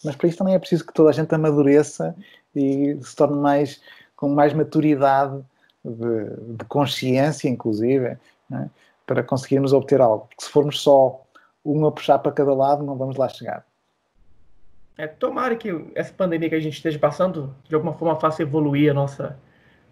Mas 0.05 0.16
para 0.16 0.30
isso 0.30 0.38
também 0.38 0.53
é 0.53 0.60
preciso 0.60 0.86
que 0.86 0.93
toda 0.93 1.10
a 1.10 1.14
gente 1.14 1.36
amadureça 1.36 2.16
e 2.55 2.97
se 3.01 3.16
torne 3.16 3.38
mais, 3.38 3.82
com 4.16 4.30
mais 4.30 4.53
maturidade 4.53 5.38
de, 5.84 6.55
de 6.58 6.66
consciência, 6.66 7.49
inclusive, 7.49 8.18
né? 8.49 8.70
para 9.05 9.22
conseguirmos 9.22 9.74
obter 9.74 9.99
algo. 9.99 10.28
Porque 10.30 10.45
se 10.45 10.49
formos 10.49 10.80
só 10.80 11.22
um 11.68 11.86
a 11.86 11.91
puxar 11.91 12.20
para 12.20 12.32
cada 12.32 12.53
lado, 12.53 12.84
não 12.84 12.95
vamos 12.95 13.18
lá 13.18 13.28
chegar. 13.28 13.65
É, 14.97 15.05
tomara 15.05 15.55
que 15.55 15.70
essa 15.93 16.13
pandemia 16.13 16.49
que 16.49 16.55
a 16.55 16.59
gente 16.59 16.74
esteja 16.74 16.97
passando, 16.97 17.53
de 17.68 17.76
alguma 17.76 17.93
forma, 17.93 18.15
faça 18.20 18.41
evoluir 18.41 18.89
a 18.89 18.93
nossa, 18.93 19.38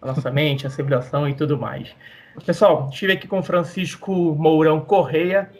a 0.02 0.08
nossa 0.08 0.32
mente, 0.32 0.66
a 0.66 0.70
civilização 0.70 1.28
e 1.28 1.36
tudo 1.36 1.58
mais. 1.58 1.94
Pessoal, 2.46 2.90
estive 2.92 3.14
aqui 3.14 3.28
com 3.28 3.44
Francisco 3.44 4.12
Mourão 4.12 4.82
Correia, 4.82 5.52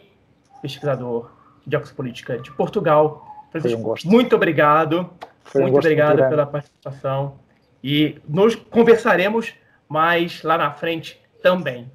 pesquisador 0.60 1.30
de 1.66 1.78
Política 1.92 2.38
de 2.38 2.50
Portugal. 2.52 3.24
Francisco, 3.50 3.94
um 4.04 4.10
muito 4.10 4.34
obrigado. 4.34 5.10
Foi 5.44 5.62
muito 5.62 5.74
um 5.74 5.78
obrigado 5.78 6.28
pela 6.28 6.46
participação. 6.46 7.38
E 7.82 8.18
nos 8.28 8.56
conversaremos 8.56 9.54
mais 9.88 10.42
lá 10.42 10.58
na 10.58 10.72
frente 10.72 11.20
também. 11.40 11.90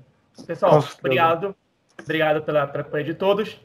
Pessoal, 0.48 0.84
obrigado. 1.00 1.56
Obrigado 2.02 2.42
pela, 2.42 2.66
pela 2.66 2.84
companhia 2.84 3.08
de 3.08 3.14
todos 3.14 3.60